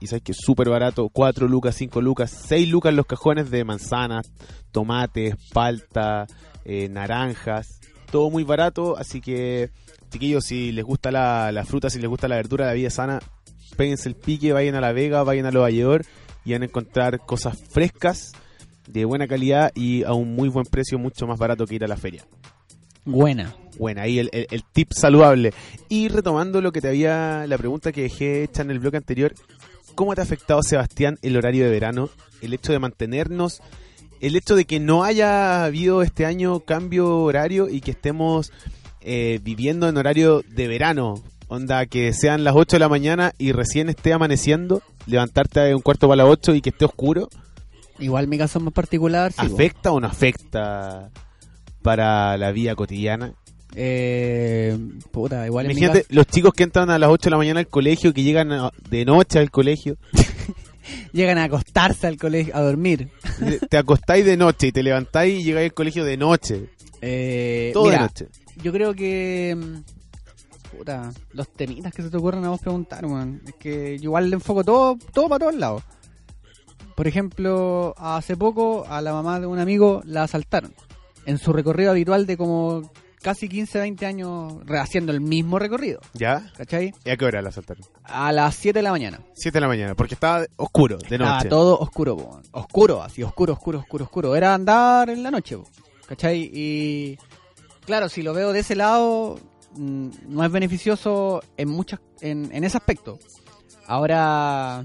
Y 0.00 0.06
sabes 0.06 0.22
que 0.22 0.32
es 0.32 0.38
súper 0.40 0.68
barato, 0.68 1.08
4 1.10 1.46
lucas, 1.46 1.74
5 1.76 2.00
lucas, 2.00 2.30
6 2.48 2.68
lucas 2.68 2.94
los 2.94 3.06
cajones 3.06 3.50
de 3.50 3.64
manzanas, 3.64 4.32
tomates, 4.72 5.34
palta, 5.52 6.26
eh, 6.64 6.88
naranjas, 6.88 7.80
todo 8.10 8.30
muy 8.30 8.44
barato, 8.44 8.96
así 8.96 9.20
que 9.20 9.70
chiquillos, 10.10 10.44
si 10.44 10.72
les 10.72 10.84
gusta 10.84 11.10
la, 11.10 11.64
fruta, 11.66 11.90
si 11.90 12.00
les 12.00 12.08
gusta 12.08 12.28
la 12.28 12.36
verdura, 12.36 12.66
la 12.66 12.72
vida 12.72 12.90
sana, 12.90 13.20
péguense 13.76 14.08
el 14.08 14.16
pique, 14.16 14.52
vayan 14.52 14.74
a 14.74 14.80
La 14.80 14.92
Vega, 14.92 15.22
vayan 15.22 15.46
a 15.46 15.52
Lo 15.52 15.60
Valledor 15.60 16.04
y 16.44 16.52
van 16.52 16.62
a 16.62 16.64
encontrar 16.64 17.20
cosas 17.24 17.58
frescas, 17.70 18.32
de 18.88 19.04
buena 19.04 19.28
calidad 19.28 19.70
y 19.74 20.02
a 20.02 20.14
un 20.14 20.34
muy 20.34 20.48
buen 20.48 20.66
precio, 20.66 20.98
mucho 20.98 21.26
más 21.26 21.38
barato 21.38 21.64
que 21.66 21.76
ir 21.76 21.84
a 21.84 21.88
la 21.88 21.96
feria. 21.96 22.26
Buena. 23.04 23.54
Bueno, 23.80 24.02
ahí 24.02 24.18
el, 24.18 24.28
el- 24.32 24.46
el 24.50 24.62
tip 24.62 24.92
saludable. 24.92 25.52
Y 25.88 26.08
retomando 26.08 26.60
lo 26.60 26.70
que 26.70 26.80
te 26.82 26.88
había, 26.88 27.46
la 27.46 27.56
pregunta 27.58 27.92
que 27.92 28.02
dejé 28.02 28.42
hecha 28.44 28.60
en 28.62 28.70
el 28.70 28.78
bloque 28.78 28.98
anterior, 28.98 29.32
¿cómo 29.94 30.14
te 30.14 30.20
ha 30.20 30.24
afectado, 30.24 30.62
Sebastián, 30.62 31.18
el 31.22 31.36
horario 31.36 31.64
de 31.64 31.70
verano? 31.70 32.10
El 32.42 32.52
hecho 32.52 32.72
de 32.72 32.78
mantenernos, 32.78 33.62
el 34.20 34.36
hecho 34.36 34.54
de 34.54 34.66
que 34.66 34.80
no 34.80 35.02
haya 35.02 35.64
habido 35.64 36.02
este 36.02 36.26
año 36.26 36.60
cambio 36.60 37.18
horario 37.20 37.68
y 37.70 37.80
que 37.80 37.92
estemos 37.92 38.52
eh, 39.00 39.40
viviendo 39.42 39.88
en 39.88 39.96
horario 39.96 40.42
de 40.46 40.68
verano. 40.68 41.14
Onda, 41.48 41.86
que 41.86 42.12
sean 42.12 42.44
las 42.44 42.54
8 42.54 42.76
de 42.76 42.80
la 42.80 42.88
mañana 42.90 43.32
y 43.38 43.52
recién 43.52 43.88
esté 43.88 44.12
amaneciendo, 44.12 44.82
levantarte 45.06 45.70
a 45.72 45.74
un 45.74 45.82
cuarto 45.82 46.06
para 46.06 46.22
las 46.22 46.32
8 46.32 46.54
y 46.54 46.60
que 46.60 46.68
esté 46.70 46.84
oscuro. 46.84 47.28
Igual 47.98 48.28
mi 48.28 48.36
caso 48.38 48.58
es 48.58 48.64
más 48.64 48.74
particular. 48.74 49.32
sí. 49.32 49.40
¿Afecta 49.40 49.90
o 49.90 49.98
no 50.00 50.06
afecta 50.06 51.10
para 51.82 52.36
la 52.36 52.52
vida 52.52 52.74
cotidiana? 52.74 53.32
Eh, 53.74 54.76
puta, 55.12 55.46
igual 55.46 55.70
en 55.70 55.76
mi 55.76 55.86
los 56.08 56.26
chicos 56.26 56.52
que 56.52 56.64
entran 56.64 56.90
a 56.90 56.98
las 56.98 57.08
8 57.10 57.24
de 57.24 57.30
la 57.30 57.36
mañana 57.36 57.60
al 57.60 57.68
colegio, 57.68 58.12
que 58.12 58.22
llegan 58.22 58.50
a- 58.52 58.70
de 58.88 59.04
noche 59.04 59.38
al 59.38 59.50
colegio. 59.50 59.96
llegan 61.12 61.38
a 61.38 61.44
acostarse 61.44 62.06
al 62.06 62.16
colegio, 62.16 62.54
a 62.56 62.60
dormir. 62.62 63.10
te 63.68 63.76
acostáis 63.78 64.24
de 64.24 64.36
noche 64.36 64.68
y 64.68 64.72
te 64.72 64.82
levantáis 64.82 65.40
y 65.40 65.44
llegáis 65.44 65.70
al 65.70 65.74
colegio 65.74 66.04
de 66.04 66.16
noche. 66.16 66.70
Eh, 67.00 67.70
Todo 67.72 67.84
mira, 67.84 68.00
noche. 68.02 68.26
yo 68.62 68.72
creo 68.72 68.94
que... 68.94 69.56
mm, 69.56 70.76
Puta, 70.76 71.10
los 71.32 71.48
temitas 71.52 71.92
que 71.92 72.02
se 72.02 72.10
te 72.10 72.16
ocurren 72.16 72.44
a 72.44 72.50
vos 72.50 72.60
preguntar, 72.60 73.04
weón. 73.04 73.42
Es 73.46 73.54
que 73.54 73.98
yo 73.98 74.04
igual 74.04 74.30
le 74.30 74.36
enfoco 74.36 74.62
todo, 74.64 74.96
todo 75.12 75.28
para 75.28 75.40
todos 75.40 75.56
lados. 75.56 75.82
Por 76.94 77.06
ejemplo, 77.08 77.94
hace 77.98 78.36
poco 78.36 78.86
a 78.88 79.00
la 79.02 79.12
mamá 79.12 79.40
de 79.40 79.46
un 79.46 79.58
amigo 79.58 80.00
la 80.04 80.22
asaltaron. 80.22 80.72
En 81.26 81.38
su 81.38 81.52
recorrido 81.52 81.90
habitual 81.90 82.24
de 82.26 82.36
como 82.36 82.90
casi 83.22 83.48
15, 83.48 83.78
20 83.80 84.06
años 84.06 84.54
haciendo 84.78 85.12
el 85.12 85.20
mismo 85.20 85.58
recorrido. 85.58 86.00
¿Ya? 86.14 86.50
¿Cachai? 86.56 86.92
¿Y 87.04 87.10
a 87.10 87.16
qué 87.16 87.24
hora 87.24 87.42
la 87.42 87.52
saltaron? 87.52 87.84
A 88.04 88.32
las 88.32 88.54
7 88.56 88.78
de 88.78 88.82
la 88.82 88.90
mañana. 88.90 89.20
7 89.34 89.56
de 89.56 89.60
la 89.60 89.68
mañana, 89.68 89.94
porque 89.94 90.14
estaba 90.14 90.44
oscuro, 90.56 90.96
de 90.98 91.16
Estaba 91.16 91.36
noche. 91.36 91.48
todo 91.48 91.78
oscuro, 91.78 92.16
po, 92.16 92.40
oscuro, 92.52 93.02
así 93.02 93.22
oscuro, 93.22 93.52
oscuro, 93.54 93.78
oscuro, 93.80 94.04
oscuro. 94.04 94.36
Era 94.36 94.54
andar 94.54 95.10
en 95.10 95.22
la 95.22 95.30
noche, 95.30 95.56
po, 95.56 95.64
¿cachai? 96.06 96.50
Y 96.52 97.18
claro, 97.84 98.08
si 98.08 98.22
lo 98.22 98.32
veo 98.34 98.52
de 98.52 98.60
ese 98.60 98.74
lado, 98.76 99.38
mm, 99.76 100.08
no 100.28 100.44
es 100.44 100.50
beneficioso 100.50 101.42
en 101.56 101.68
muchas, 101.68 102.00
en, 102.20 102.50
en 102.52 102.64
ese 102.64 102.76
aspecto. 102.76 103.18
Ahora, 103.86 104.84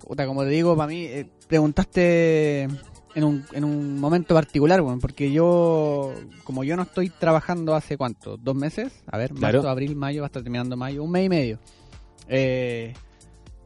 puta, 0.00 0.26
como 0.26 0.42
te 0.42 0.48
digo, 0.50 0.76
para 0.76 0.88
mí, 0.88 1.04
eh, 1.04 1.28
preguntaste 1.48 2.68
en 3.14 3.24
un, 3.24 3.44
en 3.52 3.64
un 3.64 3.98
momento 3.98 4.34
particular, 4.34 4.80
weón, 4.82 5.00
porque 5.00 5.32
yo, 5.32 6.12
como 6.44 6.62
yo 6.64 6.76
no 6.76 6.82
estoy 6.82 7.10
trabajando 7.10 7.74
hace 7.74 7.96
cuánto, 7.96 8.36
dos 8.36 8.54
meses, 8.54 8.92
a 9.06 9.18
ver, 9.18 9.32
Claro. 9.32 9.58
marzo, 9.58 9.68
abril, 9.70 9.96
mayo, 9.96 10.22
va 10.22 10.26
a 10.26 10.28
estar 10.28 10.42
terminando 10.42 10.76
mayo, 10.76 11.02
un 11.02 11.10
mes 11.10 11.26
y 11.26 11.28
medio. 11.28 11.58
Eh, 12.28 12.94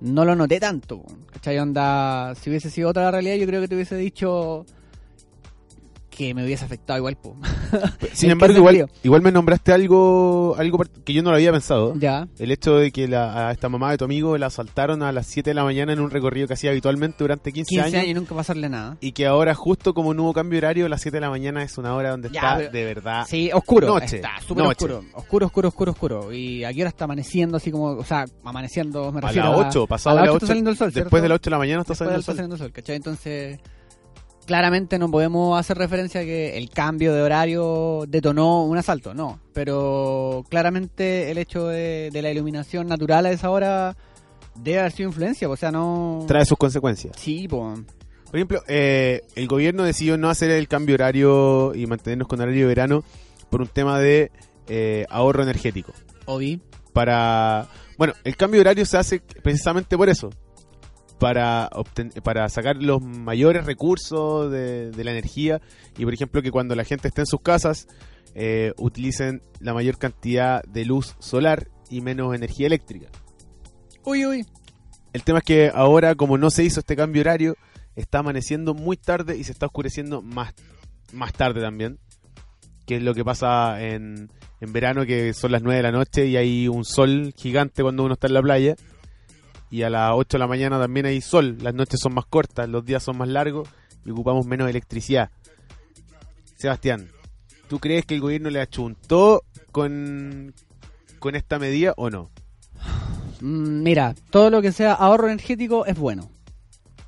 no 0.00 0.24
lo 0.24 0.34
noté 0.34 0.60
tanto. 0.60 1.02
¿Cachai? 1.32 1.58
Onda, 1.58 2.34
si 2.34 2.50
hubiese 2.50 2.70
sido 2.70 2.88
otra 2.88 3.04
la 3.04 3.10
realidad, 3.10 3.36
yo 3.36 3.46
creo 3.46 3.60
que 3.60 3.68
te 3.68 3.74
hubiese 3.74 3.96
dicho 3.96 4.64
que 6.16 6.32
me 6.34 6.44
hubiese 6.44 6.64
afectado 6.64 6.98
igual. 6.98 7.16
Po. 7.16 7.36
Sin 8.12 8.26
¿En 8.28 8.32
embargo, 8.32 8.56
igual, 8.56 8.88
igual 9.02 9.22
me 9.22 9.32
nombraste 9.32 9.72
algo 9.72 10.54
algo 10.58 10.84
que 11.04 11.12
yo 11.12 11.22
no 11.22 11.30
lo 11.30 11.36
había 11.36 11.52
pensado. 11.52 11.94
ya. 11.96 12.28
El 12.38 12.50
hecho 12.50 12.76
de 12.76 12.90
que 12.92 13.08
la, 13.08 13.48
a 13.48 13.52
esta 13.52 13.68
mamá 13.68 13.90
de 13.90 13.98
tu 13.98 14.04
amigo 14.04 14.36
la 14.38 14.46
asaltaron 14.46 15.02
a 15.02 15.12
las 15.12 15.26
7 15.26 15.50
de 15.50 15.54
la 15.54 15.64
mañana 15.64 15.92
en 15.92 16.00
un 16.00 16.10
recorrido 16.10 16.46
que 16.46 16.54
hacía 16.54 16.70
habitualmente 16.70 17.16
durante 17.18 17.52
15, 17.52 17.68
15 17.68 17.82
años. 17.84 17.94
años 17.94 18.08
y 18.08 18.14
nunca 18.14 18.34
pasarle 18.34 18.68
nada. 18.68 18.96
Y 19.00 19.12
que 19.12 19.26
ahora, 19.26 19.54
justo 19.54 19.94
como 19.94 20.14
no 20.14 20.22
hubo 20.24 20.32
cambio 20.32 20.58
horario, 20.58 20.88
las 20.88 21.00
7 21.02 21.16
de 21.16 21.20
la 21.20 21.30
mañana 21.30 21.62
es 21.62 21.76
una 21.78 21.94
hora 21.94 22.10
donde 22.10 22.30
Ya, 22.30 22.40
está 22.40 22.56
pero- 22.58 22.70
de 22.72 22.84
verdad. 22.84 23.26
Sí, 23.28 23.50
oscuro. 23.52 23.86
Noche, 23.88 24.16
Está 24.16 24.30
súper 24.46 24.64
oscuro. 24.66 25.04
Oscuro, 25.14 25.46
oscuro, 25.46 25.68
oscuro, 25.68 25.92
oscuro. 25.92 26.32
Y 26.32 26.64
aquí 26.64 26.80
ahora 26.80 26.90
está 26.90 27.04
amaneciendo 27.04 27.56
así 27.56 27.70
como, 27.70 27.86
o 27.86 28.04
sea, 28.04 28.24
amaneciendo, 28.44 29.10
me 29.12 29.18
A 29.18 29.22
refiero 29.22 29.50
las 29.60 29.66
8, 29.68 29.86
pasado 29.86 30.16
a 30.18 30.20
de 30.22 30.26
las 30.26 30.34
las 30.34 30.36
8 30.36 30.36
está 30.36 30.44
8. 30.44 30.46
saliendo 30.48 30.70
el 30.70 30.76
sol, 30.76 30.86
después 30.88 31.02
¿cierto? 31.10 31.22
de 31.22 31.28
las 31.28 31.36
8 31.36 31.44
de 31.44 31.50
la 31.50 31.58
mañana 31.58 31.80
está 31.80 31.92
Después 31.92 31.98
saliendo 31.98 32.18
el 32.20 32.24
sol. 32.24 32.34
saliendo 32.36 32.54
el 32.54 32.58
sol, 32.60 32.72
¿cachai? 32.72 32.96
Entonces, 32.96 33.58
claramente 34.46 34.98
no 34.98 35.10
podemos 35.10 35.58
hacer 35.58 35.78
referencia 35.78 36.20
a 36.20 36.24
que 36.24 36.56
el 36.56 36.70
cambio 36.70 37.12
de 37.12 37.22
horario 37.22 38.04
detonó 38.08 38.64
un 38.64 38.78
asalto, 38.78 39.14
no. 39.14 39.40
Pero 39.52 40.44
claramente 40.48 41.30
el 41.30 41.38
hecho 41.38 41.68
de, 41.68 42.10
de 42.12 42.22
la 42.22 42.30
iluminación 42.30 42.86
natural 42.86 43.26
a 43.26 43.30
esa 43.30 43.50
hora 43.50 43.96
debe 44.54 44.80
haber 44.80 44.92
sido 44.92 45.08
influencia, 45.08 45.48
o 45.48 45.56
sea, 45.56 45.70
no... 45.70 46.24
Trae 46.28 46.44
sus 46.44 46.58
consecuencias. 46.58 47.16
Sí, 47.18 47.48
pues... 47.48 47.80
Por 48.34 48.38
ejemplo, 48.38 48.62
eh, 48.66 49.22
el 49.36 49.46
gobierno 49.46 49.84
decidió 49.84 50.18
no 50.18 50.28
hacer 50.28 50.50
el 50.50 50.66
cambio 50.66 50.96
horario 50.96 51.72
y 51.72 51.86
mantenernos 51.86 52.26
con 52.26 52.40
horario 52.40 52.62
de 52.62 52.66
verano 52.66 53.04
por 53.48 53.62
un 53.62 53.68
tema 53.68 54.00
de 54.00 54.32
eh, 54.66 55.06
ahorro 55.08 55.44
energético. 55.44 55.92
Obi. 56.24 56.60
Para. 56.92 57.68
Bueno, 57.96 58.14
el 58.24 58.36
cambio 58.36 58.58
de 58.58 58.62
horario 58.62 58.86
se 58.86 58.96
hace 58.98 59.20
precisamente 59.20 59.96
por 59.96 60.08
eso. 60.08 60.30
Para, 61.18 61.70
para 62.24 62.48
sacar 62.48 62.76
los 62.76 63.00
mayores 63.00 63.64
recursos 63.64 64.50
de, 64.50 64.90
de 64.90 65.04
la 65.04 65.12
energía 65.12 65.60
y, 65.96 66.04
por 66.04 66.12
ejemplo, 66.12 66.42
que 66.42 66.50
cuando 66.50 66.74
la 66.74 66.84
gente 66.84 67.08
esté 67.08 67.22
en 67.22 67.26
sus 67.26 67.40
casas 67.40 67.86
eh, 68.36 68.72
utilicen 68.78 69.42
la 69.60 69.74
mayor 69.74 69.96
cantidad 69.96 70.62
de 70.64 70.84
luz 70.84 71.14
solar 71.20 71.68
y 71.88 72.00
menos 72.00 72.34
energía 72.34 72.66
eléctrica. 72.66 73.06
Uy, 74.04 74.26
uy. 74.26 74.44
El 75.12 75.22
tema 75.22 75.38
es 75.38 75.44
que 75.44 75.70
ahora, 75.72 76.16
como 76.16 76.36
no 76.36 76.50
se 76.50 76.64
hizo 76.64 76.80
este 76.80 76.96
cambio 76.96 77.22
horario, 77.22 77.56
está 77.94 78.18
amaneciendo 78.18 78.74
muy 78.74 78.96
tarde 78.96 79.36
y 79.36 79.44
se 79.44 79.52
está 79.52 79.66
oscureciendo 79.66 80.20
más, 80.20 80.52
más 81.12 81.32
tarde 81.32 81.60
también. 81.60 82.00
Que 82.86 82.96
es 82.96 83.02
lo 83.02 83.14
que 83.14 83.24
pasa 83.24 83.80
en, 83.80 84.30
en 84.60 84.72
verano, 84.72 85.06
que 85.06 85.32
son 85.32 85.52
las 85.52 85.62
9 85.62 85.76
de 85.76 85.82
la 85.84 85.92
noche 85.92 86.26
y 86.26 86.36
hay 86.36 86.66
un 86.66 86.84
sol 86.84 87.32
gigante 87.36 87.82
cuando 87.82 88.02
uno 88.02 88.14
está 88.14 88.26
en 88.26 88.34
la 88.34 88.42
playa. 88.42 88.74
Y 89.74 89.82
a 89.82 89.90
las 89.90 90.12
8 90.14 90.36
de 90.36 90.38
la 90.38 90.46
mañana 90.46 90.78
también 90.78 91.04
hay 91.04 91.20
sol. 91.20 91.58
Las 91.60 91.74
noches 91.74 91.98
son 91.98 92.14
más 92.14 92.26
cortas, 92.26 92.68
los 92.68 92.84
días 92.84 93.02
son 93.02 93.18
más 93.18 93.26
largos 93.26 93.68
y 94.04 94.12
ocupamos 94.12 94.46
menos 94.46 94.70
electricidad. 94.70 95.32
Sebastián, 96.54 97.10
¿tú 97.68 97.80
crees 97.80 98.06
que 98.06 98.14
el 98.14 98.20
gobierno 98.20 98.50
le 98.50 98.60
achuntó 98.60 99.42
con, 99.72 100.54
con 101.18 101.34
esta 101.34 101.58
medida 101.58 101.92
o 101.96 102.08
no? 102.08 102.30
Mm, 103.40 103.82
Mira, 103.82 104.14
todo 104.30 104.48
lo 104.48 104.62
que 104.62 104.70
sea 104.70 104.92
ahorro 104.92 105.26
energético 105.26 105.86
es 105.86 105.98
bueno. 105.98 106.30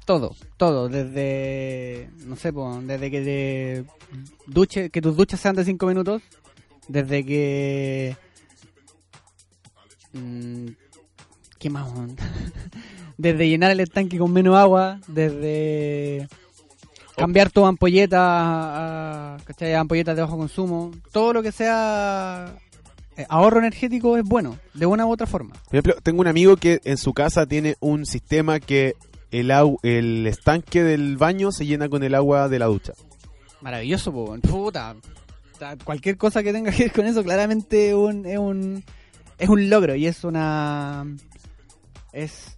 Todo, 0.05 0.35
todo, 0.57 0.89
desde, 0.89 2.11
no 2.25 2.35
sé, 2.35 2.51
desde 2.83 3.11
que 3.13 3.85
duche, 4.49 4.91
que 4.91 5.01
tus 5.01 5.17
duchas 5.17 5.39
sean 5.39 5.55
de 5.55 5.65
5 5.65 5.87
minutos, 5.87 6.21
desde 6.89 7.25
que... 7.25 8.17
¿Qué 11.59 11.71
más? 11.71 11.89
desde 13.19 13.49
llenar 13.49 13.71
el 13.71 13.81
estanque 13.81 14.19
con 14.19 14.33
menos 14.33 14.57
agua, 14.57 15.01
desde 15.09 16.29
cambiar 17.17 17.51
tu 17.51 17.65
ampolleta 17.65 19.35
a, 19.35 19.37
¿cachai? 19.45 19.73
a 19.75 19.81
ampolletas 19.81 20.17
de 20.17 20.23
bajo 20.23 20.37
consumo, 20.37 20.91
todo 21.13 21.33
lo 21.33 21.43
que 21.43 21.51
sea 21.53 22.55
eh, 23.17 23.25
ahorro 23.31 23.59
energético 23.61 24.19
es 24.19 24.25
bueno, 24.25 24.59
de 24.75 24.85
una 24.87 25.07
u 25.07 25.13
otra 25.13 25.27
forma. 25.27 25.55
Por 25.55 25.75
ejemplo, 25.77 25.95
tengo 26.03 26.21
un 26.21 26.27
amigo 26.27 26.57
que 26.57 26.81
en 26.85 26.99
su 26.99 27.15
casa 27.15 27.47
tiene 27.47 27.77
un 27.81 28.05
sistema 28.05 28.61
que 28.61 28.95
el, 29.31 29.51
au- 29.51 29.79
el 29.83 30.27
estanque 30.27 30.83
del 30.83 31.17
baño 31.17 31.53
se 31.53 31.65
llena 31.65 31.89
con 31.89 32.03
el 32.03 32.15
agua 32.15 32.49
de 32.51 32.59
la 32.59 32.67
ducha. 32.67 32.93
Maravilloso, 33.63 34.13
po, 34.13 34.37
puta. 34.43 34.95
Ta- 35.59 35.77
Cualquier 35.83 36.19
cosa 36.19 36.43
que 36.43 36.53
tenga 36.53 36.71
que 36.71 36.85
ver 36.85 36.93
con 36.93 37.07
eso, 37.07 37.25
claramente 37.25 37.95
un, 37.95 38.27
es 38.27 38.39
un 38.39 38.85
es 39.39 39.49
un 39.51 39.69
logro 39.71 39.95
y 39.95 40.07
es 40.07 40.25
una 40.25 41.07
es 42.17 42.57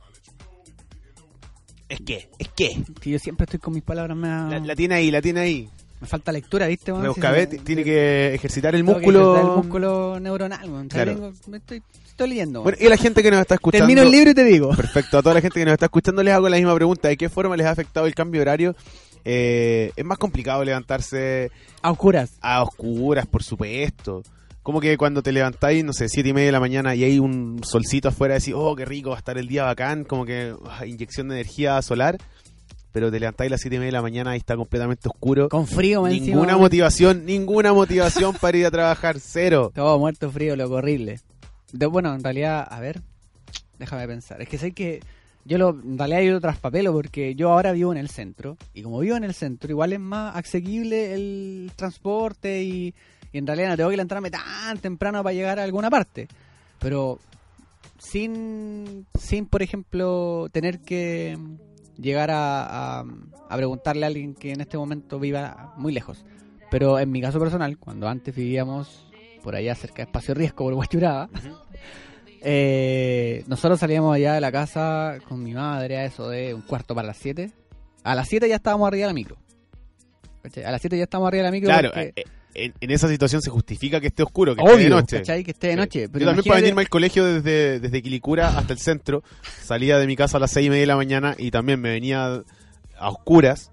¿Es 1.88 2.00
que? 2.00 2.28
¿Es 2.38 2.48
que? 2.48 2.82
yo 3.11 3.18
siempre 3.18 3.44
estoy 3.44 3.59
con 3.61 3.72
mis 3.74 3.82
palabras 3.82 4.16
me, 4.16 4.28
La, 4.28 4.59
la 4.61 4.76
tiene 4.76 4.96
ahí, 4.96 5.11
la 5.11 5.22
tiene 5.22 5.40
ahí. 5.40 5.68
me 6.00 6.06
falta 6.06 6.32
lectura, 6.32 6.66
¿viste? 6.66 6.92
weón? 6.92 7.02
Rebuscabé, 7.04 7.46
tiene 7.46 7.82
que 7.82 8.34
ejercitar 8.34 8.74
el 8.74 8.82
Tengo 8.82 8.92
que 8.98 9.06
músculo. 9.06 9.32
ejercitar 9.34 9.50
el 9.50 9.56
músculo 9.56 10.20
neuronal, 10.20 10.70
weón. 10.70 10.88
Claro. 10.88 11.14
Tengo- 11.14 11.32
me 11.46 11.56
estoy, 11.59 11.82
estoy 12.06 12.28
leyendo. 12.28 12.62
Bueno, 12.62 12.76
y 12.78 12.88
la 12.88 12.98
gente 12.98 13.22
que 13.22 13.30
nos 13.30 13.40
está 13.40 13.54
escuchando. 13.54 13.86
Termino 13.86 14.02
el 14.02 14.11
libro 14.11 14.30
y 14.30 14.34
te 14.34 14.44
digo. 14.44 14.74
Perfecto, 14.76 15.16
a 15.18 15.22
toda 15.22 15.34
la 15.36 15.40
gente 15.40 15.59
que 15.61 15.64
nos 15.64 15.72
está 15.72 15.86
escuchando 15.86 16.22
les 16.22 16.34
hago 16.34 16.48
la 16.50 16.56
misma 16.59 16.74
pregunta. 16.74 17.09
¿De 17.09 17.16
qué 17.16 17.30
forma 17.30 17.56
les 17.56 17.66
ha 17.66 17.70
afectado 17.70 18.06
el 18.06 18.14
cambio 18.14 18.40
de 18.40 18.42
horario? 18.42 18.76
Eh, 19.24 19.92
es 19.96 20.04
más 20.04 20.18
complicado 20.18 20.62
levantarse 20.64 21.50
A 21.80 21.90
oscuras. 21.90 22.32
a 22.42 22.62
oscuras, 22.62 23.26
por 23.26 23.42
supuesto. 23.42 24.22
Como 24.69 24.83
que 24.83 24.99
cuando 24.99 25.23
te 25.23 25.33
levantáis, 25.33 25.83
no 25.83 25.95
sé, 25.95 26.11
siete 26.11 26.29
y 26.29 26.33
media 26.35 26.49
de 26.49 26.53
la 26.53 26.61
mañana 26.61 26.95
y 26.95 27.03
hay 27.03 27.19
un 27.19 27.62
solcito 27.64 28.11
afuera, 28.11 28.35
decís, 28.35 28.53
oh, 28.55 28.77
qué 28.77 28.85
rico 28.85 29.09
va 29.09 29.16
a 29.16 29.19
estar 29.19 29.39
el 29.39 29.49
día 29.49 29.64
bacán, 29.64 30.05
como 30.05 30.27
que 30.27 30.55
ah, 30.66 30.85
inyección 30.85 31.29
de 31.29 31.37
energía 31.37 31.81
solar. 31.81 32.19
Pero 32.93 33.11
te 33.11 33.19
levantáis 33.19 33.49
a 33.49 33.53
las 33.53 33.62
siete 33.62 33.77
y 33.77 33.79
media 33.79 33.89
de 33.89 33.93
la 33.93 34.03
mañana 34.03 34.37
y 34.37 34.41
está 34.41 34.57
completamente 34.57 35.09
oscuro. 35.09 35.49
Con 35.49 35.66
frío, 35.66 36.07
encima, 36.07 36.27
Ninguna 36.27 36.59
motivación, 36.59 37.25
ninguna 37.25 37.73
motivación 37.73 38.35
para 38.35 38.59
ir 38.59 38.66
a 38.66 38.71
trabajar, 38.71 39.19
cero. 39.21 39.73
Todo 39.75 39.99
muerto 39.99 40.31
frío, 40.31 40.55
loco, 40.55 40.75
horrible. 40.75 41.21
De, 41.73 41.87
bueno, 41.87 42.14
en 42.14 42.23
realidad, 42.23 42.69
a 42.71 42.79
ver, 42.79 43.01
déjame 43.79 44.07
pensar. 44.07 44.43
Es 44.43 44.51
que 44.51 44.59
sé 44.59 44.73
que 44.73 45.01
yo 45.47 45.57
lo, 45.57 45.71
en 45.71 45.97
realidad 45.97 46.21
yo 46.21 46.33
lo 46.33 46.43
traspapelo 46.43 46.93
porque 46.93 47.35
yo 47.35 47.53
ahora 47.53 47.73
vivo 47.73 47.91
en 47.93 47.99
el 47.99 48.11
centro. 48.11 48.59
Y 48.75 48.83
como 48.83 48.99
vivo 48.99 49.16
en 49.16 49.25
el 49.25 49.33
centro, 49.33 49.71
igual 49.71 49.95
es 49.95 50.01
más 50.01 50.37
asequible 50.37 51.14
el 51.14 51.73
transporte 51.75 52.62
y, 52.64 52.95
y 53.33 53.39
en 53.39 53.47
realidad 53.47 53.68
no 53.70 53.76
tengo 53.76 53.91
que 53.91 53.97
levantarme 53.97 54.31
tan 54.31 54.79
temprano 54.79 55.22
para 55.22 55.33
llegar 55.35 55.59
a 55.59 55.64
alguna 55.64 55.91
parte. 55.91 56.29
Pero 56.79 57.18
sin, 57.99 59.07
sin 59.18 59.47
por 59.47 59.62
ejemplo, 59.62 60.49
tener 60.53 60.81
que 60.81 61.37
llegar 61.97 62.31
a, 62.31 63.01
a, 63.01 63.05
a 63.49 63.57
preguntarle 63.57 64.05
a 64.05 64.09
alguien 64.09 64.35
que 64.35 64.53
en 64.53 64.61
este 64.61 64.79
momento 64.79 65.18
viva 65.18 65.74
muy 65.76 65.93
lejos. 65.93 66.24
Pero 66.70 66.99
en 66.99 67.11
mi 67.11 67.20
caso 67.20 67.39
personal, 67.41 67.79
cuando 67.79 68.09
antes 68.09 68.35
vivíamos 68.35 69.07
por 69.43 69.55
allá 69.57 69.74
cerca 69.74 69.97
de 69.97 70.03
Espacio 70.03 70.35
Riesgo, 70.35 70.64
por 70.64 70.74
Guachuraba, 70.74 71.29
eh, 72.43 73.45
nosotros 73.47 73.81
salíamos 73.81 74.14
allá 74.14 74.35
de 74.35 74.41
la 74.41 74.53
casa 74.53 75.18
con 75.29 75.43
mi 75.43 75.55
madre 75.55 75.97
a 75.99 76.05
eso 76.05 76.29
de 76.29 76.55
un 76.55 76.62
cuarto 76.62 76.95
para 76.95 77.09
las 77.09 77.16
7. 77.18 77.51
A 78.05 78.14
las 78.14 78.29
7 78.29 78.49
ya 78.49 78.57
estábamos 78.57 78.87
arriba 78.89 79.03
de 79.07 79.09
la 79.09 79.14
micro. 79.14 79.37
A 80.64 80.70
las 80.70 80.81
7 80.81 80.97
ya 80.97 81.05
estábamos 81.05 81.29
arriba 81.29 81.43
de 81.45 81.49
la 81.49 81.53
micro. 81.53 81.68
Claro, 81.68 81.91
porque- 81.93 82.12
eh, 82.20 82.24
en, 82.55 82.74
en 82.80 82.90
esa 82.90 83.09
situación 83.09 83.40
se 83.42 83.51
justifica 83.51 84.01
que 84.01 84.09
esté 84.09 84.22
oscuro, 84.22 84.55
que 84.57 84.62
esté 84.62 84.76
de 84.78 84.88
noche. 84.90 85.16
¿cachai? 85.18 85.44
Que 85.44 85.51
esté 85.53 85.68
de 85.68 85.72
Sí. 85.74 85.78
noche. 85.78 86.09
Pero 86.09 86.20
Yo 86.24 86.26
también 86.26 86.44
para 86.44 86.59
imagínate- 86.59 86.62
venirme 86.62 86.80
al 86.82 86.88
colegio 86.88 87.24
desde, 87.24 87.80
desde 87.80 88.03
Quilicura 88.03 88.57
hasta 88.59 88.72
el 88.72 88.78
centro, 88.78 89.22
salía 89.62 89.99
de 89.99 90.07
mi 90.07 90.16
casa 90.16 90.38
a 90.38 90.40
las 90.40 90.51
seis 90.51 90.66
y 90.66 90.70
media 90.70 90.80
de 90.82 90.86
la 90.86 90.96
mañana 90.96 91.34
y 91.38 91.51
también 91.51 91.80
me 91.80 91.90
venía 91.90 92.42
a 92.99 93.11
oscuras, 93.11 93.70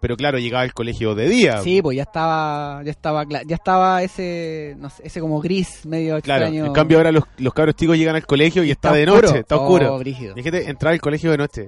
pero 0.00 0.16
claro, 0.16 0.38
llegaba 0.38 0.62
al 0.62 0.74
colegio 0.74 1.14
de 1.14 1.28
día. 1.28 1.62
Sí, 1.62 1.80
pues 1.80 1.96
ya 1.96 2.02
estaba, 2.02 2.82
ya 2.84 2.90
estaba, 2.90 3.24
ya 3.24 3.54
estaba 3.56 4.02
ese, 4.02 4.74
no 4.78 4.90
sé, 4.90 5.02
ese 5.06 5.20
como 5.20 5.40
gris 5.40 5.86
medio 5.86 6.20
claro. 6.20 6.44
extraño. 6.44 6.66
En 6.66 6.72
cambio 6.74 6.98
ahora 6.98 7.10
los, 7.12 7.24
los 7.38 7.54
cabros 7.54 7.74
chicos 7.76 7.96
llegan 7.96 8.14
al 8.16 8.26
colegio 8.26 8.62
y 8.62 8.70
está, 8.70 8.92
de 8.92 9.04
oscuro. 9.08 9.28
noche, 9.28 9.38
está 9.40 9.56
Oh, 9.56 9.62
oscuro. 9.62 9.98
brígido. 9.98 10.34
Fíjate, 10.34 10.68
entrar 10.68 10.92
al 10.92 11.00
colegio 11.00 11.30
de 11.30 11.38
noche. 11.38 11.66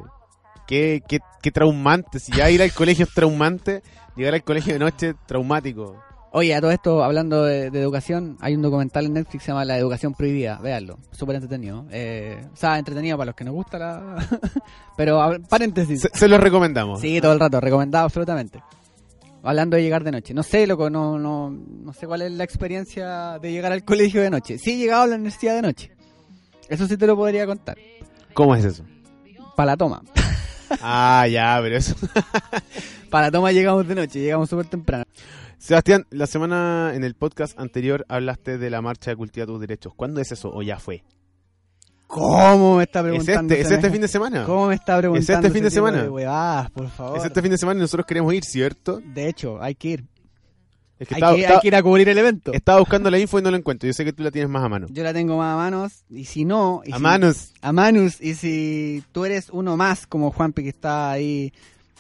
Qué, 0.66 1.00
qué, 1.08 1.20
qué 1.42 1.50
traumante. 1.50 2.18
Si 2.20 2.30
ya 2.32 2.50
ir 2.50 2.60
al 2.60 2.72
colegio 2.72 3.06
es 3.06 3.14
traumante, 3.14 3.82
llegar 4.16 4.34
al 4.34 4.44
colegio 4.44 4.74
de 4.74 4.78
noche 4.78 5.14
traumático. 5.26 5.96
Oye, 6.30 6.54
a 6.54 6.60
todo 6.60 6.70
esto, 6.70 7.02
hablando 7.02 7.44
de, 7.44 7.70
de 7.70 7.80
educación, 7.80 8.36
hay 8.40 8.54
un 8.54 8.60
documental 8.62 9.06
en 9.06 9.14
Netflix 9.14 9.42
que 9.42 9.46
se 9.46 9.52
llama 9.52 9.64
La 9.64 9.78
Educación 9.78 10.12
Prohibida. 10.12 10.58
Véanlo, 10.58 10.98
súper 11.10 11.36
entretenido. 11.36 11.86
Eh, 11.90 12.44
o 12.52 12.56
sea, 12.56 12.78
entretenido 12.78 13.16
para 13.16 13.26
los 13.26 13.34
que 13.34 13.44
nos 13.44 13.54
gusta 13.54 13.78
la... 13.78 14.28
Pero, 14.96 15.22
a 15.22 15.38
paréntesis. 15.38 16.02
Se, 16.02 16.10
se 16.12 16.28
los 16.28 16.38
recomendamos. 16.38 17.00
Sí, 17.00 17.20
todo 17.20 17.32
el 17.32 17.40
rato, 17.40 17.60
recomendado 17.60 18.04
absolutamente. 18.04 18.62
Hablando 19.42 19.76
de 19.76 19.82
llegar 19.82 20.04
de 20.04 20.12
noche. 20.12 20.34
No 20.34 20.42
sé, 20.42 20.66
loco, 20.66 20.90
no, 20.90 21.18
no, 21.18 21.50
no 21.50 21.92
sé 21.94 22.06
cuál 22.06 22.22
es 22.22 22.32
la 22.32 22.44
experiencia 22.44 23.38
de 23.38 23.50
llegar 23.50 23.72
al 23.72 23.84
colegio 23.84 24.20
de 24.20 24.28
noche. 24.28 24.58
Sí 24.58 24.72
he 24.72 24.76
llegado 24.76 25.04
a 25.04 25.06
la 25.06 25.14
universidad 25.14 25.54
de 25.54 25.62
noche. 25.62 25.92
Eso 26.68 26.86
sí 26.86 26.98
te 26.98 27.06
lo 27.06 27.16
podría 27.16 27.46
contar. 27.46 27.78
¿Cómo 28.34 28.54
es 28.54 28.64
eso? 28.64 28.84
Para 29.56 29.72
la 29.72 29.76
toma. 29.78 30.02
Ah, 30.82 31.26
ya, 31.30 31.58
pero 31.62 31.76
eso. 31.76 31.94
Para 33.10 33.28
la 33.28 33.30
toma 33.30 33.52
llegamos 33.52 33.88
de 33.88 33.94
noche, 33.94 34.20
llegamos 34.20 34.50
súper 34.50 34.66
temprano. 34.66 35.04
Sebastián, 35.58 36.06
la 36.10 36.26
semana 36.26 36.92
en 36.94 37.02
el 37.04 37.14
podcast 37.14 37.58
anterior 37.58 38.04
hablaste 38.08 38.58
de 38.58 38.70
la 38.70 38.80
marcha 38.80 39.10
de 39.10 39.16
Cultiva 39.16 39.44
tus 39.46 39.60
Derechos. 39.60 39.92
¿Cuándo 39.94 40.20
es 40.20 40.30
eso 40.30 40.50
o 40.52 40.62
ya 40.62 40.78
fue? 40.78 41.02
¿Cómo 42.06 42.76
me 42.76 42.84
está 42.84 43.00
¿Es 43.00 43.06
preguntando? 43.06 43.54
este, 43.54 43.66
¿Es 43.66 43.70
este 43.72 43.90
fin 43.90 44.00
de 44.00 44.08
semana? 44.08 44.44
¿Cómo 44.44 44.68
me 44.68 44.74
está 44.76 44.96
preguntando? 44.98 45.32
este 45.46 45.50
fin 45.50 45.64
de 45.64 45.70
semana? 45.70 46.04
huevadas, 46.10 46.70
por 46.70 46.88
favor. 46.88 47.18
Es 47.18 47.24
este 47.24 47.42
fin 47.42 47.50
de 47.50 47.58
semana 47.58 47.78
y 47.78 47.82
nosotros 47.82 48.06
queremos 48.06 48.32
ir, 48.32 48.44
¿cierto? 48.44 49.00
De 49.04 49.28
hecho, 49.28 49.60
hay 49.60 49.74
que 49.74 49.88
ir. 49.88 50.04
Es 50.98 51.06
que 51.06 51.14
Hay, 51.14 51.18
estaba, 51.18 51.32
que, 51.32 51.36
hay 51.38 51.42
estaba- 51.44 51.60
que 51.60 51.68
ir 51.68 51.76
a 51.76 51.82
cubrir 51.82 52.08
el 52.08 52.18
evento. 52.18 52.52
estaba 52.52 52.78
buscando 52.80 53.10
la 53.10 53.18
info 53.18 53.38
y 53.38 53.42
no 53.42 53.50
la 53.50 53.56
encuentro. 53.58 53.86
Yo 53.86 53.92
sé 53.92 54.04
que 54.04 54.12
tú 54.12 54.22
la 54.22 54.30
tienes 54.30 54.48
más 54.50 54.64
a 54.64 54.68
mano. 54.68 54.86
Yo 54.90 55.02
la 55.02 55.12
tengo 55.12 55.36
más 55.36 55.54
a 55.54 55.56
manos. 55.56 56.04
Y 56.08 56.24
si 56.24 56.44
no. 56.44 56.82
y 56.84 56.92
A 56.92 56.96
si- 56.96 57.02
manos. 57.02 57.52
A 57.60 57.72
manos. 57.72 58.20
Y 58.20 58.34
si 58.34 59.02
tú 59.12 59.24
eres 59.24 59.50
uno 59.50 59.76
más, 59.76 60.06
como 60.06 60.30
Juanpi, 60.30 60.62
que 60.62 60.68
está 60.70 61.10
ahí 61.10 61.52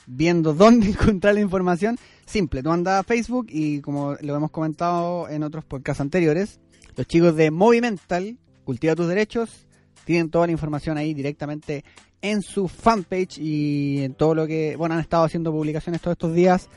viendo 0.06 0.54
dónde 0.54 0.86
encontrar 0.90 1.34
la 1.34 1.40
información, 1.40 1.98
simple. 2.28 2.62
Tú 2.62 2.70
andas 2.70 3.00
a 3.00 3.02
Facebook 3.02 3.46
y, 3.48 3.80
como 3.80 4.14
lo 4.20 4.36
hemos 4.36 4.50
comentado 4.50 5.28
en 5.28 5.42
otros 5.42 5.64
podcasts 5.64 6.00
anteriores, 6.00 6.60
los 6.96 7.06
chicos 7.06 7.34
de 7.36 7.50
Movimental, 7.50 8.36
Cultiva 8.64 8.94
tus 8.94 9.08
Derechos, 9.08 9.66
tienen 10.04 10.30
toda 10.30 10.46
la 10.46 10.52
información 10.52 10.98
ahí 10.98 11.14
directamente 11.14 11.84
en 12.20 12.42
su 12.42 12.68
fanpage 12.68 13.38
y 13.38 14.02
en 14.02 14.14
todo 14.14 14.34
lo 14.34 14.46
que, 14.46 14.76
bueno, 14.76 14.94
han 14.94 15.00
estado 15.00 15.24
haciendo 15.24 15.52
publicaciones 15.52 16.00
todos 16.00 16.14
estos 16.14 16.34
días 16.34 16.68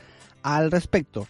al 0.42 0.70
respecto. 0.70 1.26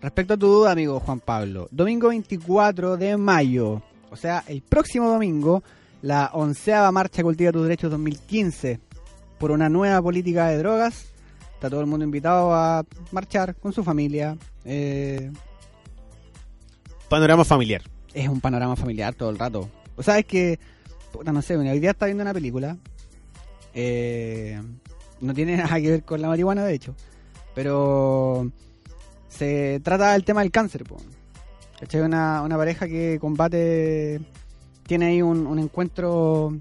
Respecto 0.00 0.34
a 0.34 0.36
tu 0.36 0.48
duda, 0.48 0.72
amigo 0.72 0.98
Juan 1.00 1.20
Pablo, 1.20 1.68
domingo 1.70 2.08
24 2.08 2.96
de 2.96 3.16
mayo, 3.16 3.82
o 4.10 4.16
sea, 4.16 4.42
el 4.48 4.62
próximo 4.62 5.08
domingo, 5.08 5.62
la 6.02 6.30
onceava 6.34 6.90
marcha 6.90 7.22
Cultiva 7.22 7.52
tus 7.52 7.62
Derechos 7.62 7.90
2015 7.92 8.80
por 9.38 9.52
una 9.52 9.68
nueva 9.68 10.02
política 10.02 10.48
de 10.48 10.58
drogas. 10.58 11.11
Está 11.62 11.70
todo 11.70 11.80
el 11.82 11.86
mundo 11.86 12.04
invitado 12.04 12.52
a 12.52 12.84
marchar 13.12 13.54
con 13.54 13.72
su 13.72 13.84
familia. 13.84 14.36
Eh, 14.64 15.30
Panorama 17.08 17.44
familiar. 17.44 17.82
es 18.12 18.28
un 18.28 18.40
panorama 18.40 18.74
familiar 18.74 19.14
todo 19.14 19.30
el 19.30 19.38
rato. 19.38 19.70
O 19.94 20.02
sea, 20.02 20.18
es 20.18 20.24
que, 20.24 20.58
puta, 21.12 21.30
no 21.30 21.40
sé, 21.40 21.56
hoy 21.56 21.78
día 21.78 21.92
está 21.92 22.06
viendo 22.06 22.22
una 22.24 22.34
película. 22.34 22.76
eh, 23.74 24.60
no 25.20 25.32
tiene 25.34 25.56
nada 25.58 25.80
que 25.80 25.88
ver 25.88 26.02
con 26.02 26.20
la 26.20 26.26
marihuana, 26.26 26.64
de 26.64 26.74
hecho. 26.74 26.96
Pero 27.54 28.50
se 29.28 29.78
trata 29.84 30.14
del 30.14 30.24
tema 30.24 30.40
del 30.40 30.50
cáncer, 30.50 30.82
po. 30.82 30.96
¿Cachai? 31.78 32.00
Una, 32.00 32.42
una 32.42 32.56
pareja 32.56 32.88
que 32.88 33.18
combate, 33.20 34.20
tiene 34.84 35.06
ahí 35.06 35.22
un, 35.22 35.46
un 35.46 35.60
encuentro 35.60 36.58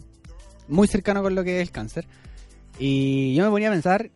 muy 0.68 0.88
cercano 0.88 1.24
con 1.24 1.34
lo 1.34 1.44
que 1.44 1.60
es 1.60 1.68
el 1.68 1.72
cáncer. 1.72 2.06
Y 2.78 3.34
yo 3.34 3.44
me 3.46 3.50
ponía 3.50 3.70
a 3.70 3.72
pensar, 3.72 4.12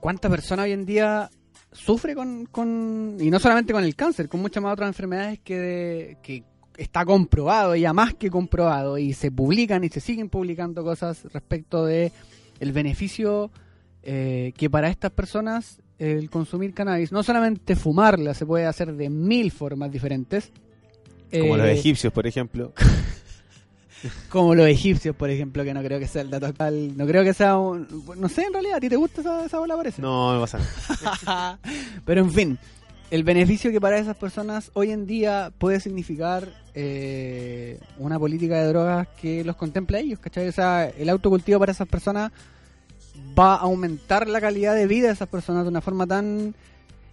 ¿cuánta 0.00 0.28
persona 0.28 0.62
hoy 0.64 0.72
en 0.72 0.84
día 0.86 1.30
sufre 1.72 2.14
con, 2.14 2.46
con, 2.46 3.16
y 3.20 3.30
no 3.30 3.38
solamente 3.38 3.72
con 3.72 3.84
el 3.84 3.94
cáncer, 3.94 4.28
con 4.28 4.40
muchas 4.40 4.62
más 4.62 4.72
otras 4.72 4.88
enfermedades 4.88 5.38
que, 5.40 5.58
de- 5.58 6.16
que 6.22 6.44
está 6.76 7.04
comprobado, 7.04 7.74
ya 7.76 7.92
más 7.92 8.14
que 8.14 8.30
comprobado, 8.30 8.98
y 8.98 9.12
se 9.12 9.30
publican 9.30 9.84
y 9.84 9.88
se 9.88 10.00
siguen 10.00 10.28
publicando 10.28 10.82
cosas 10.84 11.24
respecto 11.32 11.84
de 11.84 12.12
el 12.60 12.72
beneficio 12.72 13.50
eh, 14.02 14.52
que 14.56 14.70
para 14.70 14.88
estas 14.88 15.10
personas 15.10 15.80
el 15.98 16.30
consumir 16.30 16.72
cannabis, 16.74 17.10
no 17.10 17.22
solamente 17.24 17.74
fumarla, 17.74 18.32
se 18.32 18.46
puede 18.46 18.66
hacer 18.66 18.94
de 18.94 19.10
mil 19.10 19.50
formas 19.50 19.90
diferentes, 19.90 20.52
Como 21.30 21.56
Eh, 21.56 21.58
los 21.58 21.66
egipcios, 21.68 22.12
por 22.12 22.26
ejemplo. 22.26 22.72
Como 24.28 24.54
los 24.54 24.66
egipcios, 24.66 25.14
por 25.16 25.30
ejemplo, 25.30 25.64
que 25.64 25.74
no 25.74 25.82
creo 25.82 25.98
que 25.98 26.06
sea 26.06 26.22
el 26.22 26.30
dato 26.30 26.46
actual. 26.46 26.96
No 26.96 27.06
creo 27.06 27.24
que 27.24 27.34
sea 27.34 27.56
un... 27.56 28.04
No 28.16 28.28
sé, 28.28 28.44
en 28.44 28.52
realidad, 28.52 28.76
¿a 28.76 28.80
ti 28.80 28.88
te 28.88 28.96
gusta 28.96 29.20
esa, 29.20 29.44
esa 29.44 29.58
bola, 29.58 29.76
parece? 29.76 30.02
No, 30.02 30.34
no 30.34 30.40
pasa 30.40 30.58
nada. 31.24 31.58
Pero 32.04 32.20
en 32.20 32.30
fin, 32.30 32.58
el 33.10 33.24
beneficio 33.24 33.70
que 33.70 33.80
para 33.80 33.98
esas 33.98 34.16
personas 34.16 34.70
hoy 34.74 34.90
en 34.90 35.06
día 35.06 35.50
puede 35.56 35.80
significar 35.80 36.48
eh, 36.74 37.80
una 37.98 38.18
política 38.18 38.56
de 38.56 38.68
drogas 38.68 39.08
que 39.20 39.44
los 39.44 39.56
contempla 39.56 39.98
a 39.98 40.00
ellos, 40.00 40.18
¿cachai? 40.18 40.48
O 40.48 40.52
sea, 40.52 40.86
el 40.86 41.08
autocultivo 41.08 41.58
para 41.58 41.72
esas 41.72 41.88
personas 41.88 42.30
va 43.38 43.54
a 43.54 43.60
aumentar 43.60 44.28
la 44.28 44.40
calidad 44.40 44.74
de 44.74 44.86
vida 44.86 45.08
de 45.08 45.14
esas 45.14 45.28
personas 45.28 45.64
de 45.64 45.70
una 45.70 45.80
forma 45.80 46.06
tan 46.06 46.54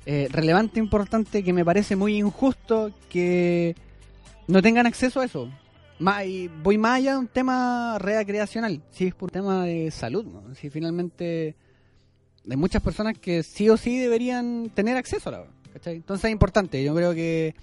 eh, 0.06 0.28
relevante, 0.32 0.80
importante, 0.80 1.44
que 1.44 1.54
me 1.54 1.66
parece 1.66 1.96
muy 1.96 2.18
injusto 2.18 2.92
que 3.10 3.76
no 4.48 4.62
tengan 4.62 4.86
acceso 4.86 5.22
a 5.22 5.26
eso. 5.26 5.50
Y 6.00 6.50
voy 6.62 6.78
más 6.78 6.98
allá 6.98 7.14
de 7.14 7.18
un 7.20 7.28
tema 7.28 7.98
recreacional, 8.00 8.82
si 8.92 9.08
es 9.08 9.16
por 9.16 9.32
tema 9.32 9.64
de 9.64 9.92
salud, 9.92 10.26
si 10.54 10.70
finalmente 10.70 11.56
hay 12.50 12.58
muchas 12.58 12.82
personas 12.82 13.18
que 13.18 13.44
sí 13.44 13.70
o 13.70 13.78
sí 13.78 13.98
deberían 13.98 14.70
tener 14.74 14.98
acceso 14.98 15.30
a 15.30 15.32
la 15.32 15.46
¿cachai? 15.74 15.96
Entonces 15.96 16.26
es 16.26 16.32
importante, 16.32 16.84
yo 16.84 16.94
creo 16.94 17.14
que, 17.14 17.56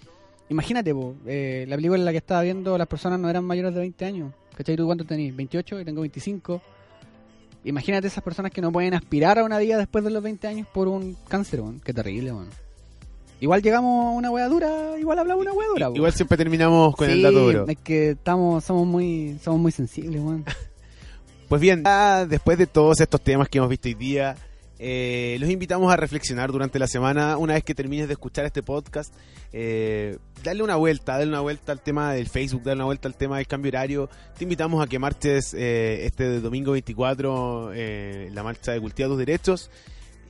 imagínate, 0.49 0.95
eh, 1.26 1.66
la 1.68 1.76
película 1.76 1.99
en 1.99 2.05
la 2.05 2.11
que 2.11 2.18
estaba 2.18 2.43
viendo 2.43 2.76
las 2.78 2.89
personas 2.89 3.20
no 3.20 3.28
eran 3.28 3.45
mayores 3.45 3.74
de 3.74 3.80
20 3.80 4.05
años, 4.05 4.33
¿cachai? 4.57 4.76
¿Tú 4.76 4.87
cuánto 4.87 5.05
tenés? 5.05 5.35
28, 5.37 5.78
yo 5.78 5.85
tengo 5.85 6.01
25. 6.01 6.61
Imagínate 7.64 8.09
esas 8.09 8.24
personas 8.24 8.51
que 8.51 8.61
no 8.61 8.72
pueden 8.72 8.95
aspirar 8.95 9.39
a 9.39 9.45
una 9.45 9.59
vida 9.59 9.78
después 9.78 10.03
de 10.05 10.11
los 10.11 10.22
20 10.22 10.49
años 10.49 10.66
por 10.72 10.89
un 10.89 11.16
cáncer, 11.28 11.61
weón. 11.61 11.80
Qué 11.80 11.95
terrible. 11.95 12.33
Igual 13.43 13.61
llegamos 13.61 14.07
a 14.07 14.11
una 14.11 14.30
wea 14.30 14.49
dura, 14.49 14.97
igual 15.01 15.18
hablamos 15.18 15.43
una 15.43 15.53
wea 15.53 15.66
dura. 15.66 15.90
Igual 15.93 16.12
siempre 16.12 16.36
terminamos 16.38 16.95
con 16.95 17.11
el 17.11 17.22
dato 17.22 17.40
duro. 17.40 17.66
Es 17.66 17.76
que 17.76 18.11
estamos, 18.11 18.62
somos 18.62 18.86
muy, 18.86 19.36
somos 19.43 19.61
muy 19.61 19.72
sensibles, 19.72 20.22
weón. 20.22 20.45
Pues 21.49 21.61
bien, 21.61 21.82
después 22.28 22.57
de 22.57 22.68
todos 22.68 23.01
estos 23.01 23.20
temas 23.20 23.49
que 23.49 23.59
hemos 23.59 23.68
visto 23.68 23.88
hoy 23.88 23.95
día, 23.95 24.36
eh, 24.78 25.36
los 25.40 25.51
invitamos 25.51 25.93
a 25.93 25.97
reflexionar 25.97 26.53
durante 26.53 26.78
la 26.78 26.86
semana. 26.86 27.36
Una 27.36 27.55
vez 27.55 27.64
que 27.64 27.74
termines 27.74 28.07
de 28.07 28.12
escuchar 28.12 28.47
este 28.47 28.62
podcast, 28.62 29.12
eh, 29.53 30.18
darle 30.45 30.62
una 30.62 30.76
vuelta, 30.76 31.14
darle 31.14 31.28
una 31.28 31.40
vuelta 31.40 31.72
al 31.72 31.80
tema 31.80 32.14
del 32.14 32.28
Facebook, 32.28 32.62
darle 32.62 32.76
una 32.76 32.84
vuelta 32.84 33.09
al 33.09 33.16
tema 33.16 33.38
del 33.38 33.49
cambio 33.49 33.70
horario. 33.70 34.09
Te 34.38 34.45
invitamos 34.45 34.82
a 34.82 34.88
que 34.88 35.01
marches 35.01 35.53
eh, 35.53 36.07
este 36.07 36.40
domingo 36.40 36.72
24 36.72 37.72
eh, 37.74 38.30
la 38.32 38.45
marcha 38.45 38.70
de 38.70 38.80
Cultiva 38.80 39.09
tus 39.09 39.18
Derechos. 39.18 39.68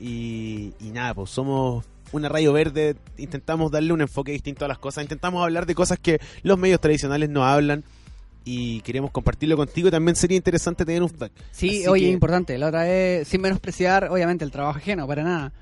Y, 0.01 0.73
y 0.81 0.91
nada, 0.91 1.15
pues 1.15 1.31
somos 1.31 1.85
una 2.13 2.29
rayo 2.29 2.53
verde, 2.53 2.97
intentamos 3.19 3.71
darle 3.73 3.93
un 3.93 4.01
enfoque 4.01 4.33
distinto 4.33 4.65
a 4.65 4.69
las 4.69 4.79
cosas, 4.79 5.03
intentamos 5.03 5.43
hablar 5.43 5.67
de 5.67 5.75
cosas 5.75 5.99
que 5.99 6.21
los 6.43 6.59
medios 6.59 6.81
tradicionales 6.81 7.29
no 7.31 7.45
hablan. 7.45 7.85
Y 8.45 8.81
queremos 8.81 9.13
compartirlo 9.13 9.57
contigo. 9.57 9.89
También 9.89 10.17
sería 10.17 10.37
interesante 10.37 10.85
tener 10.85 11.01
un 11.01 11.09
feedback. 11.09 11.31
Sí, 11.53 11.69
Así 11.83 11.87
oye, 11.87 12.07
que- 12.07 12.11
importante. 12.11 12.59
La 12.59 12.67
otra 12.69 12.83
vez, 12.83 13.29
sin 13.29 13.41
menospreciar, 13.41 14.09
obviamente, 14.11 14.45
el 14.45 14.51
trabajo 14.51 14.79
ajeno, 14.79 15.07
para 15.07 15.23
nada. 15.23 15.53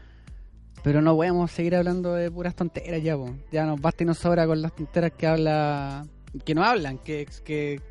Pero 0.82 1.02
no 1.02 1.14
podemos 1.14 1.50
seguir 1.50 1.76
hablando 1.76 2.14
de 2.14 2.30
puras 2.30 2.54
tonteras 2.56 3.02
ya, 3.02 3.18
po. 3.18 3.34
Ya 3.52 3.66
nos 3.66 3.78
basta 3.82 4.02
y 4.02 4.06
nos 4.06 4.16
sobra 4.16 4.46
con 4.46 4.62
las 4.62 4.74
tonteras 4.74 5.12
que 5.12 5.26
habla... 5.26 6.06
Que 6.42 6.54
no 6.54 6.64
hablan, 6.64 6.96
que, 6.96 7.28
que, 7.44 7.82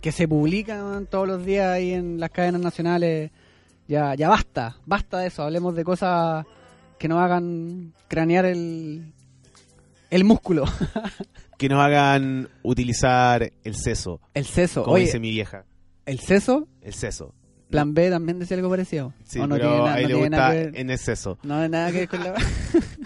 que 0.00 0.12
se 0.12 0.28
publican 0.28 1.06
todos 1.06 1.26
los 1.26 1.44
días 1.44 1.66
ahí 1.66 1.92
en 1.94 2.20
las 2.20 2.30
cadenas 2.30 2.60
nacionales. 2.60 3.32
Ya, 3.88 4.14
ya 4.14 4.28
basta, 4.28 4.76
basta 4.86 5.18
de 5.18 5.26
eso. 5.26 5.42
Hablemos 5.42 5.74
de 5.74 5.82
cosas 5.82 6.46
que 6.98 7.08
nos 7.08 7.18
hagan 7.18 7.92
cranear 8.08 8.44
el, 8.46 9.12
el 10.10 10.24
músculo. 10.24 10.64
que 11.58 11.68
nos 11.68 11.80
hagan 11.84 12.48
utilizar 12.62 13.52
el 13.64 13.74
seso, 13.76 14.20
El 14.34 14.44
seso. 14.46 14.82
como 14.84 14.96
Oye, 14.96 15.04
dice 15.06 15.18
mi 15.20 15.30
vieja. 15.30 15.64
el 16.04 16.20
seso, 16.20 16.68
El 16.82 16.94
seso. 16.94 17.34
plan 17.70 17.94
B 17.94 18.10
también 18.10 18.38
decía 18.38 18.56
algo 18.56 18.70
parecido. 18.70 19.12
Sí, 19.24 19.38
¿O 19.40 19.46
no 19.46 19.56
pero 19.56 19.68
tiene 19.70 19.84
na- 19.84 19.94
a 19.94 19.96
él 19.98 20.02
no 20.02 20.08
le 20.08 20.14
tiene 20.14 20.30
nada 20.30 20.48
gusta 20.54 20.64
ver? 20.70 20.80
en 20.80 20.90
exceso. 20.90 21.38
No 21.42 21.54
tiene 21.54 21.68
nada 21.70 21.92
que 21.92 21.98
ver 21.98 22.08
con 22.08 22.20
la... 22.24 22.34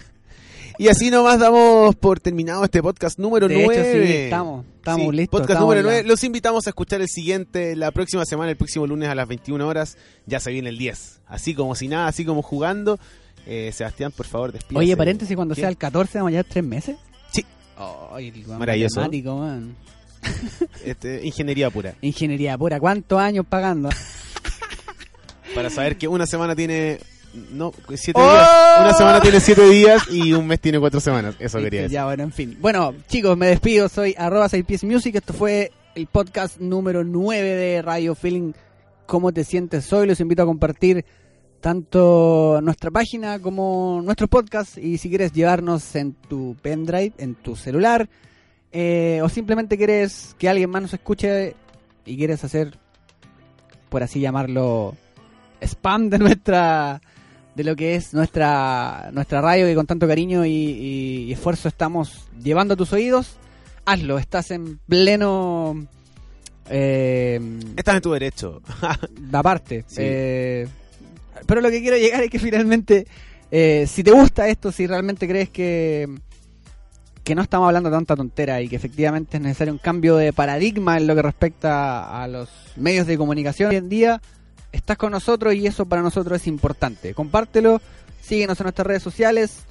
Y 0.79 0.89
así 0.89 1.11
nomás 1.11 1.39
damos 1.39 1.95
por 1.97 2.21
terminado 2.21 2.65
este 2.65 2.83
podcast 2.83 3.19
número 3.19 3.49
De 3.49 3.55
9. 3.67 3.75
hecho, 3.75 4.07
sí, 4.07 4.13
estamos, 4.17 4.65
estamos 4.77 5.15
listos, 5.15 5.31
Podcast 5.41 5.51
estamos 5.51 5.67
número 5.67 5.81
en 5.81 5.87
la- 5.87 5.93
9. 5.93 6.09
Los 6.09 6.25
invitamos 6.25 6.67
a 6.67 6.71
escuchar 6.71 7.03
el 7.03 7.09
siguiente 7.09 7.77
la 7.77 7.91
próxima 7.91 8.25
semana, 8.25 8.51
el 8.51 8.57
próximo 8.57 8.87
lunes 8.87 9.11
a 9.11 9.15
las 9.15 9.29
21 9.29 9.67
horas. 9.69 9.99
Ya 10.25 10.41
se 10.41 10.51
viene 10.53 10.71
el 10.71 10.79
10. 10.79 11.21
Así 11.27 11.55
como 11.55 11.75
si 11.75 11.87
nada, 11.89 12.07
así 12.09 12.25
como 12.25 12.41
jugando. 12.41 12.99
Eh, 13.47 13.71
Sebastián, 13.73 14.13
por 14.13 14.27
favor, 14.27 14.53
despídase. 14.53 14.79
Oye, 14.85 14.97
paréntesis, 14.97 15.35
cuando 15.37 15.55
¿Qué? 15.55 15.63
sea 15.63 15.71
el 15.71 15.77
14 15.77 16.19
vamos 16.19 16.29
a 16.29 16.31
llevar 16.33 16.47
tres 16.47 16.65
meses. 16.65 16.97
Sí. 17.33 17.45
El 18.19 18.47
Maravilloso. 18.47 19.01
man. 19.37 19.75
Este, 20.85 21.25
ingeniería 21.27 21.71
pura. 21.71 21.95
Ingeniería 22.03 22.57
pura. 22.59 22.79
¿Cuántos 22.79 23.19
años 23.19 23.47
pagando? 23.49 23.89
Para 25.55 25.71
saber 25.71 25.97
que 25.97 26.07
una 26.09 26.27
semana 26.27 26.55
tiene. 26.55 26.99
No, 27.53 27.73
siete 27.95 28.21
¡Oh! 28.21 28.31
días. 28.31 28.49
Una 28.81 28.93
semana 28.95 29.21
tiene 29.21 29.41
siete 29.41 29.69
días 29.69 30.03
y 30.11 30.33
un 30.33 30.47
mes 30.47 30.61
tiene 30.61 30.79
cuatro 30.81 31.01
semanas. 31.01 31.37
Eso 31.39 31.59
Sí, 31.59 31.65
quería 31.65 31.79
que 31.81 31.83
decir. 31.85 31.95
Ya, 31.95 32.05
bueno, 32.05 32.23
en 32.25 32.33
fin. 32.33 32.57
Bueno, 32.61 32.95
chicos, 33.09 33.37
me 33.37 33.47
despido. 33.47 33.89
Soy 33.89 34.15
arroba 34.19 34.49
6pies 34.49 34.85
music. 34.87 35.15
Esto 35.17 35.33
fue 35.33 35.71
el 35.95 36.07
podcast 36.07 36.59
número 36.61 37.05
9 37.05 37.49
de 37.49 37.83
Radio 37.83 38.15
Feeling. 38.15 38.53
¿Cómo 39.07 39.33
te 39.33 39.45
sientes 39.45 39.93
hoy? 39.93 40.07
Los 40.07 40.21
invito 40.21 40.43
a 40.43 40.47
compartir 40.47 41.05
tanto 41.61 42.61
nuestra 42.63 42.91
página 42.91 43.39
como 43.39 44.01
nuestro 44.05 44.29
podcast. 44.29 44.79
Y 44.79 44.99
si 44.99 45.09
quieres 45.09 45.33
llevarnos 45.33 45.95
en 45.97 46.15
tu 46.15 46.57
pendrive, 46.61 47.13
en 47.19 47.35
tu 47.35 47.57
celular, 47.57 48.09
eh, 48.73 49.21
o 49.23 49.29
simplemente 49.29 49.77
quieres 49.77 50.35
que 50.39 50.49
alguien 50.49 50.71
más 50.71 50.83
nos 50.83 50.95
escuche 50.95 51.55
y 52.05 52.17
quieres 52.17 52.43
hacer, 52.45 52.79
por 53.89 54.03
así 54.03 54.21
llamarlo, 54.21 54.97
spam 55.61 56.11
de 56.11 56.19
nuestra 56.19 57.01
de 57.55 57.65
lo 57.65 57.75
que 57.75 57.97
es 57.97 58.15
nuestra 58.15 59.11
nuestra 59.13 59.41
radio 59.41 59.67
que 59.67 59.75
con 59.75 59.87
tanto 59.87 60.07
cariño 60.07 60.47
y, 60.47 60.53
y 60.53 61.33
esfuerzo 61.33 61.69
estamos 61.69 62.29
llevando 62.41 62.75
a 62.75 62.77
tus 62.77 62.93
oídos, 62.93 63.37
hazlo, 63.85 64.19
estás 64.19 64.51
en 64.53 64.79
pleno 64.89 65.87
eh, 66.71 67.41
Estás 67.77 67.97
en 67.97 68.01
tu 68.01 68.13
derecho. 68.13 68.63
aparte. 69.33 69.85
Sí. 69.89 69.97
Eh, 69.99 70.69
pero 71.47 71.61
lo 71.61 71.71
que 71.71 71.81
quiero 71.81 71.97
llegar 71.97 72.23
es 72.23 72.31
que 72.31 72.39
finalmente, 72.39 73.07
eh, 73.51 73.87
si 73.87 74.03
te 74.03 74.11
gusta 74.11 74.49
esto, 74.49 74.73
si 74.73 74.87
realmente 74.87 75.29
crees 75.29 75.51
que, 75.51 76.09
que 77.25 77.35
no 77.35 77.43
estamos 77.43 77.67
hablando 77.67 77.91
tanta 77.91 78.17
tontera 78.17 78.61
y 78.63 78.69
que 78.69 78.77
efectivamente 78.77 79.37
es 79.37 79.43
necesario 79.43 79.73
un 79.73 79.79
cambio 79.79 80.17
de 80.17 80.33
paradigma 80.33 80.97
en 80.97 81.07
lo 81.07 81.15
que 81.15 81.23
respecta 81.23 82.23
a 82.23 82.29
los 82.29 82.49
medios 82.77 83.07
de 83.07 83.19
comunicación 83.19 83.71
hoy 83.71 83.77
en 83.77 83.89
día, 83.89 84.21
estás 84.73 84.97
con 84.97 85.13
nosotros 85.13 85.55
y 85.55 85.67
eso 85.67 85.87
para 85.87 86.03
nosotros 86.03 86.41
es 86.41 86.47
importante. 86.47 87.15
Compártelo, 87.15 87.81
síguenos 88.21 88.59
en 88.61 88.65
nuestras 88.65 88.87
redes 88.87 89.03
sociales, 89.03 89.65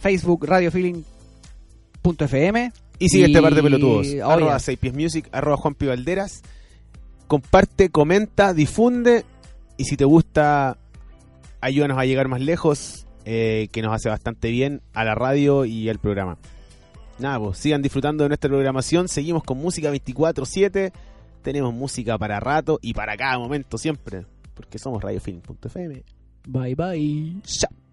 Facebook, 0.00 0.46
radiofeeling.fm. 0.46 2.72
Y 2.98 3.08
sigue 3.08 3.26
este 3.26 3.42
par 3.42 3.54
de 3.54 3.62
pelotudos. 3.62 4.06
Arroba 4.24 4.58
6 4.58 4.78
pies 4.78 4.94
music, 4.94 5.28
arroba 5.32 5.56
Juan 5.58 5.74
Pi 5.74 5.86
Valderas. 5.86 6.42
Comparte, 7.26 7.90
comenta, 7.90 8.54
difunde. 8.54 9.24
Y 9.76 9.84
si 9.84 9.96
te 9.96 10.04
gusta, 10.04 10.78
ayúdanos 11.66 11.98
a 11.98 12.04
llegar 12.04 12.28
más 12.28 12.40
lejos, 12.40 13.06
eh, 13.24 13.68
que 13.72 13.82
nos 13.82 13.92
hace 13.92 14.08
bastante 14.08 14.50
bien 14.50 14.82
a 14.94 15.04
la 15.04 15.14
radio 15.14 15.64
y 15.64 15.88
al 15.88 15.98
programa. 15.98 16.38
Nada, 17.18 17.40
pues 17.40 17.58
sigan 17.58 17.82
disfrutando 17.82 18.24
de 18.24 18.28
nuestra 18.28 18.48
programación. 18.48 19.08
Seguimos 19.08 19.42
con 19.42 19.58
música 19.58 19.90
24-7. 19.92 20.92
Tenemos 21.42 21.74
música 21.74 22.18
para 22.18 22.40
rato 22.40 22.78
y 22.82 22.92
para 22.92 23.16
cada 23.16 23.38
momento 23.38 23.78
siempre. 23.78 24.26
Porque 24.54 24.78
somos 24.78 25.02
radiofilm.fm. 25.02 26.04
Bye 26.46 26.74
bye. 26.74 27.40
Chao. 27.42 27.85